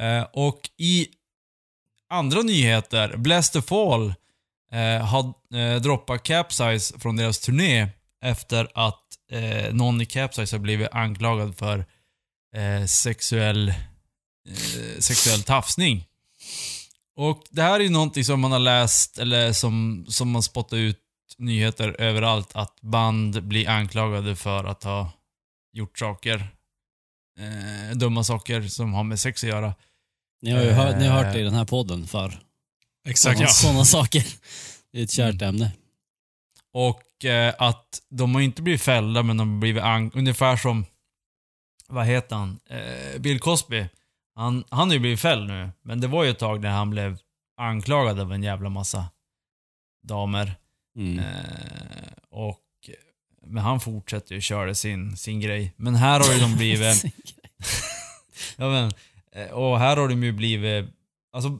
Eh, 0.00 0.22
och 0.32 0.70
i 0.76 1.08
andra 2.08 2.42
nyheter, 2.42 3.16
Bless 3.16 3.50
the 3.50 3.62
Fall 3.62 4.14
eh, 4.72 5.06
har 5.06 5.34
eh, 5.58 5.80
droppat 5.80 6.22
Capsize 6.22 6.98
från 6.98 7.16
deras 7.16 7.38
turné 7.38 7.88
efter 8.22 8.68
att 8.74 9.04
eh, 9.32 9.74
någon 9.74 10.00
i 10.00 10.06
Capsize 10.06 10.56
har 10.56 10.60
blivit 10.60 10.88
anklagad 10.92 11.56
för 11.56 11.84
eh, 12.56 12.86
sexuell, 12.86 13.68
eh, 14.48 14.98
sexuell 15.00 15.42
tafsning. 15.42 16.06
Och 17.16 17.44
det 17.50 17.62
här 17.62 17.74
är 17.80 17.84
ju 17.84 17.90
någonting 17.90 18.24
som 18.24 18.40
man 18.40 18.52
har 18.52 18.58
läst, 18.58 19.18
eller 19.18 19.52
som, 19.52 20.06
som 20.08 20.30
man 20.30 20.42
spottar 20.42 20.76
ut 20.76 20.98
nyheter 21.38 22.00
överallt, 22.00 22.50
att 22.54 22.80
band 22.80 23.42
blir 23.44 23.68
anklagade 23.68 24.36
för 24.36 24.64
att 24.64 24.84
ha 24.84 25.12
gjort 25.72 25.98
saker, 25.98 26.48
eh, 27.40 27.96
dumma 27.96 28.24
saker 28.24 28.62
som 28.62 28.92
har 28.94 29.04
med 29.04 29.20
sex 29.20 29.44
att 29.44 29.50
göra. 29.50 29.74
Ni 30.42 30.50
har 30.50 30.62
ju 30.62 30.70
hört, 30.70 30.96
ni 30.98 31.06
har 31.06 31.24
hört 31.24 31.32
det 31.34 31.40
i 31.40 31.44
den 31.44 31.54
här 31.54 31.64
podden 31.64 32.06
för 32.06 32.40
Exakt. 33.08 33.36
sådana, 33.38 33.50
sådana 33.50 33.84
saker. 33.84 34.26
Det 34.92 34.98
är 34.98 35.04
ett 35.04 35.10
kärt 35.10 35.42
ämne. 35.42 35.72
Och 36.72 37.24
eh, 37.24 37.54
att 37.58 38.02
de 38.10 38.34
har 38.34 38.42
inte 38.42 38.62
blivit 38.62 38.82
fällda, 38.82 39.22
men 39.22 39.36
de 39.36 39.52
har 39.52 39.60
blivit 39.60 39.82
ang- 39.82 40.10
ungefär 40.14 40.56
som, 40.56 40.84
vad 41.90 42.06
heter 42.06 42.36
han? 42.36 42.60
Eh, 42.66 43.20
Bill 43.20 43.40
Cosby. 43.40 43.86
Han, 44.34 44.64
han 44.68 44.88
har 44.88 44.94
ju 44.94 45.00
blivit 45.00 45.20
fälld 45.20 45.48
nu, 45.48 45.70
men 45.82 46.00
det 46.00 46.06
var 46.06 46.24
ju 46.24 46.30
ett 46.30 46.38
tag 46.38 46.60
när 46.60 46.70
han 46.70 46.90
blev 46.90 47.18
anklagad 47.56 48.20
av 48.20 48.32
en 48.32 48.42
jävla 48.42 48.68
massa 48.68 49.04
damer. 50.02 50.54
Mm. 50.96 51.18
Eh, 51.18 52.12
och, 52.30 52.60
men 53.46 53.64
han 53.64 53.80
fortsätter 53.80 54.34
ju 54.34 54.40
köra 54.40 54.74
sin, 54.74 55.16
sin 55.16 55.40
grej. 55.40 55.72
Men 55.76 55.94
här 55.94 56.20
har 56.20 56.32
ju 56.32 56.40
de 56.40 56.56
blivit... 56.56 57.04
ja, 58.56 58.70
men, 58.70 58.92
eh, 59.32 59.50
och 59.50 59.78
här 59.78 59.96
har 59.96 60.08
de 60.08 60.24
ju 60.24 60.32
blivit, 60.32 60.86
alltså... 61.32 61.58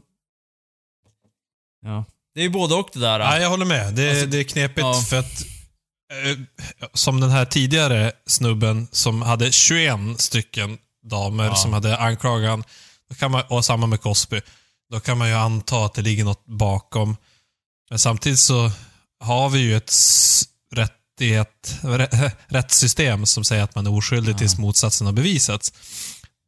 Ja. 1.83 2.05
Det 2.35 2.41
är 2.41 2.45
ju 2.45 2.51
både 2.51 2.75
och 2.75 2.91
det 2.93 3.01
där. 3.01 3.21
Ja, 3.21 3.39
jag 3.39 3.51
håller 3.51 3.67
med. 3.67 3.95
Det, 3.95 4.11
Alltså, 4.11 4.27
det 4.27 4.39
är 4.39 4.45
knepigt 4.45 4.81
ja. 4.81 4.95
för 4.95 5.19
att 5.19 5.60
som 6.95 7.21
den 7.21 7.31
här 7.31 7.45
tidigare 7.45 8.13
snubben 8.27 8.89
som 8.93 9.23
hade 9.23 9.53
21 9.53 10.21
stycken 10.21 10.79
damer 11.05 11.45
Ja. 11.45 11.55
som 11.55 11.73
hade 11.73 11.97
anklagat 11.99 12.51
han, 12.51 12.65
då 13.09 13.15
kan 13.15 13.31
man, 13.31 13.43
och 13.49 13.65
samma 13.65 13.87
med 13.87 14.01
Cosby. 14.01 14.41
Då 14.93 15.01
kan 15.01 15.19
man 15.19 15.29
ju 15.29 15.35
anta 15.35 15.85
att 15.85 15.95
det 15.95 16.03
ligger 16.03 16.25
något 16.25 16.47
bakom. 16.47 17.17
Men 17.91 17.99
samtidigt 17.99 18.39
så 18.41 18.71
har 19.21 19.49
vi 19.49 19.59
ju 19.59 19.77
ett 19.77 19.93
rättighet, 20.75 21.79
rä, 21.83 22.33
rättssystem 22.49 23.27
som 23.27 23.45
säger 23.45 23.63
att 23.63 23.75
man 23.75 23.87
är 23.87 23.93
oskyldig 23.97 24.39
tills 24.39 24.59
motsatsen 24.59 25.07
har 25.07 25.13
bevisats. 25.15 25.73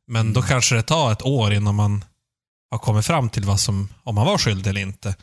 Men 0.07 0.33
då 0.33 0.43
kanske 0.43 0.75
det 0.75 0.83
tar 0.83 1.13
ett 1.13 1.23
år 1.23 1.53
innan 1.53 1.75
man 1.75 2.05
har 2.71 2.79
kommit 2.79 3.07
fram 3.07 3.31
till 3.31 3.45
vad 3.45 3.61
som, 3.61 3.89
om 4.03 4.15
man 4.15 4.27
var 4.27 4.39
skyldig 4.39 4.71
eller 4.71 4.81
inte. 4.81 5.17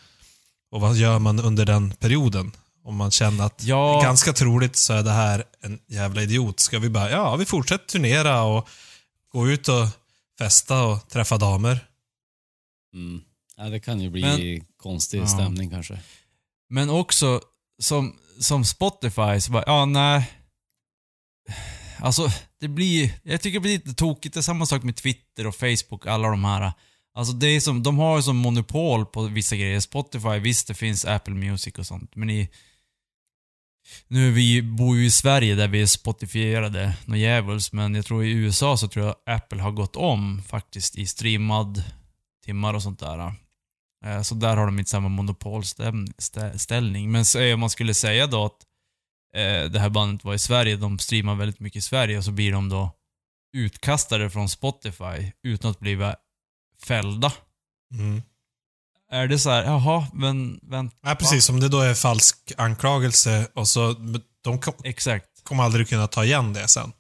Och 0.71 0.81
vad 0.81 0.95
gör 0.95 1.19
man 1.19 1.39
under 1.39 1.65
den 1.65 1.91
perioden? 1.91 2.51
Om 2.83 2.95
man 2.95 3.11
känner 3.11 3.43
att 3.45 3.63
Ja. 3.63 4.01
ganska 4.03 4.33
troligt 4.33 4.75
så 4.75 4.93
är 4.93 5.03
det 5.03 5.11
här 5.11 5.43
en 5.61 5.79
jävla 5.87 6.21
idiot. 6.21 6.59
Ska 6.59 6.79
vi 6.79 6.89
bara, 6.89 7.09
ja, 7.11 7.35
vi 7.35 7.45
fortsätter 7.45 7.85
turnera 7.85 8.41
och 8.43 8.69
gå 9.31 9.49
ut 9.49 9.67
och 9.67 9.87
festa 10.37 10.83
och 10.83 11.09
träffa 11.09 11.37
damer. 11.37 11.79
Mm. 12.93 13.21
Ja, 13.57 13.63
det 13.63 13.79
kan 13.79 14.01
ju 14.01 14.09
bli 14.09 14.21
Men- 14.21 14.65
konstig 14.77 15.19
Ja. 15.21 15.27
stämning 15.27 15.69
kanske. 15.69 15.99
Men 16.69 16.89
också 16.89 17.41
som, 17.81 18.15
som 18.39 18.65
Spotify, 18.65 19.41
så 19.41 19.51
bara, 19.51 19.63
ja 19.67 19.85
nej. 19.85 20.31
Alltså, 21.99 22.29
det 22.59 22.67
blir, 22.67 23.13
jag 23.23 23.41
tycker 23.41 23.53
det 23.59 23.61
blir 23.61 23.71
lite 23.77 23.93
tokigt. 23.93 24.33
Det 24.33 24.39
är 24.39 24.41
samma 24.41 24.65
sak 24.65 24.83
med 24.83 24.95
Twitter 24.95 25.47
och 25.47 25.55
Facebook, 25.55 26.05
alla 26.05 26.27
de 26.29 26.43
här. 26.45 26.71
Alltså 27.13 27.33
det 27.33 27.47
är 27.47 27.59
som, 27.59 27.83
de 27.83 27.97
har 27.97 28.17
ju 28.17 28.23
som 28.23 28.37
monopol 28.37 29.05
på 29.05 29.21
vissa 29.21 29.55
grejer. 29.55 29.79
Spotify, 29.79 30.39
visst 30.39 30.67
det 30.67 30.73
finns 30.73 31.05
Apple 31.05 31.33
Music 31.33 31.73
och 31.77 31.87
sånt, 31.87 32.15
men 32.15 32.29
i... 32.29 32.49
Nu 34.07 34.31
vi 34.31 34.61
bor 34.61 34.97
ju 34.97 35.05
i 35.05 35.11
Sverige 35.11 35.55
där 35.55 35.67
vi 35.67 35.81
är 35.81 35.85
spotifierade 35.85 36.93
något 37.05 37.17
djävulskt, 37.17 37.73
men 37.73 37.95
jag 37.95 38.05
tror 38.05 38.23
i 38.23 38.31
USA 38.31 38.77
så 38.77 38.87
tror 38.87 39.05
jag 39.05 39.35
Apple 39.35 39.61
har 39.61 39.71
gått 39.71 39.95
om 39.95 40.41
faktiskt 40.47 40.97
i 40.97 41.05
streamad 41.05 41.83
timmar 42.45 42.73
och 42.73 42.83
sånt 42.83 42.99
där. 42.99 43.33
Eh, 44.05 44.21
så 44.21 44.35
där 44.35 44.57
har 44.57 44.65
de 44.65 44.79
inte 44.79 44.91
samma 44.91 45.09
monopolställning. 45.09 47.11
Men 47.11 47.25
eh, 47.37 47.53
om 47.53 47.59
man 47.59 47.69
skulle 47.69 47.93
säga 47.93 48.27
då 48.27 48.45
att 48.45 48.65
eh, 49.35 49.71
det 49.71 49.79
här 49.79 49.89
bandet 49.89 50.23
var 50.23 50.33
i 50.33 50.39
Sverige, 50.39 50.75
de 50.75 50.99
streamar 50.99 51.35
väldigt 51.35 51.59
mycket 51.59 51.77
i 51.77 51.81
Sverige 51.81 52.17
och 52.17 52.25
så 52.25 52.31
blir 52.31 52.51
de 52.51 52.69
då 52.69 52.91
utkastade 53.53 54.29
från 54.29 54.49
Spotify 54.49 55.31
utan 55.43 55.71
att 55.71 55.79
bli 55.79 56.13
fällda. 56.83 57.33
Mm. 57.93 58.21
Är 59.11 59.27
det 59.27 59.39
så 59.39 59.49
här, 59.49 59.63
jaha, 59.63 60.07
men 60.13 60.59
vänta. 60.63 60.97
Ja, 61.01 61.15
precis. 61.15 61.49
Om 61.49 61.59
det 61.59 61.69
då 61.69 61.79
är 61.79 61.93
falsk 61.93 62.51
anklagelse 62.57 63.47
och 63.53 63.67
så... 63.67 63.93
De 64.41 64.59
kom, 64.59 64.73
Exakt. 64.83 65.43
kommer 65.43 65.63
aldrig 65.63 65.89
kunna 65.89 66.07
ta 66.07 66.25
igen 66.25 66.53
det 66.53 66.67
sen. 66.67 66.91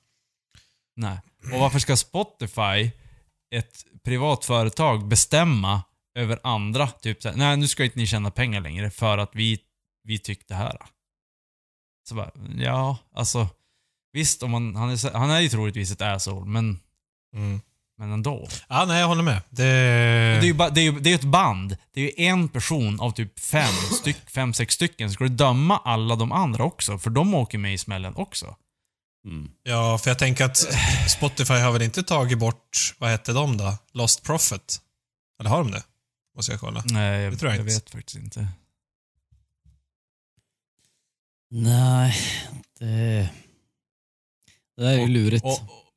Nej. 0.95 1.19
Och 1.53 1.59
varför 1.59 1.79
ska 1.79 1.97
Spotify, 1.97 2.91
ett 3.55 3.85
privat 4.03 4.45
företag, 4.45 5.07
bestämma 5.07 5.81
över 6.15 6.39
andra? 6.43 6.87
Typ 6.87 7.21
såhär, 7.21 7.35
nej 7.35 7.57
nu 7.57 7.67
ska 7.67 7.83
inte 7.83 7.99
ni 7.99 8.07
tjäna 8.07 8.31
pengar 8.31 8.61
längre 8.61 8.91
för 8.91 9.17
att 9.17 9.31
vi, 9.33 9.59
vi 10.03 10.19
tyckte 10.19 10.55
här. 10.55 10.77
Så 12.09 12.15
bara, 12.15 12.31
ja, 12.57 12.97
alltså. 13.15 13.47
Visst, 14.11 14.43
om 14.43 14.51
man, 14.51 14.75
han, 14.75 14.89
är, 14.89 15.17
han 15.17 15.29
är 15.29 15.39
ju 15.39 15.49
troligtvis 15.49 15.91
ett 15.91 16.01
asshole, 16.01 16.45
men, 16.45 16.79
Mm. 17.35 17.61
Men 17.99 18.11
ändå. 18.11 18.47
Ja, 18.69 18.85
nej, 18.85 18.99
jag 18.99 19.07
håller 19.07 19.23
med. 19.23 19.41
Det... 19.49 19.63
Det 19.63 20.39
är 20.39 20.43
ju 20.43 20.53
bara, 20.53 20.69
det 20.69 20.81
är 20.81 20.83
ju 20.83 20.99
det 20.99 21.09
är 21.09 21.11
ju 21.11 21.15
ett 21.15 21.23
band. 21.23 21.77
Det 21.93 22.01
är 22.01 22.05
ju 22.05 22.25
en 22.25 22.49
person 22.49 22.99
av 22.99 23.11
typ 23.11 23.39
fem, 23.39 23.73
styck, 23.99 24.29
fem, 24.29 24.53
sex 24.53 24.73
stycken. 24.75 25.11
Ska 25.11 25.23
du 25.23 25.29
döma 25.29 25.77
alla 25.77 26.15
de 26.15 26.31
andra 26.31 26.63
också? 26.63 26.97
För 26.99 27.09
de 27.09 27.33
åker 27.35 27.57
med 27.57 27.73
i 27.73 27.77
smällen 27.77 28.15
också. 28.15 28.55
Mm. 29.25 29.51
Ja, 29.63 29.97
för 29.97 30.09
jag 30.09 30.19
tänker 30.19 30.45
att 30.45 30.57
Spotify 31.09 31.53
har 31.53 31.71
väl 31.71 31.81
inte 31.81 32.03
tagit 32.03 32.37
bort, 32.39 32.95
vad 32.97 33.09
hette 33.09 33.33
de 33.33 33.57
då? 33.57 33.77
Lost 33.93 34.23
Profit? 34.23 34.81
Eller 35.39 35.49
har 35.49 35.57
de 35.57 35.71
det? 35.71 35.83
Måste 36.35 36.51
jag 36.51 36.59
kolla. 36.61 36.83
Nej, 36.85 37.21
jag, 37.21 37.33
Det 37.33 37.37
tror 37.37 37.51
jag 37.51 37.59
jag 37.59 37.65
inte. 37.65 37.73
vet 37.73 37.89
faktiskt 37.89 38.17
inte. 38.17 38.47
Nej, 41.51 42.15
det... 42.79 43.29
Det 44.77 44.83
där 44.83 44.91
är 44.91 44.99
ju 44.99 45.07
lurigt. 45.07 45.45
Och, 45.45 45.51
och 45.51 45.88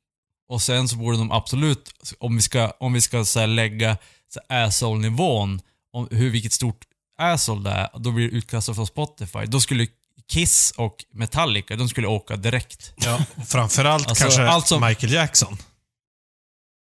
sen 0.61 0.87
så 0.87 0.95
borde 0.95 1.17
de 1.17 1.31
absolut, 1.31 1.93
om 2.19 2.35
vi 2.35 2.41
ska, 2.41 2.71
om 2.79 2.93
vi 2.93 3.01
ska 3.01 3.25
så 3.25 3.39
här 3.39 3.47
lägga 3.47 3.97
så 4.33 4.39
asshole-nivån, 4.49 5.61
om 5.93 6.07
hur, 6.11 6.29
vilket 6.29 6.53
stort 6.53 6.85
asshole 7.17 7.69
det 7.69 7.75
är, 7.75 7.89
då 7.99 8.11
blir 8.11 8.29
det 8.29 8.35
utkastat 8.37 8.75
från 8.75 8.87
Spotify. 8.87 9.45
Då 9.45 9.61
skulle 9.61 9.87
Kiss 10.31 10.71
och 10.77 11.05
Metallica, 11.13 11.75
de 11.75 11.89
skulle 11.89 12.07
åka 12.07 12.35
direkt. 12.35 12.93
Ja, 12.95 13.25
framförallt 13.47 14.07
Alltså, 14.07 14.23
kanske 14.23 14.43
allt 14.47 14.67
som- 14.67 14.81
Michael 14.87 15.13
Jackson. 15.13 15.57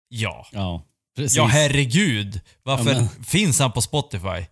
Ja. 0.08 0.46
Ja, 0.52 0.82
precis. 1.16 1.36
Ja, 1.36 1.46
herregud. 1.46 2.40
Varför 2.62 2.94
Ja, 2.94 3.08
finns 3.26 3.58
han 3.58 3.72
på 3.72 3.82
Spotify? 3.82 4.46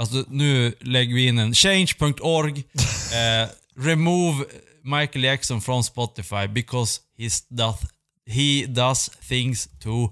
Alltså, 0.00 0.24
nu 0.28 0.74
lägger 0.80 1.14
vi 1.14 1.26
in 1.26 1.38
en 1.38 1.54
change.org. 1.54 2.58
eh, 3.12 3.48
remove 3.76 4.44
Michael 4.82 5.24
Jackson 5.24 5.62
från 5.62 5.84
Spotify 5.84 6.46
because 6.48 7.00
he's 7.18 7.44
doth, 7.48 7.84
he 8.26 8.66
does 8.66 9.08
things 9.28 9.68
to... 9.82 10.10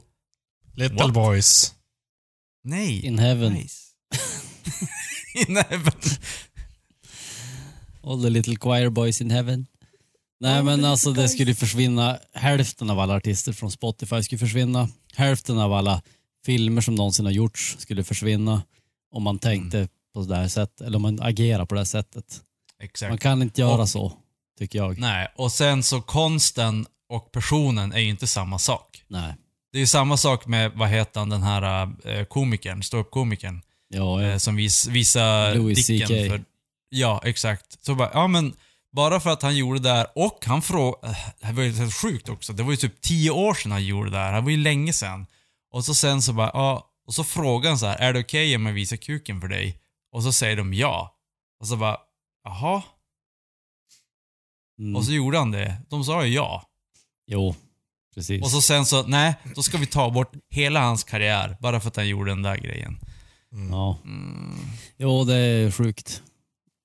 Little 0.74 0.96
What? 0.98 1.12
Boys. 1.14 1.74
Nej. 2.64 3.06
In 3.06 3.18
heaven. 3.18 3.52
Nice. 3.52 3.78
In 5.48 5.56
heaven. 5.56 5.92
All 8.04 8.22
the 8.22 8.30
little 8.30 8.56
choir 8.56 8.88
boys 8.90 9.20
in 9.20 9.30
heaven. 9.30 9.66
Nej 10.40 10.62
men 10.62 10.84
alltså 10.84 11.12
det 11.12 11.28
skulle 11.28 11.54
försvinna, 11.54 12.18
hälften 12.34 12.90
av 12.90 13.00
alla 13.00 13.14
artister 13.14 13.52
från 13.52 13.70
Spotify 13.70 14.22
skulle 14.22 14.38
försvinna. 14.38 14.88
Hälften 15.14 15.58
av 15.58 15.72
alla 15.72 16.02
filmer 16.46 16.80
som 16.80 16.94
någonsin 16.94 17.24
har 17.24 17.32
gjorts 17.32 17.76
skulle 17.78 18.04
försvinna. 18.04 18.62
Om 19.10 19.22
man 19.22 19.38
tänkte 19.38 19.88
på 20.14 20.22
det 20.22 20.36
här 20.36 20.48
sättet, 20.48 20.80
eller 20.80 20.96
om 20.96 21.02
man 21.02 21.20
agerar 21.22 21.66
på 21.66 21.74
det 21.74 21.80
här 21.80 21.84
sättet. 21.84 22.40
Man 22.78 22.84
Exakt. 22.84 23.22
kan 23.22 23.42
inte 23.42 23.60
göra 23.60 23.82
Och- 23.82 23.88
så, 23.88 24.12
tycker 24.58 24.78
jag. 24.78 24.98
Nej, 24.98 25.28
och 25.36 25.52
sen 25.52 25.82
så 25.82 26.00
konsten 26.00 26.86
och 27.12 27.32
personen 27.32 27.92
är 27.92 27.98
ju 27.98 28.08
inte 28.08 28.26
samma 28.26 28.58
sak. 28.58 29.04
Nej. 29.08 29.34
Det 29.72 29.78
är 29.78 29.80
ju 29.80 29.86
samma 29.86 30.16
sak 30.16 30.46
med, 30.46 30.72
vad 30.74 30.88
heter 30.88 31.20
han, 31.20 31.28
den 31.28 31.42
här 31.42 31.88
eh, 32.04 32.24
komikern, 32.24 32.82
ståuppkomikern. 32.82 33.62
Ja, 33.88 34.22
eh, 34.22 34.28
ja. 34.28 34.38
som 34.38 34.56
vis, 34.56 34.86
visar 34.86 35.54
Louis 35.54 35.86
dicken 35.86 36.08
CK. 36.08 36.30
för... 36.30 36.44
Ja, 36.88 37.20
exakt. 37.24 37.84
Så 37.84 37.94
bara, 37.94 38.10
ja 38.12 38.26
men, 38.26 38.56
bara 38.92 39.20
för 39.20 39.30
att 39.30 39.42
han 39.42 39.56
gjorde 39.56 39.78
det 39.78 39.88
där 39.88 40.06
och 40.14 40.46
han 40.46 40.62
frågade... 40.62 41.16
Det 41.40 41.46
här 41.46 41.52
var 41.52 41.62
ju 41.62 41.72
helt 41.72 41.94
sjukt 41.94 42.28
också. 42.28 42.52
Det 42.52 42.62
var 42.62 42.70
ju 42.70 42.76
typ 42.76 43.00
tio 43.00 43.30
år 43.30 43.54
sedan 43.54 43.72
han 43.72 43.84
gjorde 43.84 44.10
det 44.10 44.16
där. 44.16 44.32
Det 44.32 44.40
var 44.40 44.50
ju 44.50 44.56
länge 44.56 44.92
sedan. 44.92 45.26
Och 45.72 45.84
så 45.84 45.94
sen 45.94 46.22
så 46.22 46.32
bara, 46.32 46.50
ja, 46.54 46.90
och 47.06 47.14
så 47.14 47.24
frågar 47.24 47.70
han 47.70 47.78
så 47.78 47.86
här, 47.86 47.96
är 47.96 48.12
det 48.12 48.20
okej 48.20 48.56
om 48.56 48.66
jag 48.66 48.72
visar 48.72 48.96
kuken 48.96 49.40
för 49.40 49.48
dig? 49.48 49.78
Och 50.12 50.22
så 50.22 50.32
säger 50.32 50.56
de 50.56 50.74
ja. 50.74 51.16
Och 51.60 51.66
så 51.66 51.76
bara, 51.76 51.96
jaha? 52.44 52.82
Mm. 54.78 54.96
Och 54.96 55.04
så 55.04 55.12
gjorde 55.12 55.38
han 55.38 55.50
det. 55.50 55.76
De 55.88 56.04
sa 56.04 56.24
ju 56.24 56.34
ja. 56.34 56.68
Jo, 57.32 57.54
precis. 58.14 58.42
Och 58.42 58.50
så 58.50 58.62
sen 58.62 58.86
så, 58.86 59.02
nej, 59.02 59.34
då 59.54 59.62
ska 59.62 59.78
vi 59.78 59.86
ta 59.86 60.10
bort 60.10 60.32
hela 60.50 60.80
hans 60.80 61.04
karriär 61.04 61.56
bara 61.60 61.80
för 61.80 61.88
att 61.88 61.96
han 61.96 62.08
gjorde 62.08 62.30
den 62.30 62.42
där 62.42 62.56
grejen. 62.56 62.98
Ja. 63.70 63.98
Mm. 64.04 64.58
Jo, 64.96 65.24
det 65.24 65.34
är 65.34 65.70
sjukt. 65.70 66.22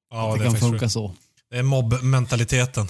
Ja, 0.09 0.33
att 0.33 0.39
det, 0.39 0.45
det, 0.45 0.51
kan 0.51 0.59
funka 0.59 0.79
sjukt. 0.79 0.91
så. 0.91 1.15
det 1.49 1.57
är 1.57 1.63
mobbmentaliteten. 1.63 2.87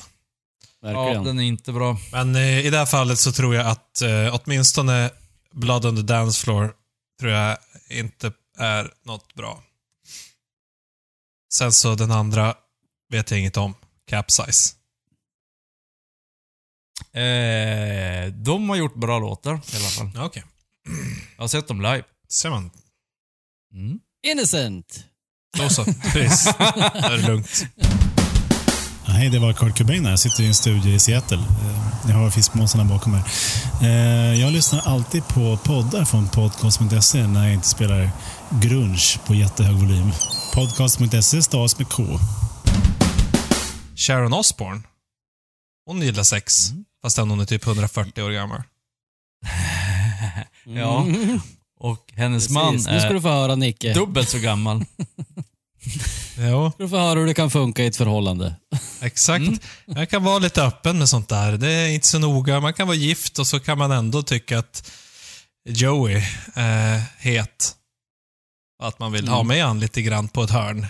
Ja, 0.81 0.87
Verkligen. 0.87 1.23
den 1.23 1.39
är 1.39 1.43
inte 1.43 1.71
bra. 1.71 1.97
Men 2.11 2.35
eh, 2.35 2.65
i 2.65 2.69
det 2.69 2.77
här 2.77 2.85
fallet 2.85 3.19
så 3.19 3.31
tror 3.31 3.55
jag 3.55 3.67
att 3.67 4.01
eh, 4.01 4.35
åtminstone 4.35 5.09
Blood 5.51 5.85
on 5.85 5.95
the 5.95 6.01
Dance 6.01 6.43
Floor 6.43 6.73
tror 7.19 7.31
jag 7.31 7.57
inte 7.89 8.31
är 8.57 8.91
något 9.05 9.33
bra. 9.33 9.63
Sen 11.53 11.71
så 11.71 11.95
den 11.95 12.11
andra 12.11 12.55
vet 13.09 13.31
jag 13.31 13.39
inget 13.39 13.57
om. 13.57 13.73
Capsize. 14.09 14.76
Eh, 17.17 18.33
de 18.33 18.69
har 18.69 18.75
gjort 18.75 18.95
bra 18.95 19.19
låtar 19.19 19.53
i 19.53 19.75
alla 19.75 20.11
fall. 20.13 20.25
Okej. 20.25 20.43
Jag 21.35 21.43
har 21.43 21.47
sett 21.47 21.67
dem 21.67 21.81
live. 21.81 22.03
Ser 22.29 22.49
man. 22.49 22.71
Mm. 23.73 23.99
Innocent! 24.27 24.99
Då 25.57 25.69
så. 25.69 25.83
Precis. 25.85 26.53
Då 26.59 26.63
är 26.63 27.17
det 27.17 27.27
lugnt. 27.27 27.65
Ja, 29.05 29.13
Hej, 29.13 29.29
det 29.29 29.39
var 29.39 29.53
Kurt 29.53 29.77
Cobain 29.77 30.03
här. 30.03 30.09
Jag 30.11 30.19
sitter 30.19 30.43
i 30.43 30.47
en 30.47 30.53
studio 30.55 30.93
i 30.93 30.99
Seattle. 30.99 31.37
Eh, 31.37 32.09
Jag 32.09 32.15
har 32.15 32.29
fiskmåsarna 32.31 32.83
bakom 32.85 33.11
mig. 33.11 33.23
Eh, 33.81 34.41
Jag 34.41 34.53
lyssnar 34.53 34.79
alltid 34.79 35.27
på 35.27 35.57
poddar 35.57 36.05
från 36.05 36.29
podcast.se 36.29 37.27
när 37.27 37.43
jag 37.45 37.53
inte 37.53 37.67
spelar 37.67 38.09
grunge 38.61 39.17
på 39.25 39.35
jättehög 39.35 39.75
volym. 39.75 40.11
Podcast.se 40.53 41.41
stavas 41.41 41.77
med 41.79 41.89
K. 41.89 42.03
Sharon 43.95 44.33
Osbourne. 44.33 44.81
Hon 45.85 46.01
gillar 46.01 46.23
sex. 46.23 46.71
Fast 47.03 47.17
hon 47.17 47.39
är 47.39 47.45
typ 47.45 47.67
140 47.67 48.21
år 48.23 48.29
gammal. 48.31 48.63
Ja, 50.65 51.01
Mm. 51.03 51.39
och 51.79 52.11
hennes 52.15 52.43
Precis. 52.43 52.53
man 52.53 52.73
Nu 52.75 52.81
ska 52.81 52.93
är 53.09 53.13
du 53.13 53.21
få 53.21 53.27
höra 53.29 53.55
Nicke. 53.55 53.93
dubbelt 53.93 54.29
så 54.29 54.39
gammal. 54.39 54.85
Jo, 56.39 56.71
ska 56.71 56.83
du 56.83 56.89
få 56.89 56.97
höra 56.97 57.19
hur 57.19 57.27
det 57.27 57.33
kan 57.33 57.51
funka 57.51 57.83
i 57.83 57.87
ett 57.87 57.95
förhållande. 57.97 58.55
exakt. 59.01 59.41
Mm. 59.47 59.59
Man 59.87 60.07
kan 60.07 60.23
vara 60.23 60.39
lite 60.39 60.63
öppen 60.63 60.97
med 60.99 61.09
sånt 61.09 61.29
där. 61.29 61.57
Det 61.57 61.71
är 61.71 61.87
inte 61.89 62.07
så 62.07 62.19
noga. 62.19 62.59
Man 62.59 62.73
kan 62.73 62.87
vara 62.87 62.97
gift 62.97 63.39
och 63.39 63.47
så 63.47 63.59
kan 63.59 63.77
man 63.77 63.91
ändå 63.91 64.23
tycka 64.23 64.59
att 64.59 64.91
Joey 65.69 66.23
är 66.53 67.01
het. 67.17 67.75
Och 68.81 68.87
att 68.87 68.99
man 68.99 69.11
vill 69.11 69.27
ha 69.27 69.35
Mm. 69.35 69.47
med 69.47 69.65
han 69.65 69.79
lite 69.79 70.01
grann 70.01 70.27
på 70.27 70.43
ett 70.43 70.49
hörn. 70.49 70.87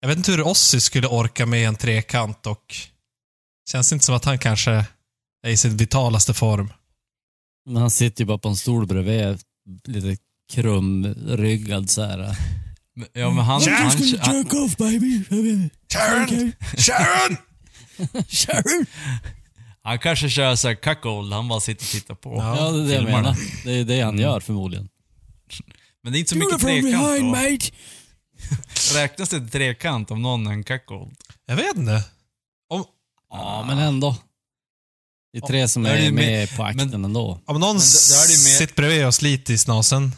Jag 0.00 0.08
vet 0.08 0.16
inte 0.18 0.30
hur 0.32 0.46
Ossi 0.46 0.80
skulle 0.80 1.06
orka 1.06 1.46
med 1.46 1.68
en 1.68 1.76
trekant 1.76 2.46
och 2.46 2.76
känns 3.70 3.92
inte 3.92 4.04
som 4.04 4.14
att 4.14 4.24
han 4.24 4.38
kanske 4.38 4.84
är 5.42 5.50
i 5.50 5.56
sin 5.56 5.76
vitalaste 5.76 6.34
form. 6.34 6.72
Men 7.66 7.76
han 7.76 7.90
sitter 7.90 8.22
ju 8.22 8.26
bara 8.26 8.38
på 8.38 8.48
en 8.48 8.56
stol 8.56 8.86
bredvid, 8.86 9.40
lite 9.84 10.22
krumryggad 10.52 11.90
så 11.90 12.02
här. 12.02 12.36
Ja, 13.12 13.30
men 13.30 13.44
han... 13.44 13.62
han, 13.62 13.90
han 14.20 14.46
off 14.64 14.76
baby. 14.76 15.24
Sharon! 15.92 16.52
Sharon! 16.76 17.36
Sharon! 18.28 18.86
Han 19.82 19.98
kanske 19.98 20.30
kör 20.30 20.56
såhär 20.56 20.74
cuckold, 20.74 21.32
han 21.32 21.48
bara 21.48 21.60
sitter 21.60 21.84
och 21.84 21.90
tittar 21.90 22.14
på. 22.14 22.34
Ja. 22.34 22.70
Det 22.70 22.82
är 22.82 22.86
det 22.86 22.94
jag 22.94 23.04
menar. 23.04 23.36
det. 23.64 23.72
Är 23.72 23.84
det 23.84 24.00
han 24.00 24.18
gör 24.18 24.40
förmodligen. 24.40 24.88
Men 26.02 26.12
det 26.12 26.18
är 26.18 26.20
inte 26.20 26.30
så 26.30 26.36
mycket 26.36 26.60
trekant 26.60 27.20
då. 27.20 27.24
mate! 27.24 27.70
Räknas 28.94 29.28
det 29.28 29.48
trekant 29.48 30.10
om 30.10 30.22
någon 30.22 30.46
är 30.46 30.50
en 30.50 30.64
cuckold? 30.64 31.16
Jag 31.46 31.56
vet 31.56 31.76
inte. 31.76 32.04
Om, 32.68 32.84
Ja, 33.36 33.64
men 33.68 33.78
ändå. 33.78 34.16
Det 35.32 35.38
är 35.38 35.46
tre 35.46 35.68
som 35.68 35.86
är 35.86 35.96
det 35.96 36.06
är 36.06 36.12
med- 36.12 36.24
med 36.26 36.56
på 36.56 36.64
akten 36.64 37.04
ändå. 37.04 37.40
om 37.46 37.60
någon 37.60 37.76
Men 37.76 37.80
det- 37.80 38.26
det 38.26 38.32
det 38.32 38.58
sitter 38.58 38.74
bredvid 38.74 39.06
och 39.06 39.14
sliter 39.14 39.54
i 39.54 39.58
snasen. 39.58 40.12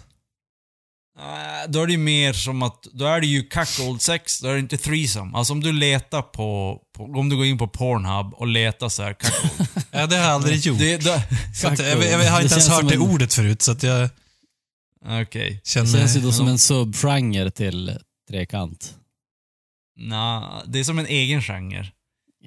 Nej, 1.19 1.67
då 1.69 1.83
är 1.83 1.87
det 1.87 1.93
ju 1.93 1.99
mer 1.99 2.33
som 2.33 2.63
att, 2.63 2.83
då 2.93 3.05
är 3.07 3.21
det 3.21 3.27
ju 3.27 3.43
cuckold 3.43 4.03
sex, 4.03 4.41
då 4.41 4.49
är 4.49 4.53
det 4.53 4.59
inte 4.61 4.77
threesome. 4.79 5.37
Alltså 5.39 5.53
om 5.53 5.61
du 5.63 5.73
letar 5.73 6.23
på, 6.23 6.81
på 6.97 7.05
om 7.05 7.29
du 7.29 7.37
går 7.37 7.47
in 7.47 7.59
på 7.59 7.69
Pornhub 7.69 8.35
och 8.35 8.47
letar 8.47 8.89
så 8.89 9.03
här 9.03 9.13
cuckold. 9.13 9.69
Ja, 9.91 10.07
det 10.07 10.17
har 10.17 10.23
jag 10.25 10.33
aldrig 10.33 10.61
gjort. 10.67 10.79
det, 10.79 10.97
då, 10.97 11.21
så 11.55 11.69
att, 11.69 11.79
jag, 11.79 11.89
jag, 11.89 12.05
jag 12.05 12.31
har 12.31 12.39
Det 12.39 12.43
inte 12.43 12.55
ens 12.55 12.67
känns 12.67 12.69
hört 12.69 12.89
det 12.89 12.95
en- 12.95 13.01
ordet 13.01 13.35
förut, 13.35 13.63
så 13.63 13.73
att 13.73 13.83
jag 13.83 14.11
okej. 15.23 15.61
känner... 15.65 15.93
Det 15.93 15.99
känns 15.99 16.17
ju 16.17 16.21
då 16.21 16.33
som 16.33 16.49
en 16.49 16.59
subgenre 16.59 17.51
till 17.51 17.99
trekant. 18.31 18.95
Nja, 20.01 20.63
det 20.67 20.79
är 20.81 20.85
som 20.85 20.99
en 20.99 21.07
egen 21.07 21.43
genre. 21.43 21.93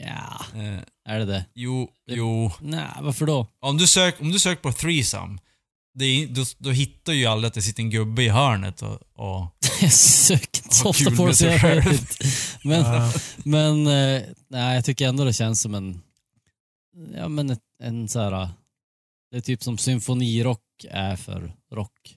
Ja, 0.01 0.45
Eh, 0.55 0.79
är 1.09 1.19
det 1.19 1.25
det? 1.25 1.45
jo, 1.53 1.89
Det- 2.07 2.13
jo. 2.13 2.51
Nej, 2.61 2.85
varför 3.01 3.25
då? 3.25 3.47
Om 3.59 3.77
du, 3.77 3.87
sök, 3.87 4.21
om 4.21 4.31
du 4.31 4.39
söker 4.39 4.61
på 4.61 4.71
threesome, 4.71 5.39
det 5.93 6.05
är, 6.05 6.27
då, 6.27 6.43
då 6.57 6.69
hittar 6.71 7.13
ju 7.13 7.25
alla 7.25 7.47
att 7.47 7.53
det 7.53 7.61
sitter 7.61 7.83
en 7.83 7.89
gubbe 7.89 8.23
i 8.23 8.29
hörnet 8.29 8.81
och... 8.81 8.99
och 9.13 9.47
Jag 9.81 9.93
söker 9.93 10.63
inte 10.63 10.75
så 10.75 10.89
ofta 10.89 11.11
på 11.11 11.27
det 11.27 11.35
så 11.35 11.45
jag 11.45 11.61
själv. 11.61 11.83
vet 11.83 11.99
inte. 12.01 12.25
Men, 12.63 12.79
Ja. 12.81 13.13
men 13.37 13.87
eh, 13.87 14.21
nej, 14.49 14.75
jag 14.75 14.85
tycker 14.85 15.07
ändå 15.07 15.23
det 15.23 15.33
känns 15.33 15.61
som 15.61 15.75
en, 15.75 16.01
ja 17.15 17.27
men 17.27 17.49
ett, 17.49 17.59
en 17.83 18.07
så 18.09 18.19
här, 18.21 18.49
det 19.31 19.37
är 19.37 19.41
typ 19.41 19.63
som 19.63 19.77
symfonirock 19.77 20.61
är 20.89 21.15
för 21.15 21.53
rock. 21.73 22.15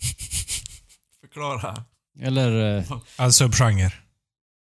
Förklara. 1.20 1.84
Eller 2.20 2.76
eh, 2.78 2.92
En 3.18 3.32
subgenre. 3.32 3.92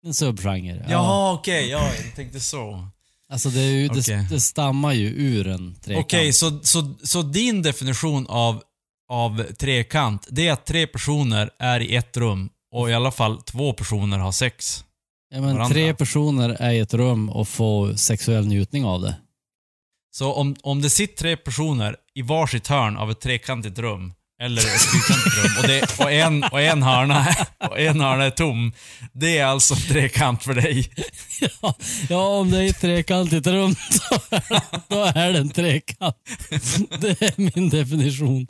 En 0.05 0.15
subgenre. 0.15 0.85
Ja. 0.89 0.91
Jaha, 0.91 1.33
okej. 1.33 1.69
ja, 1.69 1.93
jag 2.05 2.15
tänkte 2.17 2.41
så. 2.41 2.89
Alltså 3.33 3.49
det, 3.49 3.61
är 3.61 3.71
ju, 3.71 3.89
Okej. 3.89 4.03
det, 4.07 4.27
det 4.31 4.41
stammar 4.41 4.93
ju 4.93 5.07
ur 5.07 5.47
en 5.47 5.75
trekant. 5.75 6.05
Okej, 6.07 6.33
så, 6.33 6.61
så, 6.63 6.95
så 7.03 7.23
din 7.23 7.63
definition 7.63 8.27
av, 8.27 8.63
av 9.09 9.43
trekant, 9.43 10.27
det 10.31 10.49
är 10.49 10.53
att 10.53 10.67
tre 10.67 10.87
personer 10.87 11.51
är 11.59 11.81
i 11.81 11.95
ett 11.97 12.17
rum 12.17 12.51
och 12.73 12.91
i 12.91 12.95
alla 12.95 13.11
fall 13.11 13.43
två 13.43 13.73
personer 13.73 14.19
har 14.19 14.33
sex. 14.33 14.85
ja, 15.31 15.41
men 15.41 15.55
varandra. 15.55 15.75
tre 15.75 15.95
personer 15.95 16.49
är 16.49 16.71
i 16.71 16.79
ett 16.79 16.95
rum 16.95 17.31
och 17.31 17.49
får 17.49 17.95
sexuell 17.95 18.47
njutning 18.47 18.85
av 18.85 19.01
det. 19.01 19.17
Så 20.15 20.33
om, 20.33 20.57
om 20.63 20.83
det 20.83 20.91
sitter 20.91 21.17
tre 21.17 21.37
personer 21.37 21.97
i 22.15 22.23
varsitt 22.23 22.69
hörn 22.69 22.97
av 22.97 23.11
ett 23.11 23.21
trekantigt 23.21 23.79
rum, 23.79 24.13
eller 24.43 24.63
rum, 24.63 25.59
och, 25.59 25.69
det, 25.69 25.99
och, 26.05 26.13
en, 26.13 26.45
och, 26.45 26.61
en 26.61 26.83
hörna, 26.83 27.27
och 27.71 27.81
en 27.81 28.01
hörna 28.01 28.25
är 28.25 28.31
tom, 28.31 28.73
det 29.13 29.39
är 29.39 29.45
alltså 29.45 29.75
trekant 29.75 30.43
för 30.43 30.55
dig. 30.55 30.91
Ja, 31.41 31.75
ja, 32.09 32.39
om 32.39 32.51
det 32.51 32.65
är 32.65 32.73
trekantigt 32.73 33.47
rum 33.47 33.75
då 34.11 34.37
är, 34.37 34.43
då 34.89 35.05
är 35.05 35.33
det 35.33 35.39
en 35.39 35.51
trekant. 35.51 36.17
Det 37.01 37.23
är 37.23 37.35
min 37.37 37.69
definition. 37.69 38.47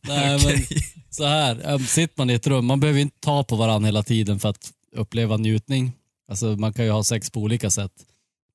Nej, 0.00 0.44
men 0.44 0.54
Okej. 0.54 0.86
så 1.10 1.26
här, 1.26 1.78
sitter 1.78 2.14
man 2.16 2.30
i 2.30 2.34
ett 2.34 2.46
rum, 2.46 2.66
man 2.66 2.80
behöver 2.80 3.00
inte 3.00 3.16
ta 3.20 3.44
på 3.44 3.56
varandra 3.56 3.86
hela 3.86 4.02
tiden 4.02 4.40
för 4.40 4.48
att 4.48 4.70
uppleva 4.96 5.36
njutning. 5.36 5.92
Alltså 6.30 6.46
man 6.46 6.72
kan 6.72 6.84
ju 6.84 6.90
ha 6.90 7.04
sex 7.04 7.30
på 7.30 7.40
olika 7.40 7.70
sätt. 7.70 7.92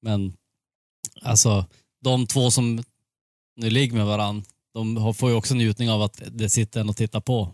Men 0.02 0.34
alltså 1.22 1.66
de 2.04 2.28
två 2.28 2.52
som 2.52 2.84
nu 3.56 3.70
ligger 3.70 3.96
med 3.96 4.06
varandra, 4.06 4.46
de 4.74 5.14
får 5.16 5.30
ju 5.30 5.36
också 5.36 5.56
njutning 5.56 5.90
av 5.90 6.02
att 6.02 6.22
det 6.32 6.50
sitter 6.50 6.82
en 6.82 6.90
och 6.90 6.98
tittar 6.98 7.22
på. 7.22 7.52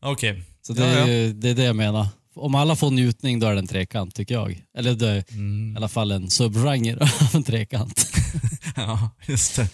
Okej. 0.00 0.42
Så 0.62 0.72
det, 0.72 0.82
Ja, 0.82 0.86
är, 0.88 1.06
ju- 1.06 1.32
det 1.32 1.48
är 1.50 1.54
det 1.54 1.64
jag 1.64 1.76
menar. 1.76 2.06
Om 2.34 2.54
alla 2.54 2.76
får 2.76 2.90
njutning 2.90 3.40
då 3.40 3.46
är 3.46 3.52
det 3.52 3.58
en 3.58 3.66
trekant 3.66 4.14
tycker 4.14 4.34
jag. 4.34 4.62
Eller 4.78 4.94
det 4.94 5.08
är 5.08 5.16
i 5.16 5.24
Mm. 5.34 5.76
alla 5.76 5.88
fall 5.88 6.10
en 6.12 6.30
subgenre 6.30 7.02
av 7.04 7.34
en 7.34 7.42
trekant. 7.42 8.06
Ja, 8.76 9.10
just 9.28 9.56
det. 9.56 9.68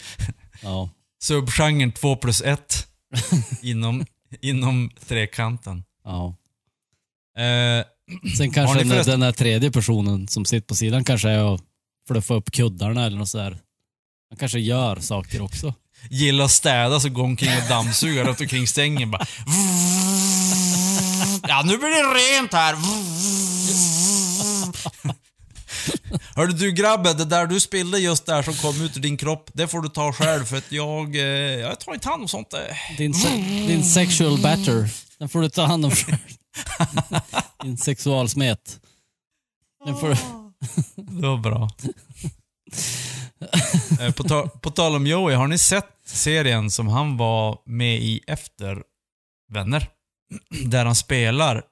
Ja. 0.63 0.91
Subgenren 1.23 1.93
2 1.93 2.17
plus 2.17 2.43
1 2.43 2.87
inom, 3.63 4.07
inom 4.41 4.91
trekanten. 5.07 5.85
ja. 6.05 6.35
Eh, 7.39 7.85
Sen 8.37 8.51
kanske 8.51 8.85
den, 8.85 9.05
den 9.05 9.23
här 9.23 9.33
tredje 9.33 9.71
personen 9.71 10.29
som 10.29 10.45
sitter 10.45 10.67
på 10.67 10.75
sidan 10.75 11.05
kanske 11.05 11.29
är 11.31 11.55
att 11.55 11.61
fluffa 12.09 12.35
upp 12.35 12.51
kuddarna 12.51 13.07
eller 13.07 13.17
något 13.19 13.29
sådär. 13.29 13.59
Han 14.31 14.39
kanske 14.39 14.59
gör 14.61 14.97
saker 14.97 15.41
också. 15.41 15.75
Gillar 16.11 16.45
att 16.45 16.51
städa 16.51 17.01
så 17.01 17.09
går 17.09 17.25
omkring 17.25 17.51
och 17.63 17.69
dammsuga 17.69 18.25
runt 18.25 18.41
omkring 18.41 18.67
stängen 18.67 19.11
bara. 19.11 19.27
Ja, 21.49 21.63
nu 21.65 21.77
blir 21.79 21.89
det 21.89 22.37
rent 22.39 22.53
här. 22.53 22.77
Hörde 26.37 26.53
du 26.53 26.73
grabben, 26.73 27.17
det 27.17 27.25
där 27.25 27.47
du 27.47 27.61
spillde 27.61 27.99
just 27.99 28.27
där 28.27 28.43
som 28.43 28.55
kom 28.55 28.83
ut 28.83 28.97
ur 28.97 29.01
din 29.01 29.17
kropp, 29.17 29.51
det 29.53 29.69
får 29.69 29.81
du 29.81 29.89
ta 29.89 30.13
själv 30.13 30.45
för 30.45 30.57
att 30.57 30.73
jag, 30.73 31.17
eh, 31.17 31.23
jag 31.61 31.81
tar 31.81 31.95
inte 31.95 32.09
hand 32.09 32.23
om 32.23 32.29
sånt. 32.29 32.53
eh. 32.55 32.97
Din, 32.99 33.15
se- 33.15 33.65
din 33.67 33.85
sexual 33.85 34.39
batter, 34.39 34.89
den 35.19 35.29
får 35.29 35.41
du 35.43 35.49
ta 35.49 35.65
hand 35.65 35.85
om 35.85 35.91
själv. 35.91 36.19
Din 37.63 37.79
sexualsmet. 37.79 38.81
Den 39.85 39.97
får 40.01 40.09
du... 40.09 40.15
Det 41.21 41.27
var 41.27 41.37
bra. 41.39 41.71
Eh, 44.01 44.13
på, 44.13 44.25
ta, 44.25 44.49
på 44.49 44.71
tal 44.71 44.97
om 44.97 45.07
Joey, 45.07 45.35
har 45.35 45.47
ni 45.47 45.59
sett 45.59 45.89
serien 46.05 46.71
som 46.71 46.89
han 46.89 47.17
var 47.17 47.59
med 47.67 47.99
i 47.99 48.21
efter 48.27 48.83
Vänner? 49.53 49.89
Där 50.65 50.85
han 50.85 50.95
spelar 50.95 51.63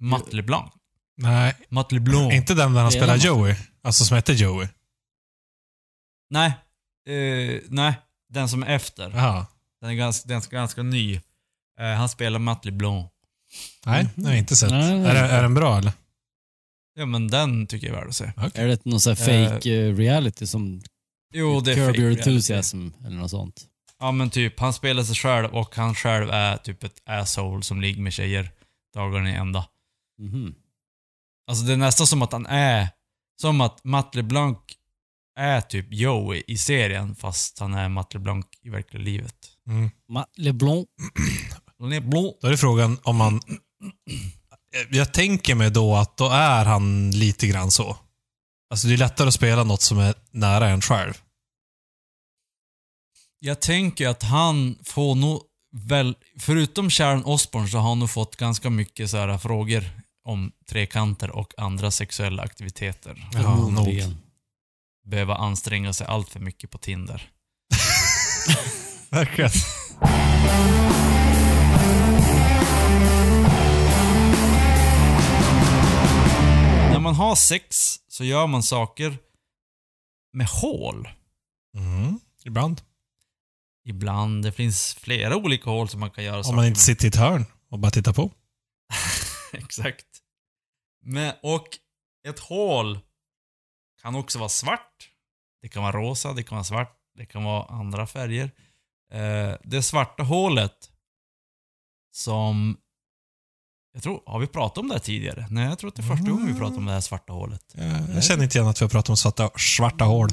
Matt 0.00 0.32
LeBlanc. 0.32 0.72
Nej, 1.16 1.56
Matt 1.68 1.92
LeBlanc. 1.92 2.34
inte 2.34 2.54
den 2.54 2.74
där 2.74 2.82
han 2.82 2.92
spelar. 2.92 3.16
Joey. 3.16 3.54
Alltså 3.82 4.04
som 4.04 4.14
heter 4.16 4.34
Joey. 4.34 4.68
Nej. 6.30 6.52
Eh, 7.08 7.60
nej, 7.68 7.94
den 8.28 8.48
som 8.48 8.62
är 8.62 8.66
efter. 8.66 9.10
Jaha. 9.10 9.46
Den 9.80 9.90
är 9.90 9.94
ganska, 9.94 10.28
den 10.28 10.36
är 10.36 10.50
ganska 10.50 10.82
ny. 10.82 11.20
Eh, 11.80 11.86
han 11.86 12.08
spelar 12.08 12.38
Matt 12.38 12.64
LeBlanc. 12.64 13.10
Nej, 13.86 14.08
det 14.14 14.22
har 14.24 14.30
jag 14.30 14.38
inte 14.38 14.56
sett. 14.56 14.70
Nej, 14.70 14.98
nej. 14.98 15.10
Är, 15.10 15.24
är 15.24 15.42
den 15.42 15.54
bra 15.54 15.78
eller? 15.78 15.92
Ja, 16.98 17.06
men 17.06 17.28
den 17.28 17.66
tycker 17.66 17.86
jag 17.86 17.96
är 17.96 18.00
värd 18.00 18.08
att 18.08 18.16
se. 18.16 18.32
Är 18.54 18.66
det 18.66 18.84
någon 18.84 19.00
sån 19.00 19.16
här 19.16 19.50
fake 19.50 19.74
eh, 19.74 19.96
reality 19.96 20.46
som 20.46 20.82
Jo, 21.34 21.60
det 21.60 21.72
är 21.72 21.74
Curb 21.74 21.86
fake 21.86 21.98
Your 22.00 22.08
reality. 22.10 22.30
Enthusiasm 22.30 22.88
eller 23.06 23.16
något 23.16 23.30
sånt? 23.30 23.66
Ja, 23.98 24.12
men 24.12 24.30
typ, 24.30 24.60
han 24.60 24.72
spelar 24.72 25.02
sig 25.02 25.14
själv 25.16 25.54
och 25.54 25.76
han 25.76 25.94
själv 25.94 26.30
är 26.30 26.56
typ 26.56 26.84
ett 26.84 27.02
asshole 27.04 27.62
som 27.62 27.80
ligger 27.80 28.02
med 28.02 28.12
tjejer 28.12 28.50
dagarna 28.94 29.30
i 29.30 29.34
ända. 29.34 29.66
Mhm. 30.18 30.54
Alltså 31.50 31.64
det 31.64 31.72
är 31.72 31.76
nästan 31.76 32.06
som 32.06 32.22
att 32.22 32.32
han 32.32 32.46
är, 32.46 32.88
som 33.40 33.60
att 33.60 33.84
Matt 33.84 34.14
LeBlanc 34.14 34.58
är 35.38 35.60
typ 35.60 35.86
Joey 35.90 36.42
i 36.46 36.58
serien 36.58 37.14
fast 37.14 37.58
han 37.58 37.74
är 37.74 37.88
Matt 37.88 38.14
LeBlanc 38.14 38.46
i 38.62 38.68
verkliga 38.70 39.02
livet. 39.02 39.36
Mm. 39.68 39.90
Ma- 40.10 40.26
LeBlanc. 40.36 40.86
LeBlanc. 41.90 42.34
Då 42.40 42.46
är 42.46 42.50
det 42.50 42.56
frågan 42.58 42.98
om 43.02 43.16
man... 43.16 43.40
Jag 44.90 45.12
tänker 45.12 45.54
mig 45.54 45.70
då 45.70 45.94
att 45.94 46.16
då 46.16 46.28
är 46.28 46.64
han 46.64 47.10
lite 47.10 47.46
grann 47.46 47.70
så. 47.70 47.96
Alltså 48.70 48.86
det 48.88 48.94
är 48.94 48.98
lättare 48.98 49.28
att 49.28 49.34
spela 49.34 49.64
något 49.64 49.82
som 49.82 49.98
är 49.98 50.14
nära 50.30 50.68
en 50.68 50.82
själv. 50.82 51.14
Jag 53.38 53.60
tänker 53.60 54.08
att 54.08 54.22
han 54.22 54.78
får 54.84 55.14
nog 55.14 55.42
väl, 55.72 56.16
förutom 56.40 56.90
Sharon 56.90 57.24
Osbourne 57.24 57.68
så 57.68 57.78
har 57.78 57.88
han 57.88 57.98
nog 57.98 58.10
fått 58.10 58.36
ganska 58.36 58.70
mycket 58.70 59.10
så 59.10 59.16
här 59.16 59.38
frågor 59.38 59.84
om 60.24 60.52
trekanter 60.68 61.30
och 61.30 61.54
andra 61.56 61.90
sexuella 61.90 62.42
aktiviteter. 62.42 63.28
Ja, 63.32 63.40
nog. 63.40 63.64
Förmodligen. 63.64 64.16
Behöva 65.06 65.36
anstränga 65.36 65.92
sig 65.92 66.06
allt 66.06 66.28
för 66.28 66.40
mycket 66.40 66.70
på 66.70 66.78
Tinder. 66.78 67.30
Verkligen. 69.10 69.50
Man 77.06 77.14
har 77.14 77.36
sex 77.36 77.96
så 78.08 78.24
gör 78.24 78.46
man 78.46 78.62
saker 78.62 79.18
med 80.32 80.46
hål. 80.46 81.08
Mm. 81.76 82.20
Ibland. 82.44 82.82
Ibland. 83.84 84.42
Det 84.44 84.52
finns 84.52 84.94
flera 84.94 85.36
olika 85.36 85.70
hål 85.70 85.88
som 85.88 86.00
man 86.00 86.10
kan 86.10 86.24
göra 86.24 86.42
saker 86.42 86.52
Om 86.52 86.56
man 86.56 86.64
inte 86.66 86.78
med. 86.78 86.82
sitter 86.84 87.04
i 87.04 87.08
ett 87.08 87.16
hörn 87.16 87.44
och 87.68 87.78
bara 87.78 87.90
tittar 87.90 88.12
på. 88.12 88.30
Exakt. 89.52 90.06
Men, 91.02 91.34
och 91.42 91.66
ett 92.28 92.38
hål 92.38 92.98
kan 94.02 94.14
också 94.14 94.38
vara 94.38 94.48
svart. 94.48 95.10
Det 95.62 95.68
kan 95.68 95.82
vara 95.82 95.96
rosa, 95.96 96.32
det 96.32 96.42
kan 96.42 96.56
vara 96.56 96.64
svart, 96.64 96.98
det 97.14 97.26
kan 97.26 97.44
vara 97.44 97.64
andra 97.64 98.06
färger. 98.06 98.50
Eh, 99.12 99.54
det 99.64 99.82
svarta 99.82 100.22
hålet 100.22 100.90
som... 102.12 102.80
Jag 103.96 104.02
tror, 104.02 104.22
har 104.26 104.38
vi 104.38 104.46
pratat 104.46 104.78
om 104.78 104.88
det 104.88 104.94
här 104.94 105.00
tidigare? 105.00 105.46
Nej, 105.50 105.68
jag 105.68 105.78
tror 105.78 105.88
att 105.88 105.94
det 105.94 106.02
är 106.02 106.16
första 106.16 106.30
gången 106.30 106.46
vi 106.46 106.54
pratar 106.54 106.76
om 106.76 106.86
det 106.86 106.92
här 106.92 107.00
svarta 107.00 107.32
hålet. 107.32 107.74
Jag, 107.74 108.14
jag 108.14 108.24
känner 108.24 108.44
inte 108.44 108.58
igen 108.58 108.68
att 108.68 108.80
vi 108.80 108.84
har 108.84 108.90
pratat 108.90 109.10
om 109.10 109.16
svarta, 109.16 109.50
svarta 109.56 110.04
hål. 110.04 110.28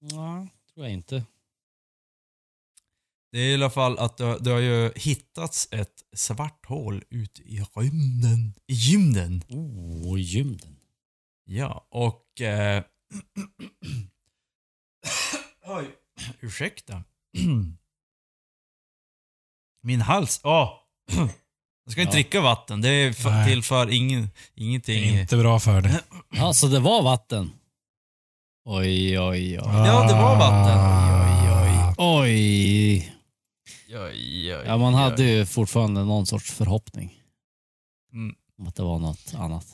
Ja, 0.00 0.46
tror 0.74 0.86
jag 0.86 0.92
inte. 0.92 1.24
Det 3.32 3.38
är 3.38 3.50
i 3.50 3.54
alla 3.54 3.70
fall 3.70 3.98
att 3.98 4.16
det, 4.16 4.38
det 4.38 4.50
har 4.50 4.58
ju 4.58 4.92
hittats 4.96 5.68
ett 5.70 6.04
svart 6.16 6.66
hål 6.66 7.04
ute 7.10 7.42
i 7.42 7.64
rymden. 7.74 8.54
I 8.66 8.72
gymden. 8.72 9.44
Oh, 9.48 10.20
gymden. 10.20 10.76
Ja, 11.44 11.86
och... 11.90 12.40
Eh, 12.40 12.84
Oj, 15.66 15.90
ursäkta. 16.40 17.04
Min 19.82 20.00
hals. 20.00 20.40
Åh! 20.44 20.72
Jag 21.90 21.92
ska 21.92 22.00
inte 22.00 22.10
Ja. 22.10 22.14
dricka 22.22 22.40
vatten. 22.40 22.80
Det 22.80 22.88
är 22.88 23.12
för, 23.12 23.30
Nej. 23.30 23.48
tillför 23.48 23.90
ingen, 23.90 24.30
ingenting. 24.54 25.04
Inte 25.20 25.36
bra 25.36 25.60
för 25.60 25.80
det. 25.80 26.00
Ja, 26.32 26.52
så 26.52 26.66
det 26.66 26.80
var 26.80 27.02
vatten. 27.02 27.50
Oj, 28.64 29.20
oj, 29.20 29.20
oj. 29.20 29.56
Ja, 29.62 30.06
det 30.08 30.14
var 30.14 30.36
vatten. 30.38 30.78
Ah. 30.78 31.94
Oj. 31.98 33.12
Oj, 33.88 34.56
oj, 34.56 34.62
Ja, 34.66 34.76
man 34.78 34.94
oj. 34.94 35.00
hade 35.00 35.22
ju 35.24 35.46
fortfarande 35.46 36.04
någon 36.04 36.26
sorts 36.26 36.50
förhoppning 36.52 37.14
Mm. 38.12 38.34
om 38.58 38.66
att 38.66 38.76
det 38.76 38.82
var 38.82 38.98
något 38.98 39.34
annat. 39.34 39.66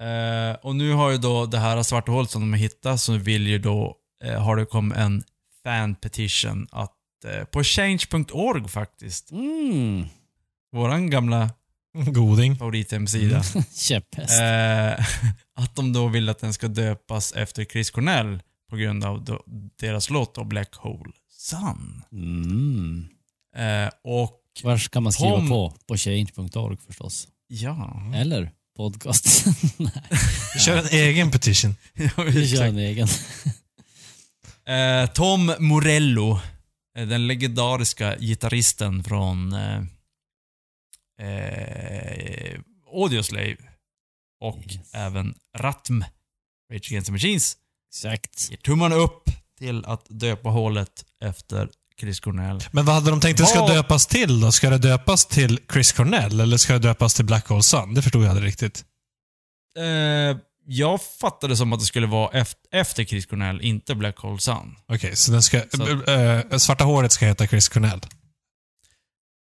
Eh, 0.00 0.60
och 0.66 0.76
nu 0.76 0.92
har 0.92 1.10
ju 1.10 1.18
då 1.18 1.46
det 1.46 1.58
här 1.58 1.82
svarta 1.82 2.12
hålet 2.12 2.30
som 2.30 2.40
de 2.42 2.52
har 2.52 2.58
hittat 2.58 3.00
så 3.00 3.12
vill 3.16 3.46
ju 3.46 3.58
då, 3.58 3.96
eh, 4.24 4.42
har 4.42 4.56
det 4.56 4.64
kommit 4.66 4.98
en 4.98 5.22
fan 5.64 5.94
petition 5.94 6.68
att 6.72 6.94
eh, 7.24 7.44
på 7.44 7.62
change.org 7.64 8.68
faktiskt, 8.68 9.30
Mm. 9.30 10.06
Våran 10.72 11.10
gamla 11.10 11.50
Goding. 12.06 12.56
favorithemsida, 12.56 13.42
Käpphäst. 13.74 14.40
eh, 14.40 15.06
att 15.64 15.76
de 15.76 15.92
då 15.92 16.08
vill 16.08 16.28
att 16.28 16.38
den 16.38 16.52
ska 16.52 16.68
döpas 16.68 17.32
efter 17.32 17.64
Chris 17.64 17.90
Cornell 17.90 18.42
på 18.70 18.76
grund 18.76 19.04
av 19.04 19.24
då, 19.24 19.42
deras 19.80 20.10
låt 20.10 20.34
då, 20.34 20.44
Black 20.44 20.74
Hole 20.74 21.12
Sun. 21.30 22.02
Mm. 22.12 23.08
Eh, 23.56 23.90
och 24.04 24.40
Var 24.62 24.76
ska 24.78 25.00
man 25.00 25.12
skriva 25.12 25.36
Tom- 25.36 25.48
på? 25.48 25.74
På 25.86 25.96
change.org 25.96 26.76
förstås. 26.86 27.28
ja, 27.48 28.02
Eller 28.14 28.50
podcast. 28.76 29.46
Vi 30.54 30.60
kör 30.60 30.76
en 30.78 30.86
egen 30.92 31.30
petition. 31.30 31.74
ja 31.94 32.22
vi 32.22 32.32
kör 32.32 32.42
exakt. 32.42 32.60
en 32.68 32.78
egen. 32.78 33.08
Eh, 34.66 35.06
Tom 35.12 35.54
Morello, 35.58 36.40
eh, 36.98 37.06
den 37.06 37.26
legendariska 37.26 38.16
gitarristen 38.16 39.04
från 39.04 39.52
eh, 39.52 39.82
eh, 41.18 42.60
Audioslave 42.94 43.56
och 44.40 44.58
Yes. 44.66 44.94
även 44.94 45.34
Ratm, 45.58 46.04
Rage 46.72 46.86
Against 46.90 47.06
the 47.06 47.12
Machines, 47.12 47.56
Exakt. 47.94 48.50
ger 48.50 48.56
tummarna 48.56 48.94
upp 48.94 49.22
till 49.58 49.84
att 49.84 50.06
döpa 50.08 50.48
hålet 50.48 51.04
efter 51.24 51.68
Chris 52.00 52.20
Cornell. 52.20 52.60
Men 52.70 52.84
vad 52.84 52.94
hade 52.94 53.10
de 53.10 53.20
tänkt 53.20 53.40
att 53.40 53.46
det 53.46 53.50
ska 53.50 53.60
Vad- 53.60 53.70
döpas 53.74 54.06
till 54.06 54.40
då? 54.40 54.52
Ska 54.52 54.70
det 54.70 54.78
döpas 54.78 55.26
till 55.26 55.60
Chris 55.72 55.92
Cornell 55.92 56.40
eller 56.40 56.56
ska 56.56 56.72
det 56.72 56.78
döpas 56.78 57.14
till 57.14 57.24
Black 57.24 57.46
Hole 57.48 57.62
Sun? 57.62 57.94
Det 57.94 58.02
förstod 58.02 58.22
jag 58.22 58.30
aldrig 58.30 58.48
riktigt. 58.48 58.84
Eh, 59.78 60.36
jag 60.66 61.00
fattade 61.20 61.56
som 61.56 61.72
att 61.72 61.80
det 61.80 61.86
skulle 61.86 62.06
vara 62.06 62.44
efter, 62.72 63.04
Chris 63.04 63.26
Cornell, 63.26 63.60
inte 63.60 63.94
Black 63.94 64.18
Hole 64.18 64.40
Sun. 64.40 64.76
Okej, 64.88 65.16
så 65.16 65.32
den 65.32 65.42
ska... 65.42 65.60
Så- 65.72 66.12
äh, 66.12 66.56
svarta 66.58 66.84
håret 66.84 67.12
ska 67.12 67.26
heta 67.26 67.46
Chris 67.46 67.68
Cornell. 67.68 68.00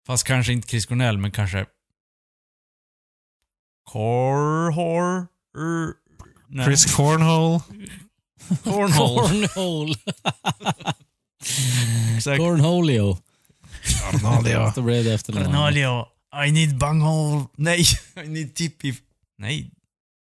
Fast 0.08 0.24
kanske 0.24 0.54
inte 0.54 0.68
Chris 0.68 0.86
Cornell, 0.86 1.18
men 1.18 1.32
kanske... 1.32 1.66
Corhor? 3.92 5.28
Nej. 6.48 6.66
Chris 6.66 6.96
Cornhole. 6.96 7.60
Cornhole. 8.64 9.48
Cornhole. 9.48 9.96
Exakt. 12.18 12.38
Cornholio. 12.38 13.18
Cornelio. 14.22 14.72
Då 14.76 14.82
blev 14.82 15.04
det 15.04 15.14
efternamn. 15.14 15.46
Cornelio, 15.46 16.06
I 16.48 16.52
need 16.52 16.78
bunghole. 16.78 17.46
Nej, 17.56 17.84
I 18.26 18.28
need 18.28 18.56
tippy. 18.56 18.94
Nej, 19.38 19.72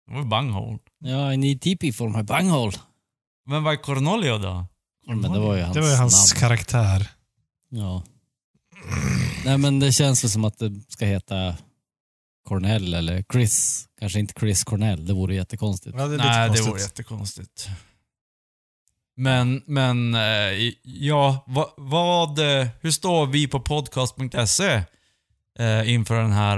det 0.07 0.13
var 0.15 0.23
bunghole. 0.23 0.77
Ja, 0.99 1.33
I 1.33 1.37
need 1.37 1.61
TP 1.61 1.93
for 1.93 2.09
my 2.09 2.23
bunghole. 2.23 2.77
Men 3.45 3.63
vad 3.63 3.73
är 3.73 3.77
Cornelio 3.77 4.37
då? 4.37 4.65
Men 5.07 5.21
det 5.21 5.39
var 5.39 5.55
ju 5.55 5.61
hans 5.61 5.73
Det 5.75 5.81
var 5.81 5.89
ju 5.89 5.95
hans 5.95 6.33
namn. 6.33 6.39
karaktär. 6.39 7.09
Ja. 7.69 8.03
Nej 9.45 9.57
men 9.57 9.79
det 9.79 9.91
känns 9.91 10.23
väl 10.23 10.31
som 10.31 10.45
att 10.45 10.59
det 10.59 10.71
ska 10.87 11.05
heta 11.05 11.55
Cornell 12.47 12.93
eller 12.93 13.23
Chris. 13.33 13.85
Kanske 13.99 14.19
inte 14.19 14.33
Chris 14.39 14.63
Cornell, 14.63 15.05
det 15.05 15.13
vore 15.13 15.35
jättekonstigt. 15.35 15.95
Ja, 15.99 16.07
det 16.07 16.17
Nej, 16.17 16.49
det 16.49 16.61
vore 16.61 16.81
jättekonstigt. 16.81 17.67
Men, 19.15 19.63
men, 19.65 20.15
eh, 20.15 20.71
ja, 20.83 21.43
vad, 21.47 21.69
vad, 21.77 22.39
eh, 22.59 22.67
hur 22.81 22.91
står 22.91 23.25
vi 23.27 23.47
på 23.47 23.59
podcast.se 23.59 24.83
eh, 25.59 25.93
inför 25.93 26.21
den 26.21 26.31
här, 26.31 26.57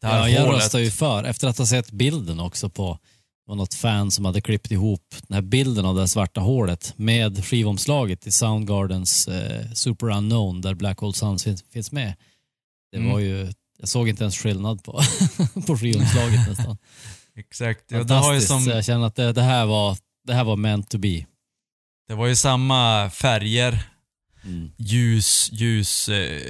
det 0.00 0.06
här 0.06 0.18
Ja, 0.18 0.28
jag 0.28 0.42
hålet? 0.46 0.62
röstar 0.62 0.78
ju 0.78 0.90
för. 0.90 1.24
Efter 1.24 1.48
att 1.48 1.58
ha 1.58 1.66
sett 1.66 1.90
bilden 1.90 2.40
också 2.40 2.68
på 2.68 2.98
var 3.46 3.54
något 3.54 3.74
fan 3.74 4.10
som 4.10 4.24
hade 4.24 4.40
klippt 4.40 4.70
ihop 4.70 5.14
den 5.28 5.34
här 5.34 5.42
bilden 5.42 5.84
av 5.86 5.94
det 5.96 6.08
svarta 6.08 6.40
hålet 6.40 6.92
med 6.96 7.44
skivomslaget 7.44 8.26
i 8.26 8.32
Soundgardens 8.32 9.28
eh, 9.28 9.70
Super 9.72 10.10
Unknown 10.10 10.60
där 10.60 10.74
Black 10.74 10.98
Hole 10.98 11.12
Sun 11.14 11.38
finns, 11.38 11.64
finns 11.72 11.92
med. 11.92 12.14
Det 12.92 12.98
Mm. 12.98 13.12
var 13.12 13.18
ju, 13.18 13.52
jag 13.78 13.88
såg 13.88 14.08
inte 14.08 14.24
ens 14.24 14.38
skillnad 14.38 14.84
på, 14.84 14.92
på 15.66 15.76
skivomslaget 15.78 16.48
nästan. 16.48 16.78
Exakt. 17.36 17.84
Ja, 17.88 18.02
det, 18.04 18.14
har 18.14 18.34
ju 18.34 18.40
som, 18.40 18.64
jag 18.64 18.84
känner 18.84 19.06
att 19.06 19.14
det, 19.16 19.32
det, 19.32 19.42
här 19.42 19.66
var, 19.66 19.96
det 20.26 20.34
här 20.34 20.44
var 20.44 20.56
meant 20.56 20.90
to 20.90 20.98
be. 20.98 21.26
det 22.08 22.14
var 22.14 22.26
ju 22.26 22.36
samma 22.36 23.10
färger. 23.10 23.82
Mm. 24.44 24.70
Ljus, 24.76 25.48
ljus, 25.52 26.08
eh, 26.08 26.42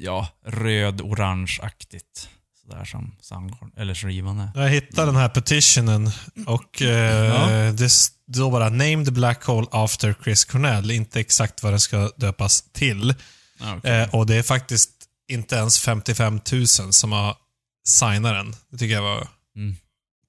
ja, 0.00 0.28
röd, 0.46 1.00
orange-aktigt. 1.00 2.28
Sådär 2.66 2.84
som 2.84 3.16
Soundgarden, 3.20 3.72
eller 3.76 3.94
skivan 3.94 4.38
är. 4.40 4.50
Jag 4.54 4.68
hittade 4.68 5.06
den 5.06 5.16
här 5.16 5.28
petitionen 5.28 6.10
och 6.46 6.82
eh, 6.82 6.88
Ja. 6.88 7.72
det 7.72 7.88
står 7.90 8.50
bara 8.50 8.68
“Name 8.68 9.04
the 9.04 9.10
Black 9.10 9.44
Hole 9.44 9.66
after 9.70 10.14
Chris 10.24 10.44
Cornell”. 10.44 10.90
Inte 10.90 11.20
exakt 11.20 11.62
vad 11.62 11.72
det 11.72 11.80
ska 11.80 12.10
döpas 12.16 12.62
till. 12.72 13.14
Ja, 13.60 13.76
okej. 13.76 13.90
Eh, 14.00 14.14
och 14.14 14.26
det 14.26 14.34
är 14.36 14.42
faktiskt 14.42 14.90
inte 15.28 15.56
ens 15.56 15.78
55 15.78 16.40
000 16.52 16.66
som 16.92 17.12
har 17.12 17.36
signat 17.86 18.32
den. 18.34 18.56
Det 18.70 18.78
tycker 18.78 18.94
jag 18.94 19.02
var... 19.02 19.28
Mm. 19.56 19.76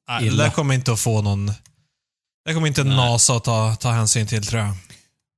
Nej, 0.08 0.30
det 0.30 0.38
där 0.38 0.50
kommer 0.50 0.74
inte 0.74 0.94
att 0.94 1.00
få 1.00 1.22
någon... 1.22 1.52
Det 2.46 2.54
kommer 2.54 2.68
inte 2.68 2.84
Nej. 2.84 2.96
NASA 2.98 3.36
att 3.36 3.44
ta, 3.44 3.76
ta 3.76 3.92
hänsyn 3.92 4.28
till, 4.28 4.46
tror 4.46 4.62
jag. 4.62 4.76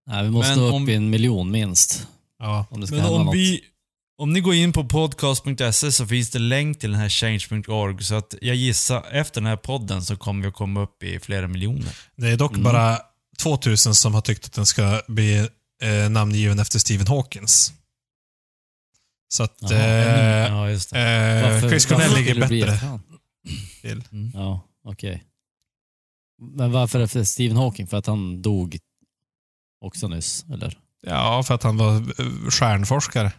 Nej, 0.08 0.24
vi 0.24 0.30
måste 0.30 0.56
Men 0.56 0.60
upp 0.66 0.74
om- 0.74 0.90
i 0.90 0.94
en 0.96 1.10
miljon 1.10 1.52
minst. 1.52 2.08
Ja. 2.40 2.66
Om 2.70 2.82
det 2.82 2.88
ska 2.88 2.96
Men 2.96 3.04
hända 3.06 3.20
om 3.20 3.26
något. 3.26 3.36
vi... 3.36 3.62
Om 4.20 4.34
ni 4.34 4.40
går 4.42 4.54
in 4.56 4.74
på 4.74 4.84
podcast.se 4.84 5.92
så 5.92 6.08
finns 6.08 6.30
det 6.30 6.40
länk 6.40 6.80
till 6.80 6.92
den 6.92 7.00
här 7.00 7.10
change.org 7.10 8.04
så 8.04 8.16
att 8.16 8.36
jag 8.42 8.56
gissar 8.56 9.04
efter 9.12 9.42
den 9.42 9.46
här 9.48 9.58
podden 9.58 10.02
så 10.04 10.18
kommer 10.18 10.42
vi 10.42 10.48
att 10.48 10.54
komma 10.54 10.82
upp 10.82 11.04
i 11.04 11.20
flera 11.20 11.48
miljoner. 11.48 11.98
Det 12.16 12.28
är 12.30 12.38
dock 12.38 12.52
Mm. 12.52 12.64
bara 12.64 13.00
2000 13.40 13.96
som 13.96 14.14
har 14.14 14.22
tyckt 14.22 14.46
att 14.46 14.54
den 14.54 14.66
ska 14.66 15.02
bli 15.08 15.48
eh, 15.84 16.10
namngiven 16.10 16.60
efter 16.60 16.80
Stephen 16.80 17.08
Hawkins. 17.08 17.74
Så 19.34 19.44
att 19.44 19.58
Jaha, 19.60 19.74
eh, 19.74 20.48
Ja, 20.48 20.70
just 20.70 20.90
det. 20.90 21.00
eh, 21.02 21.52
Varför- 21.54 21.70
Chris 21.70 21.86
Cornell 21.86 22.10
varför 22.10 22.22
ligger 22.24 22.36
bättre 22.40 22.80
till. 23.82 24.04
Ja, 24.34 24.62
okej. 24.84 25.24
Men 26.42 26.72
varför 26.72 27.00
efter 27.00 27.24
Stephen 27.24 27.58
Hawking? 27.58 27.88
För 27.88 27.98
att 27.98 28.06
han 28.08 28.42
dog 28.42 28.78
också 29.86 30.08
nyss, 30.08 30.46
eller? 30.54 30.78
Ja, 31.02 31.44
för 31.44 31.56
att 31.56 31.64
han 31.64 31.78
var 31.78 31.96
eh, 31.96 32.50
stjärnforskare. 32.50 33.32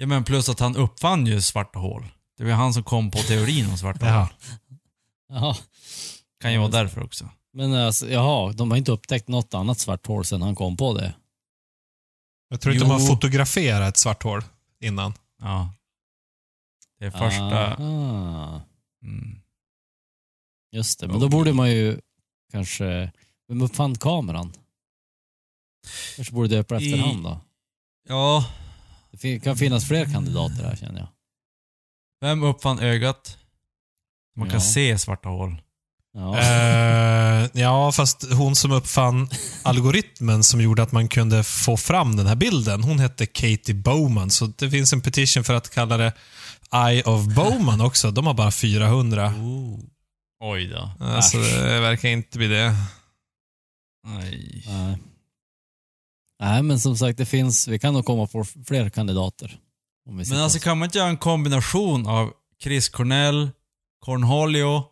Ja, 0.00 0.06
men 0.06 0.24
plus 0.24 0.48
att 0.48 0.60
han 0.60 0.76
uppfann 0.76 1.26
ju 1.26 1.40
svarta 1.42 1.78
hål. 1.78 2.06
Det 2.36 2.44
var 2.44 2.52
han 2.52 2.74
som 2.74 2.84
kom 2.84 3.10
på 3.10 3.18
teorin 3.18 3.70
om 3.70 3.78
svarta 3.78 4.10
hål. 4.10 4.28
Jaha. 5.28 5.56
Kan 6.40 6.52
ju 6.52 6.58
vara 6.58 6.68
därför 6.68 7.02
också. 7.02 7.30
Men 7.52 7.74
alltså, 7.74 8.08
jaha, 8.10 8.52
de 8.52 8.70
har 8.70 8.78
inte 8.78 8.92
upptäckt 8.92 9.28
något 9.28 9.54
annat 9.54 9.78
svart 9.78 10.06
hål 10.06 10.24
sedan 10.24 10.42
han 10.42 10.54
kom 10.54 10.76
på 10.76 10.94
det. 10.94 11.14
Jag 12.48 12.60
tror 12.60 12.74
inte 12.74 12.84
Jo. 12.86 12.92
de 12.94 13.00
har 13.00 13.08
fotograferat 13.08 13.88
ett 13.88 13.96
svart 13.96 14.22
hål 14.22 14.42
innan. 14.80 15.12
Ja. 15.40 15.74
Det 16.98 17.06
är 17.06 17.10
första... 17.10 17.74
Aha. 17.76 18.60
Mm. 19.02 19.40
Just 20.72 21.00
det, 21.00 21.08
men 21.08 21.20
då 21.20 21.28
borde 21.28 21.52
man 21.52 21.70
ju 21.70 22.00
kanske... 22.52 23.12
Vem 23.48 23.62
uppfann 23.62 23.94
kameran? 23.98 24.52
Kanske 26.16 26.34
borde 26.34 26.48
döpa 26.48 26.76
efter 26.76 26.88
I- 26.96 27.00
han 27.00 27.22
då. 27.22 27.40
Ja, 28.08 28.44
Det 29.20 29.40
kan 29.40 29.56
finnas 29.56 29.88
fler 29.88 30.04
kandidater 30.12 30.64
här 30.64 30.76
känner 30.76 30.98
jag. 31.00 31.08
vem 32.20 32.42
uppfann 32.42 32.78
ögat? 32.78 33.38
Man 34.36 34.48
kan 34.48 34.58
Ja. 34.58 34.64
se 34.64 34.98
svarta 34.98 35.28
hål. 35.28 35.62
Ja. 36.14 36.38
Eh, 36.38 37.48
ja, 37.52 37.92
fast 37.92 38.32
hon 38.32 38.56
som 38.56 38.72
uppfann 38.72 39.28
algoritmen 39.62 40.42
som 40.44 40.60
gjorde 40.60 40.82
att 40.82 40.92
man 40.92 41.08
kunde 41.08 41.44
få 41.44 41.76
fram 41.76 42.16
den 42.16 42.26
här 42.26 42.34
bilden, 42.36 42.82
hon 42.82 42.98
hette 42.98 43.26
Katie 43.26 43.74
Bowman. 43.74 44.30
Så 44.30 44.46
det 44.46 44.70
finns 44.70 44.92
en 44.92 45.00
petition 45.00 45.44
för 45.44 45.54
att 45.54 45.70
kalla 45.70 45.96
det 45.96 46.12
Eye 46.74 47.02
of 47.02 47.26
Bowman 47.34 47.80
också. 47.80 48.10
De 48.10 48.26
har 48.26 48.34
bara 48.34 48.50
400. 48.50 49.34
Oj 50.40 50.66
då. 50.66 50.90
Alltså, 51.00 51.38
det 51.38 51.80
verkar 51.80 52.08
inte 52.08 52.38
bli 52.38 52.46
det. 52.48 52.74
Nej. 54.06 54.64
Nej. 54.66 54.98
Nej, 56.40 56.62
men 56.62 56.80
som 56.80 56.96
sagt, 56.96 57.18
det 57.18 57.26
finns... 57.26 57.68
Vi 57.68 57.78
kan 57.78 57.94
nog 57.94 58.04
komma 58.04 58.26
på 58.26 58.44
fler 58.44 58.88
kandidater. 58.90 59.58
Om 60.08 60.16
vi 60.18 60.30
Men 60.30 60.40
alltså 60.42 60.58
oss- 60.58 60.64
kan 60.64 60.78
man 60.78 60.86
inte 60.86 60.98
göra 60.98 61.08
en 61.08 61.16
kombination 61.16 62.06
av 62.06 62.32
Chris 62.62 62.88
Cornell, 62.88 63.50
Cornholio, 64.04 64.84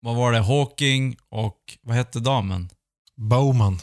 vad 0.00 0.16
var 0.16 0.32
det, 0.32 0.38
Hawking 0.40 1.16
och 1.28 1.58
vad 1.82 1.96
hette 1.96 2.20
damen? 2.20 2.68
Bowman. 3.16 3.78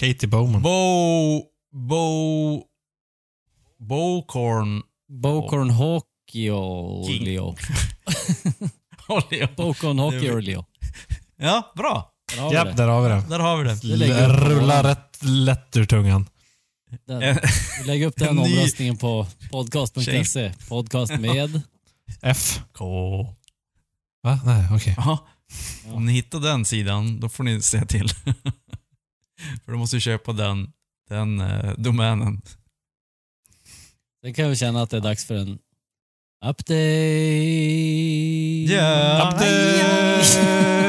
Katie 0.00 0.28
Bowman. 0.28 0.62
Bo... 0.62 1.42
Bo... 1.72 2.62
Bocorn 3.78 4.82
Bocorn 5.08 5.70
Hockey 5.70 6.50
och. 6.50 7.10
Leo. 7.10 7.56
Oleo. 9.08 9.48
Bocorn 9.56 9.98
Hockey 9.98 10.30
och 10.30 10.42
Leo. 10.42 10.64
Ja, 11.36 11.72
bra. 11.76 12.12
Där 12.34 12.40
har 12.42 12.50
vi 12.50 12.54
Japp, 12.56 12.66
det. 12.68 12.72
där 12.74 12.88
har 12.88 13.02
vi 13.02 13.08
det. 13.08 13.22
Där 13.28 13.38
har 13.38 13.56
vi 13.56 13.64
det. 13.68 13.84
Lägger 13.84 14.14
vi 14.14 14.34
upp 14.34 14.38
på 14.40 14.44
Rullar 14.48 14.82
rätt 14.84 15.18
lätt 15.22 15.76
ur 15.76 15.84
tungan. 15.84 16.26
Där. 17.06 17.40
Vi 17.80 17.86
lägger 17.86 18.06
upp 18.06 18.16
den 18.16 18.28
En 18.28 18.36
ny- 18.36 18.42
omröstningen 18.58 18.96
på 18.96 19.26
podcast.se. 19.50 20.52
Podcast 20.68 21.12
med... 21.20 21.60
F. 22.22 22.60
K. 22.72 23.22
Va? 24.22 24.40
Nej, 24.44 24.66
okej. 24.72 24.94
Ja. 24.98 25.26
Om 25.92 26.06
ni 26.06 26.12
hittar 26.12 26.40
den 26.40 26.64
sidan, 26.64 27.20
då 27.20 27.28
får 27.28 27.44
ni 27.44 27.62
säga 27.62 27.84
till. 27.86 28.08
För 29.64 29.72
då 29.72 29.78
måste 29.78 29.96
vi 29.96 30.00
köpa 30.00 30.32
den, 30.32 30.72
den 31.08 31.40
eh, 31.40 31.72
domänen. 31.78 32.42
Sen 34.24 34.34
kan 34.34 34.50
vi 34.50 34.56
känna 34.56 34.82
att 34.82 34.90
det 34.90 34.96
är 34.96 35.00
dags 35.00 35.24
för 35.24 35.34
en 35.34 35.58
update. 36.46 36.74
Ja. 38.74 39.28
Update! 39.32 40.85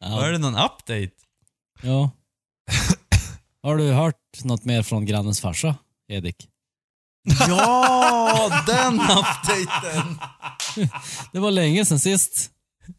Ja. 0.00 0.26
det 0.28 0.38
någon 0.38 0.54
update? 0.54 1.10
ja. 1.82 2.10
Har 3.62 3.76
du 3.76 3.92
hört 3.92 4.44
något 4.44 4.64
mer 4.64 4.82
från 4.82 5.06
grannens 5.06 5.40
farsa, 5.40 5.74
Edik? 6.08 6.48
Ja, 7.48 8.62
den 8.66 9.00
updaten! 9.00 10.18
Det 11.32 11.38
var 11.38 11.50
länge 11.50 11.84
sedan 11.84 11.98
sist. 11.98 12.50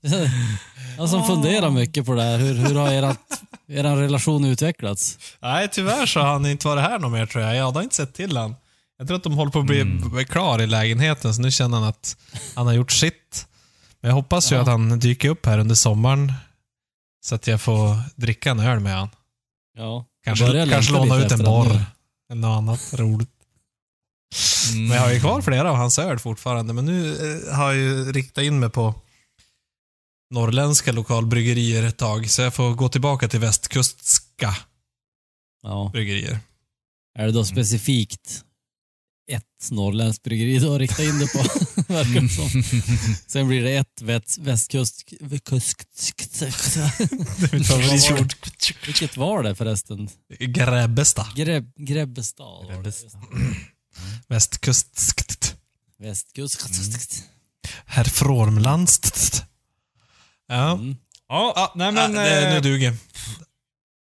Jag 0.98 1.10
som 1.10 1.28
funderar 1.28 1.70
mycket 1.70 2.06
på 2.06 2.14
det 2.14 2.24
här. 2.24 2.38
Hur, 2.38 2.54
hur 2.54 2.76
har 2.76 2.92
erat, 2.92 3.42
er 3.68 3.84
relation 3.84 4.46
utvecklats? 4.46 5.18
Nej, 5.40 5.70
tyvärr 5.72 6.06
så 6.06 6.20
har 6.20 6.28
han 6.34 6.46
inte 6.46 6.68
varit 6.68 6.84
här 6.84 7.00
någon 7.00 7.12
mer 7.12 7.26
tror 7.26 7.44
jag. 7.44 7.56
Jag 7.56 7.72
har 7.72 7.82
inte 7.82 7.96
sett 7.96 8.14
till 8.14 8.38
han. 8.38 8.56
Jag 8.98 9.08
tror 9.08 9.18
att 9.18 9.24
de 9.24 9.34
håller 9.34 9.52
på 9.52 9.60
att 9.60 9.66
bli 9.66 9.82
Mm. 9.82 10.26
klar 10.26 10.62
i 10.62 10.68
lägenheten, 10.68 11.34
så 11.34 11.42
nu 11.42 11.52
känner 11.52 11.78
han 11.78 11.88
att 11.88 12.18
han 12.56 12.66
har 12.68 12.74
gjort 12.74 12.92
sitt. 12.92 13.48
Men 14.02 14.10
jag 14.10 14.16
hoppas 14.16 14.52
ju 14.52 14.56
Ja. 14.56 14.62
att 14.62 14.68
han 14.68 15.00
dyker 15.00 15.30
upp 15.30 15.46
här 15.46 15.58
under 15.60 15.76
sommaren, 15.76 16.34
så 17.22 17.36
att 17.36 17.48
jag 17.48 17.62
får 17.62 17.96
dricka 18.16 18.52
en 18.52 18.60
öl 18.60 18.80
med 18.80 18.96
han. 18.96 19.10
Ja. 19.78 20.06
Kanske, 20.24 20.68
kanske 20.70 20.94
låna 20.94 21.26
ut 21.26 21.32
en 21.32 21.44
borr. 21.44 21.86
Eller 22.32 22.42
något 22.42 22.58
annat 22.58 22.94
roligt. 22.94 23.30
Mm. 24.72 24.88
Men 24.88 24.98
jag 24.98 25.04
har 25.04 25.12
ju 25.14 25.20
kvar 25.20 25.42
flera 25.42 25.70
av 25.70 25.76
hans 25.76 26.00
öl 26.00 26.20
fortfarande, 26.20 26.74
men 26.74 26.86
nu 26.86 27.16
eh, 27.48 27.56
har 27.56 27.66
jag 27.74 27.76
ju 27.76 28.12
riktat 28.12 28.44
in 28.44 28.60
mig 28.60 28.70
på 28.70 28.96
norrländska 30.30 30.92
lokalbryggerier 30.92 31.84
ett 31.84 31.98
tag, 31.98 32.30
så 32.30 32.42
jag 32.42 32.54
får 32.54 32.74
gå 32.74 32.90
tillbaka 32.90 33.28
till 33.28 33.40
västkustska 33.40 34.56
Ja. 35.64 35.90
bryggerier. 35.94 36.40
Är 37.20 37.26
det 37.26 37.32
då 37.32 37.46
specifikt 37.46 38.46
ett 39.32 39.72
norrländskt 39.72 40.24
bryggeri 40.24 40.60
du 40.60 40.68
har 40.68 40.80
riktat 40.80 41.00
in 41.00 41.20
det 41.20 41.28
på? 41.28 41.38
Verkar 41.94 42.22
det 42.22 42.30
som. 42.30 42.64
Sen 43.28 43.48
blir 43.48 43.64
det 43.64 43.76
ett 43.76 44.02
väst, 44.02 44.38
västkust... 44.38 45.04
Vilket 48.86 49.18
var 49.18 49.44
det 49.44 49.56
förresten? 49.56 50.10
Grebbestad. 50.40 51.36
Greb, 51.36 51.72
Grebbestad. 51.76 52.68
Grebbestad. 52.68 53.12
Västkust. 54.28 55.56
Västkust. 56.00 56.70
Herr 57.86 58.04
Frormlands. 58.04 59.00
Ja. 60.48 60.72
Mm. 60.72 60.96
Ja, 61.28 61.74
nej 61.76 61.92
men, 61.92 62.14
det, 62.14 62.48
eh, 62.48 62.54
nu 62.54 62.60
duger. 62.60 62.96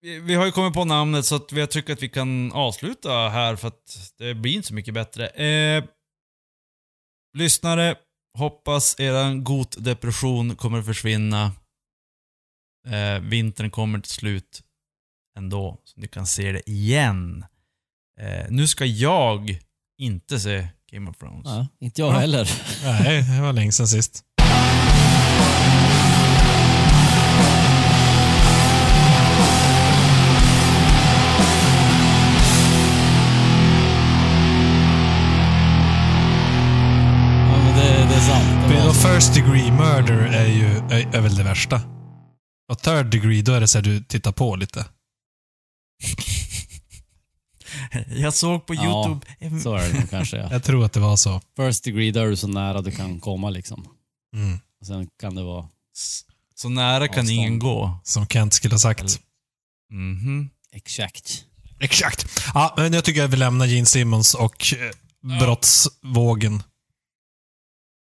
Vi, 0.03 0.35
har 0.35 0.47
ju 0.47 0.53
kommit 0.53 0.75
på 0.75 0.85
namnet 0.85 1.27
så 1.27 1.35
att 1.37 1.53
vi 1.53 1.67
tycker 1.67 1.93
att 1.93 2.03
vi 2.03 2.09
kan 2.09 2.53
avsluta 2.53 3.29
här 3.29 3.57
för 3.57 3.69
att 3.69 4.13
det 4.19 4.35
blir 4.35 4.53
inte 4.53 4.69
så 4.69 4.75
mycket 4.75 4.95
bättre. 4.95 5.29
Eh, 5.29 5.85
lyssnare, 7.39 7.95
hoppas 8.39 9.01
eran 9.01 9.45
gotdepression 9.45 10.57
kommer 10.57 10.79
att 10.79 10.87
försvinna. 10.87 11.53
Eh, 12.89 13.21
vintern 13.23 13.71
kommer 13.71 13.99
till 13.99 14.13
slut 14.13 14.63
ändå, 15.39 15.79
så 15.85 16.01
ni 16.01 16.09
kan 16.09 16.27
se 16.27 16.53
det 16.53 16.71
igen. 16.71 17.45
Eh, 18.21 18.47
nu 18.51 18.67
ska 18.67 18.85
jag 18.85 19.59
inte 19.99 20.41
se 20.41 20.69
Game 20.93 21.11
of 21.11 21.17
Thrones. 21.19 21.43
Ja, 21.47 21.67
inte 21.81 22.01
jag 22.01 22.15
Ja. 22.15 22.19
heller. 22.19 22.51
Nej, 22.85 23.23
det 23.23 23.43
var 23.43 23.53
länge 23.53 23.73
sedan 23.73 23.89
sist. 23.89 24.25
First 39.23 39.35
degree 39.35 39.71
murder 39.71 40.19
är 40.19 40.47
ju 40.47 40.67
är, 40.67 41.17
är 41.17 41.21
väl 41.21 41.35
det 41.35 41.43
värsta. 41.43 41.81
Och 42.69 42.83
third 42.83 43.07
degree, 43.07 43.43
då 43.43 43.53
är 43.53 43.61
det 43.61 43.69
så 43.69 43.79
här 43.79 43.83
du 43.83 44.01
tittar 44.01 44.33
på 44.33 44.57
lite. 44.57 44.87
Jag 48.09 48.35
såg 48.35 48.67
på 48.67 48.75
Ja, 48.75 49.09
YouTube... 49.41 49.61
så 49.63 49.75
är 49.75 49.89
det 49.89 50.01
nog 50.01 50.11
kanske. 50.11 50.37
Ja. 50.37 50.49
Jag 50.53 50.65
tror 50.65 50.85
att 50.85 50.93
det 50.93 51.01
var 51.01 51.17
så. 51.17 51.41
First 51.57 51.85
degree, 51.85 52.11
där 52.11 52.23
är 52.25 52.31
du 52.31 52.37
så 52.37 52.49
nära 52.49 52.83
du 52.83 52.91
kan 52.91 53.21
komma 53.21 53.51
liksom. 53.51 53.87
Mm. 54.37 54.59
Och 54.81 54.87
sen 54.87 55.09
kan 55.21 55.35
det 55.35 55.43
vara 55.43 55.69
Så 56.55 56.69
nära 56.69 57.09
kan 57.09 57.19
Avstånd. 57.19 57.31
ingen 57.31 57.59
gå. 57.59 58.01
Som 58.05 58.27
Kent 58.27 58.55
skulle 58.55 58.75
ha 58.75 58.79
sagt. 58.79 59.21
Mhm. 59.93 60.51
exakt. 60.73 61.45
Exakt. 61.81 62.43
Ja, 62.55 62.75
men 62.77 62.93
jag 62.93 63.05
tycker 63.05 63.25
att 63.25 63.31
vi 63.31 63.37
lämnar 63.37 63.67
Gene 63.67 63.87
Simmons 63.87 64.35
och 64.35 64.75
eh, 64.75 64.91
brottsvågen 65.39 66.63